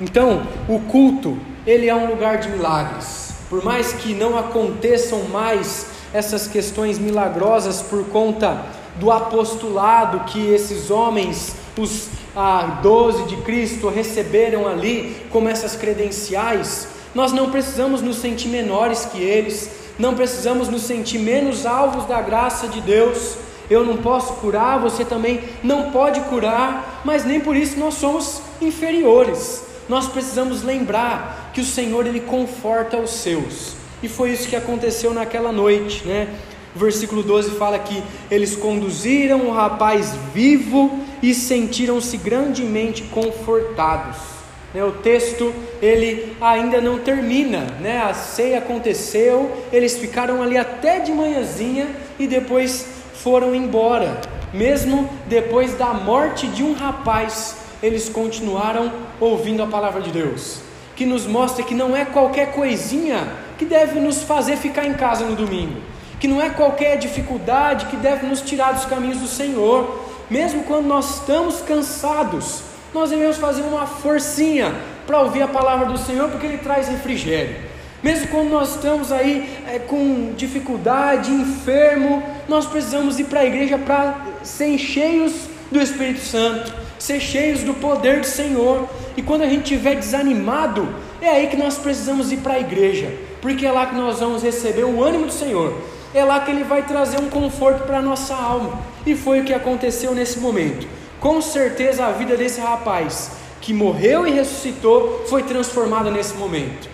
Então, 0.00 0.42
o 0.68 0.80
culto, 0.80 1.38
ele 1.66 1.88
é 1.88 1.94
um 1.94 2.06
lugar 2.06 2.38
de 2.38 2.48
milagres. 2.48 3.34
Por 3.48 3.64
mais 3.64 3.92
que 3.92 4.14
não 4.14 4.38
aconteçam 4.38 5.22
mais 5.24 5.86
essas 6.12 6.46
questões 6.46 6.98
milagrosas 6.98 7.82
por 7.82 8.04
conta 8.08 8.64
do 8.96 9.10
apostolado 9.10 10.20
que 10.20 10.52
esses 10.52 10.90
homens, 10.90 11.54
os 11.78 12.08
ah, 12.36 12.80
doze 12.82 13.24
de 13.24 13.36
Cristo, 13.38 13.88
receberam 13.88 14.66
ali 14.66 15.16
como 15.30 15.48
essas 15.48 15.76
credenciais, 15.76 16.88
nós 17.14 17.32
não 17.32 17.50
precisamos 17.50 18.02
nos 18.02 18.16
sentir 18.16 18.48
menores 18.48 19.04
que 19.06 19.20
eles, 19.20 19.70
não 19.98 20.14
precisamos 20.14 20.68
nos 20.68 20.82
sentir 20.82 21.18
menos 21.18 21.66
alvos 21.66 22.06
da 22.06 22.20
graça 22.20 22.68
de 22.68 22.80
Deus, 22.80 23.36
eu 23.70 23.84
não 23.84 23.98
posso 23.98 24.34
curar, 24.34 24.78
você 24.78 25.04
também 25.04 25.42
não 25.62 25.90
pode 25.90 26.20
curar, 26.22 27.02
mas 27.04 27.24
nem 27.24 27.40
por 27.40 27.56
isso 27.56 27.78
nós 27.78 27.94
somos 27.94 28.40
inferiores. 28.60 29.64
Nós 29.88 30.06
precisamos 30.06 30.62
lembrar 30.62 31.50
que 31.52 31.60
o 31.60 31.64
Senhor 31.64 32.06
ele 32.06 32.20
conforta 32.20 32.96
os 32.96 33.10
seus. 33.10 33.74
E 34.02 34.08
foi 34.08 34.30
isso 34.30 34.48
que 34.48 34.56
aconteceu 34.56 35.12
naquela 35.12 35.50
noite, 35.50 36.06
né? 36.06 36.28
O 36.74 36.78
versículo 36.78 37.22
12 37.22 37.52
fala 37.52 37.78
que 37.78 38.02
eles 38.30 38.54
conduziram 38.54 39.48
o 39.48 39.52
rapaz 39.52 40.14
vivo 40.32 40.98
e 41.22 41.34
sentiram-se 41.34 42.16
grandemente 42.16 43.02
confortados. 43.04 44.37
Né? 44.74 44.84
O 44.84 44.92
texto 44.92 45.54
ele 45.80 46.36
ainda 46.40 46.80
não 46.80 46.98
termina, 46.98 47.66
né? 47.80 48.02
A 48.02 48.12
ceia 48.14 48.58
aconteceu, 48.58 49.50
eles 49.72 49.96
ficaram 49.96 50.42
ali 50.42 50.58
até 50.58 51.00
de 51.00 51.12
manhãzinha 51.12 51.88
e 52.18 52.26
depois 52.26 52.86
foram 53.14 53.54
embora. 53.54 54.20
Mesmo 54.52 55.08
depois 55.26 55.74
da 55.74 55.92
morte 55.92 56.46
de 56.46 56.62
um 56.62 56.72
rapaz, 56.72 57.56
eles 57.82 58.08
continuaram 58.08 58.90
ouvindo 59.20 59.62
a 59.62 59.66
palavra 59.66 60.00
de 60.00 60.10
Deus, 60.10 60.60
que 60.96 61.04
nos 61.04 61.26
mostra 61.26 61.64
que 61.64 61.74
não 61.74 61.96
é 61.96 62.04
qualquer 62.04 62.52
coisinha 62.52 63.28
que 63.58 63.64
deve 63.64 64.00
nos 64.00 64.22
fazer 64.22 64.56
ficar 64.56 64.86
em 64.86 64.94
casa 64.94 65.24
no 65.24 65.36
domingo, 65.36 65.80
que 66.18 66.26
não 66.26 66.40
é 66.40 66.50
qualquer 66.50 66.96
dificuldade 66.96 67.86
que 67.86 67.96
deve 67.96 68.26
nos 68.26 68.40
tirar 68.40 68.72
dos 68.72 68.84
caminhos 68.84 69.18
do 69.18 69.28
Senhor, 69.28 70.06
mesmo 70.30 70.64
quando 70.64 70.86
nós 70.86 71.20
estamos 71.20 71.60
cansados, 71.60 72.62
nós 72.94 73.10
devemos 73.10 73.36
fazer 73.36 73.62
uma 73.62 73.86
forcinha 73.86 74.74
para 75.06 75.20
ouvir 75.20 75.42
a 75.42 75.48
palavra 75.48 75.86
do 75.86 75.98
Senhor, 75.98 76.28
porque 76.28 76.46
Ele 76.46 76.58
traz 76.58 76.88
refrigério. 76.88 77.56
Mesmo 78.02 78.28
quando 78.28 78.50
nós 78.50 78.76
estamos 78.76 79.10
aí 79.10 79.58
é, 79.66 79.78
com 79.78 80.32
dificuldade, 80.36 81.32
enfermo, 81.32 82.22
nós 82.48 82.66
precisamos 82.66 83.18
ir 83.18 83.24
para 83.24 83.40
a 83.40 83.44
igreja 83.44 83.76
para 83.76 84.24
ser 84.42 84.78
cheios 84.78 85.32
do 85.70 85.80
Espírito 85.80 86.20
Santo, 86.20 86.72
ser 86.98 87.20
cheios 87.20 87.62
do 87.62 87.74
poder 87.74 88.20
do 88.20 88.26
Senhor. 88.26 88.88
E 89.16 89.22
quando 89.22 89.42
a 89.42 89.48
gente 89.48 89.62
estiver 89.62 89.96
desanimado, 89.96 90.88
é 91.20 91.28
aí 91.28 91.48
que 91.48 91.56
nós 91.56 91.76
precisamos 91.76 92.30
ir 92.30 92.36
para 92.38 92.54
a 92.54 92.60
igreja, 92.60 93.12
porque 93.42 93.66
é 93.66 93.72
lá 93.72 93.86
que 93.86 93.96
nós 93.96 94.20
vamos 94.20 94.42
receber 94.44 94.84
o 94.84 95.02
ânimo 95.02 95.26
do 95.26 95.32
Senhor, 95.32 95.76
é 96.14 96.24
lá 96.24 96.40
que 96.40 96.52
Ele 96.52 96.62
vai 96.62 96.82
trazer 96.82 97.18
um 97.18 97.28
conforto 97.28 97.82
para 97.84 97.98
a 97.98 98.02
nossa 98.02 98.34
alma. 98.34 98.80
E 99.04 99.16
foi 99.16 99.40
o 99.40 99.44
que 99.44 99.52
aconteceu 99.52 100.14
nesse 100.14 100.38
momento. 100.38 100.86
Com 101.20 101.42
certeza 101.42 102.06
a 102.06 102.12
vida 102.12 102.36
desse 102.36 102.60
rapaz 102.60 103.32
que 103.60 103.72
morreu 103.72 104.26
e 104.26 104.30
ressuscitou 104.30 105.24
foi 105.28 105.42
transformada 105.42 106.10
nesse 106.10 106.34
momento. 106.36 106.88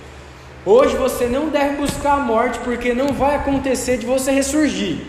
Hoje 0.64 0.96
você 0.96 1.26
não 1.26 1.50
deve 1.50 1.76
buscar 1.76 2.14
a 2.14 2.20
morte, 2.20 2.58
porque 2.60 2.94
não 2.94 3.08
vai 3.08 3.36
acontecer 3.36 3.98
de 3.98 4.06
você 4.06 4.30
ressurgir. 4.30 5.02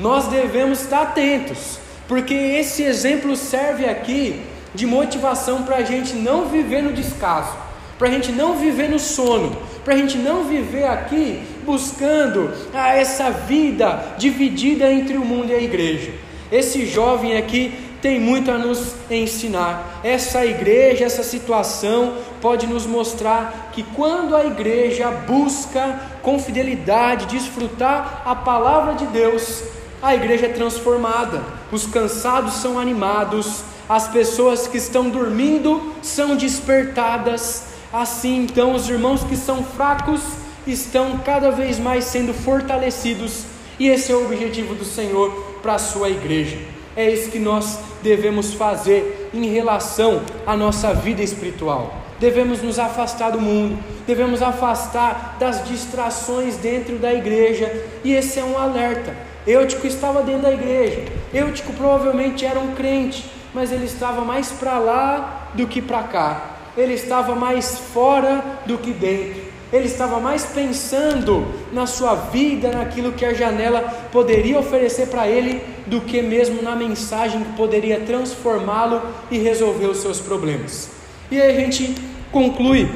Nós 0.00 0.26
devemos 0.26 0.80
estar 0.82 1.02
atentos, 1.02 1.78
porque 2.08 2.34
esse 2.34 2.82
exemplo 2.82 3.36
serve 3.36 3.86
aqui 3.88 4.42
de 4.74 4.84
motivação 4.84 5.62
para 5.62 5.76
a 5.76 5.82
gente 5.82 6.14
não 6.14 6.46
viver 6.46 6.82
no 6.82 6.92
descaso, 6.92 7.56
para 7.96 8.08
a 8.08 8.10
gente 8.10 8.32
não 8.32 8.56
viver 8.56 8.90
no 8.90 8.98
sono, 8.98 9.56
para 9.84 9.94
a 9.94 9.96
gente 9.96 10.18
não 10.18 10.42
viver 10.42 10.84
aqui 10.84 11.40
buscando 11.64 12.52
ah, 12.74 12.92
essa 12.94 13.30
vida 13.30 14.16
dividida 14.18 14.92
entre 14.92 15.16
o 15.16 15.24
mundo 15.24 15.52
e 15.52 15.54
a 15.54 15.62
igreja. 15.62 16.12
Esse 16.50 16.84
jovem 16.84 17.36
aqui 17.36 17.85
tem 18.06 18.20
muito 18.20 18.52
a 18.52 18.56
nos 18.56 18.94
ensinar. 19.10 20.00
Essa 20.04 20.46
igreja, 20.46 21.04
essa 21.04 21.24
situação, 21.24 22.14
pode 22.40 22.64
nos 22.64 22.86
mostrar 22.86 23.70
que 23.72 23.82
quando 23.82 24.36
a 24.36 24.46
igreja 24.46 25.10
busca 25.10 26.00
com 26.22 26.38
fidelidade 26.38 27.26
desfrutar 27.26 28.22
a 28.24 28.32
palavra 28.36 28.94
de 28.94 29.06
Deus, 29.06 29.64
a 30.00 30.14
igreja 30.14 30.46
é 30.46 30.50
transformada, 30.50 31.42
os 31.72 31.84
cansados 31.84 32.52
são 32.54 32.78
animados, 32.78 33.64
as 33.88 34.06
pessoas 34.06 34.68
que 34.68 34.78
estão 34.78 35.10
dormindo 35.10 35.92
são 36.00 36.36
despertadas. 36.36 37.64
Assim, 37.92 38.44
então, 38.44 38.72
os 38.72 38.88
irmãos 38.88 39.24
que 39.24 39.36
são 39.36 39.64
fracos 39.64 40.20
estão 40.64 41.18
cada 41.24 41.50
vez 41.50 41.80
mais 41.80 42.04
sendo 42.04 42.32
fortalecidos, 42.32 43.46
e 43.80 43.88
esse 43.88 44.12
é 44.12 44.14
o 44.14 44.26
objetivo 44.26 44.76
do 44.76 44.84
Senhor 44.84 45.58
para 45.60 45.74
a 45.74 45.78
sua 45.78 46.08
igreja. 46.08 46.75
É 46.96 47.10
isso 47.10 47.30
que 47.30 47.38
nós 47.38 47.78
devemos 48.02 48.54
fazer 48.54 49.28
em 49.34 49.46
relação 49.48 50.22
à 50.46 50.56
nossa 50.56 50.94
vida 50.94 51.22
espiritual. 51.22 51.94
Devemos 52.18 52.62
nos 52.62 52.78
afastar 52.78 53.30
do 53.32 53.40
mundo, 53.40 53.78
devemos 54.06 54.40
afastar 54.40 55.36
das 55.38 55.62
distrações 55.68 56.56
dentro 56.56 56.96
da 56.96 57.12
igreja, 57.12 57.70
e 58.02 58.14
esse 58.14 58.40
é 58.40 58.44
um 58.44 58.56
alerta. 58.56 59.14
Eutico 59.46 59.86
estava 59.86 60.22
dentro 60.22 60.42
da 60.42 60.52
igreja, 60.52 61.04
Eutico 61.34 61.74
provavelmente 61.74 62.46
era 62.46 62.58
um 62.58 62.74
crente, 62.74 63.30
mas 63.52 63.70
ele 63.70 63.84
estava 63.84 64.22
mais 64.22 64.50
para 64.50 64.78
lá 64.78 65.50
do 65.52 65.66
que 65.66 65.82
para 65.82 66.02
cá, 66.04 66.56
ele 66.76 66.94
estava 66.94 67.34
mais 67.34 67.78
fora 67.78 68.42
do 68.64 68.78
que 68.78 68.92
dentro 68.92 69.45
ele 69.72 69.86
estava 69.86 70.20
mais 70.20 70.44
pensando 70.44 71.46
na 71.72 71.86
sua 71.86 72.14
vida, 72.14 72.70
naquilo 72.70 73.12
que 73.12 73.24
a 73.24 73.34
janela 73.34 73.82
poderia 74.12 74.58
oferecer 74.58 75.08
para 75.08 75.28
ele, 75.28 75.60
do 75.86 76.00
que 76.00 76.22
mesmo 76.22 76.62
na 76.62 76.76
mensagem 76.76 77.42
que 77.42 77.52
poderia 77.52 78.00
transformá-lo 78.00 79.02
e 79.30 79.38
resolver 79.38 79.86
os 79.86 79.98
seus 79.98 80.20
problemas. 80.20 80.90
E 81.30 81.40
aí 81.40 81.56
a 81.56 81.60
gente 81.60 81.94
conclui 82.30 82.88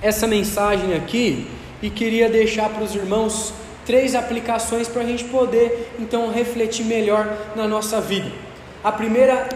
essa 0.00 0.26
mensagem 0.26 0.94
aqui 0.94 1.46
e 1.80 1.88
queria 1.88 2.28
deixar 2.28 2.68
para 2.68 2.82
os 2.82 2.94
irmãos 2.94 3.54
três 3.86 4.14
aplicações 4.14 4.88
para 4.88 5.02
a 5.02 5.04
gente 5.04 5.24
poder 5.24 5.94
então 5.98 6.30
refletir 6.30 6.84
melhor 6.84 7.36
na 7.54 7.66
nossa 7.68 8.00
vida. 8.00 8.30
A 8.82 8.90
primeira 8.90 9.48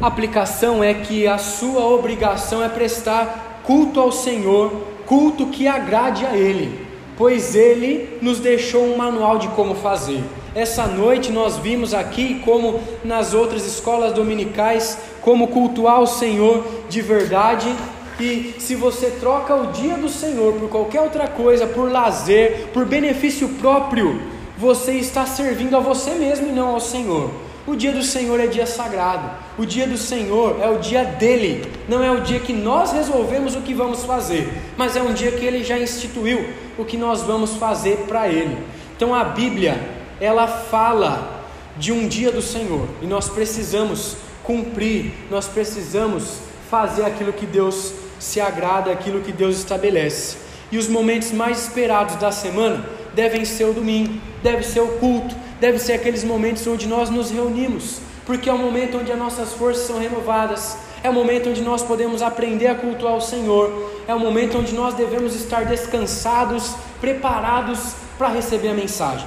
aplicação 0.00 0.82
é 0.82 0.94
que 0.94 1.26
a 1.26 1.38
sua 1.38 1.84
obrigação 1.86 2.64
é 2.64 2.68
prestar 2.68 3.60
culto 3.62 4.00
ao 4.00 4.10
Senhor 4.10 4.72
culto 5.10 5.46
que 5.46 5.66
agrade 5.66 6.24
a 6.24 6.36
Ele, 6.36 6.86
pois 7.16 7.56
Ele 7.56 8.16
nos 8.22 8.38
deixou 8.38 8.84
um 8.84 8.96
manual 8.96 9.38
de 9.38 9.48
como 9.48 9.74
fazer. 9.74 10.22
Essa 10.54 10.86
noite 10.86 11.32
nós 11.32 11.56
vimos 11.56 11.92
aqui, 11.92 12.40
como 12.44 12.78
nas 13.02 13.34
outras 13.34 13.66
escolas 13.66 14.12
dominicais, 14.12 14.96
como 15.20 15.48
cultuar 15.48 16.00
o 16.00 16.06
Senhor 16.06 16.64
de 16.88 17.02
verdade. 17.02 17.74
E 18.20 18.54
se 18.60 18.76
você 18.76 19.10
troca 19.18 19.56
o 19.56 19.72
dia 19.72 19.96
do 19.96 20.08
Senhor 20.08 20.52
por 20.52 20.68
qualquer 20.68 21.00
outra 21.00 21.26
coisa, 21.26 21.66
por 21.66 21.90
lazer, 21.90 22.68
por 22.72 22.84
benefício 22.84 23.48
próprio, 23.60 24.22
você 24.56 24.92
está 24.92 25.26
servindo 25.26 25.76
a 25.76 25.80
você 25.80 26.12
mesmo 26.12 26.50
e 26.50 26.52
não 26.52 26.68
ao 26.68 26.80
Senhor. 26.80 27.30
O 27.70 27.76
dia 27.76 27.92
do 27.92 28.02
Senhor 28.02 28.40
é 28.40 28.48
dia 28.48 28.66
sagrado. 28.66 29.30
O 29.56 29.64
dia 29.64 29.86
do 29.86 29.96
Senhor 29.96 30.58
é 30.60 30.68
o 30.68 30.78
dia 30.78 31.04
dele. 31.04 31.70
Não 31.88 32.02
é 32.02 32.10
o 32.10 32.20
dia 32.20 32.40
que 32.40 32.52
nós 32.52 32.90
resolvemos 32.90 33.54
o 33.54 33.60
que 33.60 33.72
vamos 33.72 34.04
fazer, 34.04 34.52
mas 34.76 34.96
é 34.96 35.02
um 35.02 35.14
dia 35.14 35.30
que 35.30 35.44
ele 35.44 35.62
já 35.62 35.78
instituiu 35.78 36.44
o 36.76 36.84
que 36.84 36.96
nós 36.96 37.22
vamos 37.22 37.54
fazer 37.54 37.98
para 38.08 38.26
ele. 38.26 38.58
Então 38.96 39.14
a 39.14 39.22
Bíblia, 39.22 39.80
ela 40.20 40.48
fala 40.48 41.44
de 41.76 41.92
um 41.92 42.08
dia 42.08 42.32
do 42.32 42.42
Senhor 42.42 42.88
e 43.00 43.06
nós 43.06 43.28
precisamos 43.28 44.16
cumprir, 44.42 45.12
nós 45.30 45.46
precisamos 45.46 46.38
fazer 46.68 47.04
aquilo 47.04 47.32
que 47.32 47.46
Deus 47.46 47.92
se 48.18 48.40
agrada, 48.40 48.90
aquilo 48.90 49.20
que 49.20 49.30
Deus 49.30 49.56
estabelece. 49.56 50.38
E 50.72 50.76
os 50.76 50.88
momentos 50.88 51.30
mais 51.30 51.68
esperados 51.68 52.16
da 52.16 52.32
semana 52.32 52.84
devem 53.14 53.44
ser 53.44 53.66
o 53.66 53.72
domingo, 53.72 54.20
deve 54.42 54.64
ser 54.64 54.80
o 54.80 54.88
culto, 54.98 55.36
deve 55.60 55.78
ser 55.78 55.92
aqueles 55.92 56.24
momentos 56.24 56.66
onde 56.66 56.88
nós 56.88 57.10
nos 57.10 57.30
reunimos, 57.30 58.00
porque 58.24 58.48
é 58.48 58.52
o 58.52 58.58
momento 58.58 58.98
onde 58.98 59.12
as 59.12 59.18
nossas 59.18 59.52
forças 59.52 59.86
são 59.86 59.98
renovadas, 59.98 60.76
é 61.02 61.10
o 61.10 61.12
momento 61.12 61.50
onde 61.50 61.62
nós 61.62 61.82
podemos 61.82 62.22
aprender 62.22 62.66
a 62.66 62.74
cultuar 62.74 63.16
o 63.16 63.20
Senhor, 63.20 63.90
é 64.08 64.14
o 64.14 64.18
momento 64.18 64.58
onde 64.58 64.74
nós 64.74 64.94
devemos 64.94 65.34
estar 65.34 65.66
descansados, 65.66 66.74
preparados 67.00 67.94
para 68.18 68.28
receber 68.28 68.68
a 68.68 68.74
mensagem. 68.74 69.26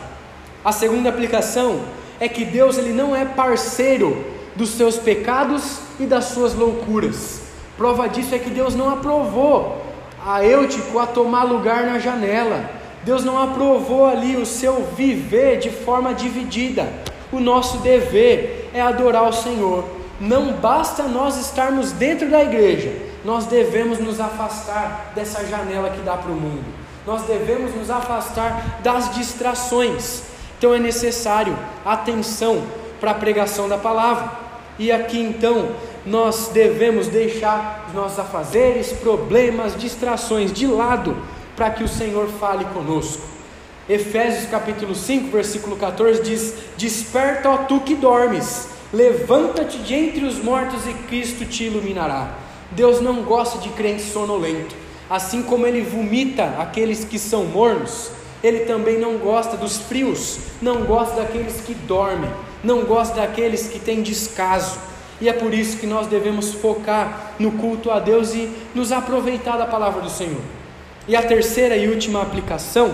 A 0.65 0.71
segunda 0.71 1.09
aplicação 1.09 1.81
é 2.19 2.27
que 2.27 2.45
Deus 2.45 2.77
ele 2.77 2.93
não 2.93 3.15
é 3.15 3.25
parceiro 3.25 4.23
dos 4.55 4.69
seus 4.69 4.97
pecados 4.97 5.79
e 5.99 6.05
das 6.05 6.25
suas 6.25 6.53
loucuras. 6.53 7.41
Prova 7.77 8.07
disso 8.07 8.35
é 8.35 8.39
que 8.39 8.49
Deus 8.49 8.75
não 8.75 8.89
aprovou 8.89 9.81
a 10.25 10.43
Eutico 10.45 10.99
a 10.99 11.07
tomar 11.07 11.43
lugar 11.43 11.85
na 11.85 11.99
janela. 11.99 12.69
Deus 13.05 13.23
não 13.23 13.41
aprovou 13.41 14.05
ali 14.05 14.37
o 14.37 14.45
seu 14.45 14.85
viver 14.95 15.59
de 15.59 15.69
forma 15.69 16.13
dividida. 16.13 16.87
O 17.31 17.39
nosso 17.39 17.79
dever 17.79 18.69
é 18.73 18.81
adorar 18.81 19.27
o 19.27 19.33
Senhor. 19.33 19.83
Não 20.19 20.53
basta 20.53 21.03
nós 21.03 21.37
estarmos 21.37 21.91
dentro 21.91 22.29
da 22.29 22.41
igreja, 22.41 22.93
nós 23.25 23.45
devemos 23.45 23.99
nos 23.99 24.19
afastar 24.19 25.11
dessa 25.15 25.45
janela 25.45 25.89
que 25.89 26.01
dá 26.01 26.15
para 26.15 26.31
o 26.31 26.35
mundo. 26.35 26.63
Nós 27.05 27.23
devemos 27.23 27.75
nos 27.75 27.89
afastar 27.89 28.79
das 28.81 29.13
distrações. 29.13 30.23
Então 30.57 30.73
é 30.73 30.79
necessário 30.79 31.57
atenção 31.83 32.63
para 33.01 33.11
a 33.11 33.15
pregação 33.15 33.67
da 33.67 33.77
palavra. 33.77 34.31
E 34.79 34.91
aqui 34.91 35.19
então 35.19 35.71
nós 36.05 36.51
devemos 36.53 37.07
deixar 37.07 37.85
os 37.89 37.93
nossos 37.93 38.19
afazeres, 38.19 38.93
problemas, 38.93 39.75
distrações 39.75 40.53
de 40.53 40.65
lado 40.67 41.17
para 41.55 41.69
que 41.71 41.83
o 41.83 41.87
Senhor 41.87 42.27
fale 42.39 42.65
conosco. 42.65 43.21
Efésios 43.87 44.49
capítulo 44.49 44.95
5, 44.95 45.29
versículo 45.29 45.75
14 45.75 46.21
diz: 46.21 46.53
Desperta, 46.77 47.49
ó 47.49 47.57
tu 47.57 47.81
que 47.81 47.95
dormes, 47.95 48.69
levanta-te 48.93 49.77
de 49.79 49.93
entre 49.93 50.25
os 50.25 50.41
mortos 50.41 50.87
e 50.87 50.93
Cristo 51.07 51.45
te 51.45 51.65
iluminará. 51.65 52.35
Deus 52.71 53.01
não 53.01 53.23
gosta 53.23 53.59
de 53.59 53.69
crente 53.69 54.03
sonolento, 54.03 54.75
assim 55.09 55.43
como 55.43 55.67
ele 55.67 55.81
vomita 55.81 56.55
aqueles 56.59 57.03
que 57.03 57.19
são 57.19 57.43
mornos, 57.45 58.09
ele 58.41 58.61
também 58.61 58.97
não 58.97 59.17
gosta 59.17 59.55
dos 59.57 59.77
frios, 59.77 60.39
não 60.61 60.83
gosta 60.83 61.17
daqueles 61.17 61.61
que 61.61 61.73
dormem, 61.73 62.31
não 62.63 62.83
gosta 62.85 63.15
daqueles 63.15 63.67
que 63.67 63.79
têm 63.79 64.01
descaso. 64.01 64.79
E 65.21 65.29
é 65.29 65.33
por 65.33 65.53
isso 65.53 65.77
que 65.77 65.87
nós 65.87 66.07
devemos 66.07 66.53
focar 66.53 67.33
no 67.37 67.51
culto 67.51 67.91
a 67.91 67.99
Deus 67.99 68.33
e 68.33 68.49
nos 68.73 68.91
aproveitar 68.91 69.57
da 69.57 69.65
palavra 69.65 70.01
do 70.01 70.09
Senhor. 70.09 70.41
E 71.05 71.15
a 71.17 71.21
terceira 71.21 71.75
e 71.75 71.89
última 71.89 72.21
aplicação 72.21 72.93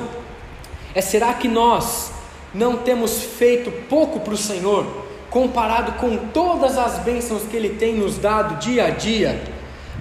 é: 0.96 1.02
será 1.02 1.34
que 1.34 1.48
nós 1.48 2.12
não 2.54 2.78
temos 2.78 3.22
feito 3.22 3.72
pouco 3.88 4.20
para 4.22 4.34
o 4.34 4.38
Senhor, 4.38 4.86
comparado 5.30 5.92
com 5.94 6.18
todas 6.34 6.78
as 6.78 7.00
bênçãos 7.00 7.44
que 7.44 7.56
Ele 7.56 7.70
tem 7.70 7.96
nos 7.96 8.18
dado 8.18 8.60
dia 8.60 8.86
a 8.86 8.90
dia? 8.90 9.40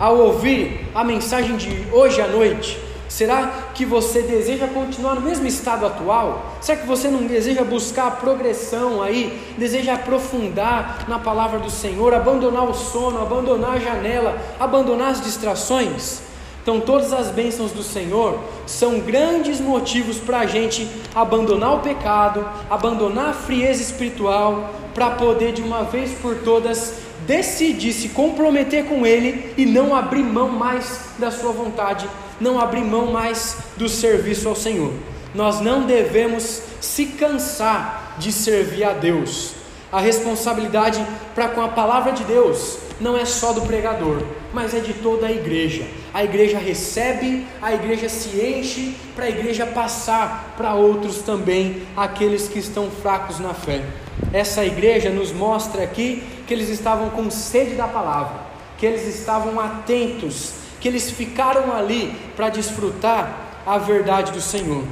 Ao 0.01 0.17
ouvir 0.17 0.89
a 0.95 1.05
mensagem 1.05 1.57
de 1.57 1.87
hoje 1.93 2.23
à 2.23 2.29
noite, 2.29 2.81
será 3.09 3.69
que 3.75 3.85
você 3.85 4.23
deseja 4.23 4.69
continuar 4.69 5.17
no 5.17 5.21
mesmo 5.21 5.47
estado 5.47 5.85
atual? 5.85 6.57
Será 6.63 6.79
que 6.79 6.87
você 6.87 7.09
não 7.09 7.27
deseja 7.27 7.63
buscar 7.63 8.07
a 8.07 8.13
progressão 8.13 9.03
aí, 9.03 9.39
deseja 9.59 9.95
aprofundar 9.95 11.05
na 11.09 11.19
palavra 11.19 11.59
do 11.59 11.71
Senhor, 11.71 12.15
abandonar 12.15 12.65
o 12.65 12.73
sono, 12.73 13.21
abandonar 13.21 13.73
a 13.73 13.81
janela, 13.81 14.41
abandonar 14.59 15.11
as 15.11 15.21
distrações? 15.21 16.28
Então, 16.69 16.83
todas 16.83 17.15
as 17.15 17.31
bênçãos 17.31 17.73
do 17.73 17.83
Senhor 17.83 18.39
são 18.67 19.01
grandes 19.01 19.59
motivos 19.59 20.19
para 20.19 20.41
a 20.41 20.47
gente 20.47 20.87
abandonar 21.15 21.77
o 21.77 21.81
pecado, 21.81 22.47
abandonar 22.69 23.31
a 23.31 23.33
frieza 23.33 23.83
espiritual, 23.83 24.75
para 24.93 25.13
poder 25.13 25.55
de 25.55 25.63
uma 25.63 25.85
vez 25.85 26.13
por 26.19 26.37
todas 26.41 26.97
decidir 27.27 27.95
se 27.95 28.11
comprometer 28.11 28.85
com 28.85 29.07
Ele 29.07 29.55
e 29.57 29.65
não 29.65 29.97
abrir 29.97 30.23
mão 30.23 30.51
mais 30.51 31.01
da 31.19 31.31
Sua 31.31 31.53
vontade, 31.53 32.07
não 32.39 32.61
abrir 32.61 32.85
mão 32.85 33.07
mais 33.07 33.57
do 33.79 33.89
serviço 33.89 34.47
ao 34.47 34.55
Senhor. 34.55 34.93
Nós 35.35 35.63
não 35.63 35.87
devemos 35.87 36.61
se 36.83 37.07
cansar 37.07 38.17
de 38.19 38.31
servir 38.31 38.85
a 38.85 38.93
Deus. 38.93 39.55
A 39.91 40.01
responsabilidade 40.01 41.03
para 41.35 41.49
com 41.49 41.63
a 41.63 41.69
palavra 41.69 42.13
de 42.13 42.25
Deus 42.25 42.88
não 43.01 43.17
é 43.17 43.25
só 43.25 43.53
do 43.53 43.63
pregador, 43.63 44.23
mas 44.53 44.75
é 44.75 44.81
de 44.81 44.95
toda 44.95 45.27
a 45.27 45.33
igreja. 45.33 45.87
A 46.13 46.25
igreja 46.25 46.59
recebe, 46.59 47.47
a 47.63 47.73
igreja 47.73 48.09
se 48.09 48.41
enche, 48.41 48.97
para 49.15 49.27
a 49.27 49.31
igreja 49.31 49.67
passar 49.67 50.55
para 50.57 50.75
outros 50.75 51.19
também, 51.19 51.83
aqueles 51.97 52.49
que 52.49 52.59
estão 52.59 52.91
fracos 52.91 53.39
na 53.39 53.55
fé. 53.55 53.85
Essa 54.33 54.65
igreja 54.65 55.11
nos 55.11 55.33
mostra 55.33 55.83
aqui 55.83 56.23
que 56.47 56.53
eles 56.53 56.69
estavam 56.69 57.11
com 57.11 57.31
sede 57.31 57.75
da 57.75 57.87
palavra, 57.87 58.41
que 58.77 58.87
eles 58.87 59.07
estavam 59.07 59.61
atentos, 59.61 60.55
que 60.81 60.89
eles 60.89 61.11
ficaram 61.11 61.73
ali 61.75 62.15
para 62.35 62.49
desfrutar 62.49 63.63
a 63.67 63.79
verdade 63.79 64.33
do 64.33 64.41
Senhor. 64.41 64.85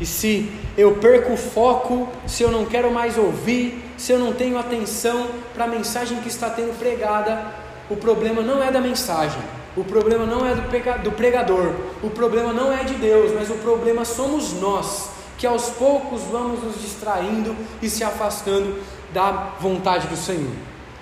E 0.00 0.06
se 0.06 0.50
eu 0.76 0.92
perco 0.96 1.34
o 1.34 1.36
foco, 1.36 2.08
se 2.26 2.42
eu 2.42 2.50
não 2.50 2.64
quero 2.64 2.90
mais 2.92 3.16
ouvir, 3.16 3.82
se 4.02 4.10
eu 4.10 4.18
não 4.18 4.32
tenho 4.32 4.58
atenção 4.58 5.28
para 5.54 5.62
a 5.62 5.68
mensagem 5.68 6.18
que 6.18 6.26
está 6.26 6.52
sendo 6.52 6.76
pregada, 6.76 7.46
o 7.88 7.94
problema 7.94 8.42
não 8.42 8.60
é 8.60 8.68
da 8.68 8.80
mensagem, 8.80 9.40
O 9.76 9.84
problema 9.84 10.26
não 10.26 10.44
é 10.44 10.56
do, 10.56 11.02
do 11.04 11.12
pregador, 11.12 11.72
o 12.02 12.10
problema 12.10 12.52
não 12.52 12.72
é 12.72 12.82
de 12.82 12.94
Deus, 12.94 13.30
mas 13.32 13.48
o 13.48 13.54
problema 13.54 14.04
somos 14.04 14.54
nós, 14.60 15.10
que 15.38 15.46
aos 15.46 15.70
poucos 15.70 16.20
vamos 16.22 16.64
nos 16.64 16.82
distraindo 16.82 17.54
e 17.80 17.88
se 17.88 18.02
afastando 18.02 18.74
da 19.14 19.52
vontade 19.60 20.08
do 20.08 20.16
Senhor. 20.16 20.50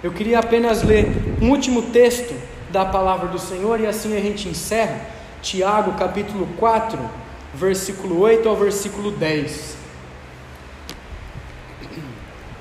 Eu 0.02 0.12
queria 0.12 0.38
apenas 0.38 0.82
ler 0.82 1.06
um 1.40 1.48
último 1.48 1.80
texto 1.90 2.34
da 2.70 2.84
palavra 2.84 3.28
do 3.28 3.38
Senhor 3.38 3.80
e 3.80 3.86
assim 3.86 4.14
a 4.14 4.20
gente 4.20 4.46
encerra. 4.46 5.00
Tiago 5.40 5.94
capítulo 5.94 6.46
4, 6.58 6.98
versículo 7.54 8.20
8 8.20 8.46
ao 8.46 8.56
versículo 8.56 9.10
10. 9.10 9.79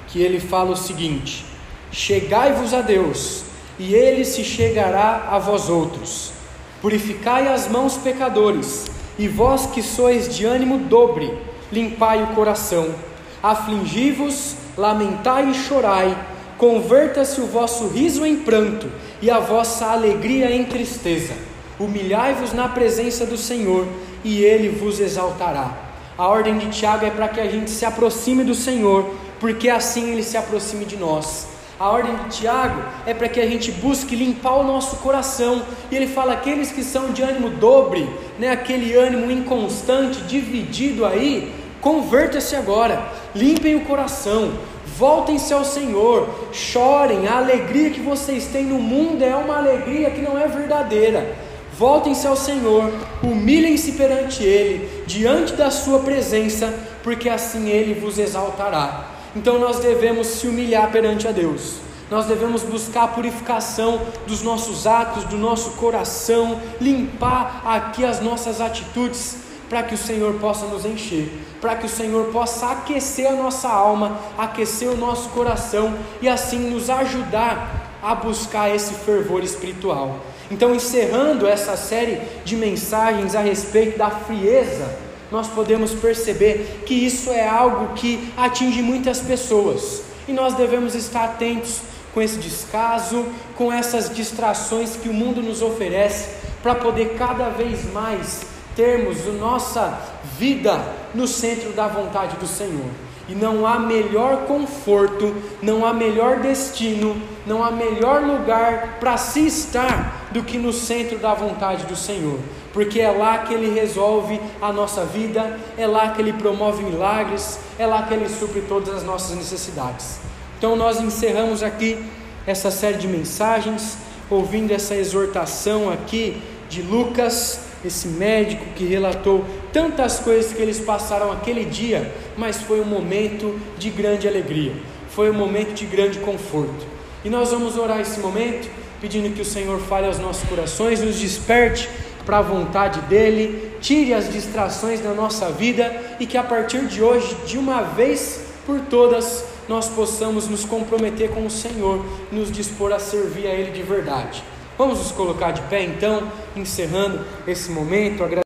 Que 0.09 0.21
ele 0.21 0.39
fala 0.39 0.71
o 0.71 0.77
seguinte: 0.77 1.45
Chegai-vos 1.91 2.73
a 2.73 2.81
Deus 2.81 3.43
e 3.79 3.95
ele 3.95 4.25
se 4.25 4.43
chegará 4.43 5.29
a 5.31 5.39
vós 5.39 5.69
outros. 5.69 6.33
Purificai 6.81 7.47
as 7.47 7.67
mãos, 7.67 7.97
pecadores, 7.97 8.85
e 9.17 9.27
vós 9.27 9.65
que 9.65 9.81
sois 9.81 10.33
de 10.33 10.45
ânimo 10.45 10.77
dobre, 10.77 11.33
limpai 11.71 12.23
o 12.23 12.27
coração. 12.27 12.93
Afligi-vos, 13.41 14.55
lamentai 14.77 15.49
e 15.49 15.53
chorai, 15.53 16.17
converta-se 16.57 17.39
o 17.39 17.47
vosso 17.47 17.87
riso 17.87 18.25
em 18.25 18.37
pranto 18.37 18.89
e 19.21 19.31
a 19.31 19.39
vossa 19.39 19.87
alegria 19.87 20.51
em 20.51 20.65
tristeza. 20.65 21.33
Humilhai-vos 21.79 22.53
na 22.53 22.67
presença 22.67 23.25
do 23.25 23.37
Senhor, 23.37 23.87
e 24.23 24.43
ele 24.43 24.69
vos 24.69 24.99
exaltará. 24.99 25.71
A 26.17 26.27
ordem 26.27 26.57
de 26.57 26.67
Tiago 26.67 27.05
é 27.05 27.09
para 27.09 27.29
que 27.29 27.39
a 27.39 27.49
gente 27.49 27.69
se 27.69 27.85
aproxime 27.85 28.43
do 28.43 28.53
Senhor, 28.53 29.09
porque 29.39 29.69
assim 29.69 30.11
ele 30.11 30.23
se 30.23 30.37
aproxime 30.37 30.85
de 30.85 30.97
nós. 30.97 31.47
A 31.79 31.89
ordem 31.89 32.13
de 32.13 32.37
Tiago 32.39 32.83
é 33.05 33.13
para 33.13 33.29
que 33.29 33.39
a 33.39 33.47
gente 33.47 33.71
busque 33.71 34.13
limpar 34.13 34.55
o 34.55 34.63
nosso 34.63 34.97
coração. 34.97 35.63
E 35.89 35.95
ele 35.95 36.07
fala: 36.07 36.33
aqueles 36.33 36.73
que 36.73 36.83
são 36.83 37.13
de 37.13 37.21
ânimo 37.21 37.49
dobre, 37.51 38.09
né, 38.37 38.49
aquele 38.49 38.93
ânimo 38.95 39.31
inconstante, 39.31 40.21
dividido 40.23 41.05
aí, 41.05 41.53
converta-se 41.79 42.53
agora, 42.53 43.01
limpem 43.33 43.75
o 43.75 43.85
coração, 43.85 44.51
voltem-se 44.97 45.53
ao 45.53 45.63
Senhor, 45.63 46.27
chorem. 46.51 47.29
A 47.29 47.37
alegria 47.37 47.91
que 47.91 48.01
vocês 48.01 48.47
têm 48.47 48.65
no 48.65 48.79
mundo 48.79 49.23
é 49.23 49.33
uma 49.33 49.57
alegria 49.57 50.11
que 50.11 50.21
não 50.21 50.37
é 50.37 50.49
verdadeira. 50.49 51.33
Voltem-se 51.77 52.27
ao 52.27 52.35
Senhor, 52.35 52.91
humilhem-se 53.23 53.93
perante 53.93 54.43
Ele, 54.43 55.05
diante 55.07 55.53
da 55.53 55.71
Sua 55.71 55.99
presença, 55.99 56.73
porque 57.01 57.29
assim 57.29 57.69
Ele 57.69 57.93
vos 57.93 58.19
exaltará. 58.19 59.08
Então 59.35 59.59
nós 59.59 59.79
devemos 59.79 60.27
se 60.27 60.47
humilhar 60.47 60.91
perante 60.91 61.27
a 61.27 61.31
Deus. 61.31 61.75
Nós 62.09 62.25
devemos 62.25 62.63
buscar 62.63 63.03
a 63.03 63.07
purificação 63.07 64.01
dos 64.25 64.41
nossos 64.41 64.87
atos, 64.87 65.25
do 65.25 65.37
nosso 65.37 65.71
coração, 65.71 66.59
limpar 66.81 67.61
aqui 67.63 68.03
as 68.03 68.19
nossas 68.19 68.59
atitudes, 68.59 69.37
para 69.69 69.83
que 69.83 69.93
o 69.93 69.97
Senhor 69.97 70.33
possa 70.39 70.65
nos 70.65 70.83
encher, 70.83 71.31
para 71.61 71.75
que 71.75 71.85
o 71.85 71.89
Senhor 71.89 72.31
possa 72.31 72.71
aquecer 72.71 73.27
a 73.27 73.35
nossa 73.35 73.69
alma, 73.69 74.19
aquecer 74.35 74.89
o 74.89 74.97
nosso 74.97 75.29
coração 75.29 75.93
e 76.19 76.27
assim 76.27 76.71
nos 76.71 76.89
ajudar 76.89 77.99
a 78.01 78.15
buscar 78.15 78.73
esse 78.73 78.95
fervor 78.95 79.43
espiritual. 79.43 80.15
Então, 80.49 80.73
encerrando 80.73 81.45
essa 81.45 81.77
série 81.77 82.19
de 82.43 82.55
mensagens 82.55 83.35
a 83.35 83.41
respeito 83.41 83.99
da 83.99 84.09
frieza 84.09 85.08
nós 85.31 85.47
podemos 85.47 85.93
perceber 85.93 86.83
que 86.85 86.93
isso 86.93 87.29
é 87.29 87.47
algo 87.47 87.93
que 87.93 88.31
atinge 88.35 88.81
muitas 88.81 89.19
pessoas 89.19 90.03
e 90.27 90.33
nós 90.33 90.53
devemos 90.53 90.95
estar 90.95 91.25
atentos 91.25 91.81
com 92.13 92.21
esse 92.21 92.37
descaso, 92.37 93.25
com 93.55 93.71
essas 93.71 94.13
distrações 94.13 94.95
que 94.95 95.09
o 95.09 95.13
mundo 95.13 95.41
nos 95.41 95.61
oferece, 95.61 96.29
para 96.61 96.75
poder 96.75 97.15
cada 97.17 97.49
vez 97.49 97.91
mais 97.91 98.41
termos 98.75 99.27
a 99.27 99.31
nossa 99.31 100.01
vida 100.37 100.81
no 101.13 101.27
centro 101.27 101.71
da 101.71 101.87
vontade 101.87 102.35
do 102.37 102.47
Senhor. 102.47 102.89
E 103.27 103.35
não 103.35 103.65
há 103.65 103.79
melhor 103.79 104.45
conforto, 104.47 105.35
não 105.61 105.85
há 105.85 105.93
melhor 105.93 106.39
destino, 106.39 107.21
não 107.45 107.63
há 107.63 107.69
melhor 107.69 108.21
lugar 108.23 108.97
para 108.99 109.17
se 109.17 109.45
estar 109.45 110.29
do 110.31 110.43
que 110.43 110.57
no 110.57 110.73
centro 110.73 111.19
da 111.19 111.33
vontade 111.33 111.85
do 111.85 111.95
Senhor 111.95 112.39
porque 112.73 112.99
é 112.99 113.09
lá 113.09 113.39
que 113.39 113.53
Ele 113.53 113.73
resolve 113.73 114.39
a 114.61 114.71
nossa 114.71 115.05
vida, 115.05 115.59
é 115.77 115.87
lá 115.87 116.09
que 116.11 116.21
Ele 116.21 116.33
promove 116.33 116.83
milagres, 116.83 117.59
é 117.77 117.85
lá 117.85 118.03
que 118.03 118.13
Ele 118.13 118.29
supre 118.29 118.61
todas 118.61 118.93
as 118.93 119.03
nossas 119.03 119.35
necessidades. 119.35 120.19
Então 120.57 120.75
nós 120.75 120.99
encerramos 120.99 121.63
aqui 121.63 122.03
essa 122.45 122.69
série 122.69 122.97
de 122.97 123.07
mensagens, 123.07 123.97
ouvindo 124.29 124.71
essa 124.71 124.95
exortação 124.95 125.89
aqui 125.89 126.41
de 126.69 126.81
Lucas, 126.81 127.61
esse 127.83 128.07
médico 128.07 128.65
que 128.75 128.85
relatou 128.85 129.45
tantas 129.71 130.19
coisas 130.19 130.53
que 130.53 130.61
eles 130.61 130.79
passaram 130.79 131.31
aquele 131.31 131.65
dia, 131.65 132.13
mas 132.37 132.57
foi 132.57 132.81
um 132.81 132.85
momento 132.85 133.59
de 133.77 133.89
grande 133.89 134.27
alegria, 134.27 134.73
foi 135.09 135.29
um 135.29 135.33
momento 135.33 135.73
de 135.73 135.85
grande 135.85 136.19
conforto. 136.19 136.85
E 137.23 137.29
nós 137.29 137.51
vamos 137.51 137.77
orar 137.77 137.99
esse 137.99 138.19
momento, 138.19 138.69
pedindo 139.01 139.33
que 139.33 139.41
o 139.41 139.45
Senhor 139.45 139.79
fale 139.79 140.07
aos 140.07 140.19
nossos 140.19 140.47
corações, 140.47 141.01
nos 141.01 141.19
desperte 141.19 141.89
para 142.29 142.37
a 142.37 142.41
vontade 142.43 143.01
dEle, 143.09 143.71
tire 143.81 144.13
as 144.13 144.31
distrações 144.31 144.99
da 144.99 145.15
nossa 145.15 145.49
vida 145.49 145.91
e 146.19 146.27
que 146.27 146.37
a 146.37 146.43
partir 146.43 146.85
de 146.85 147.01
hoje, 147.01 147.35
de 147.47 147.57
uma 147.57 147.81
vez 147.81 148.45
por 148.67 148.79
todas, 148.81 149.43
nós 149.67 149.89
possamos 149.89 150.47
nos 150.47 150.63
comprometer 150.63 151.31
com 151.31 151.43
o 151.43 151.49
Senhor, 151.49 152.05
nos 152.31 152.51
dispor 152.51 152.93
a 152.93 152.99
servir 152.99 153.47
a 153.47 153.51
Ele 153.55 153.71
de 153.71 153.81
verdade. 153.81 154.43
Vamos 154.77 154.99
nos 154.99 155.11
colocar 155.11 155.49
de 155.49 155.61
pé 155.63 155.83
então, 155.83 156.31
encerrando 156.55 157.25
esse 157.47 157.71
momento. 157.71 158.23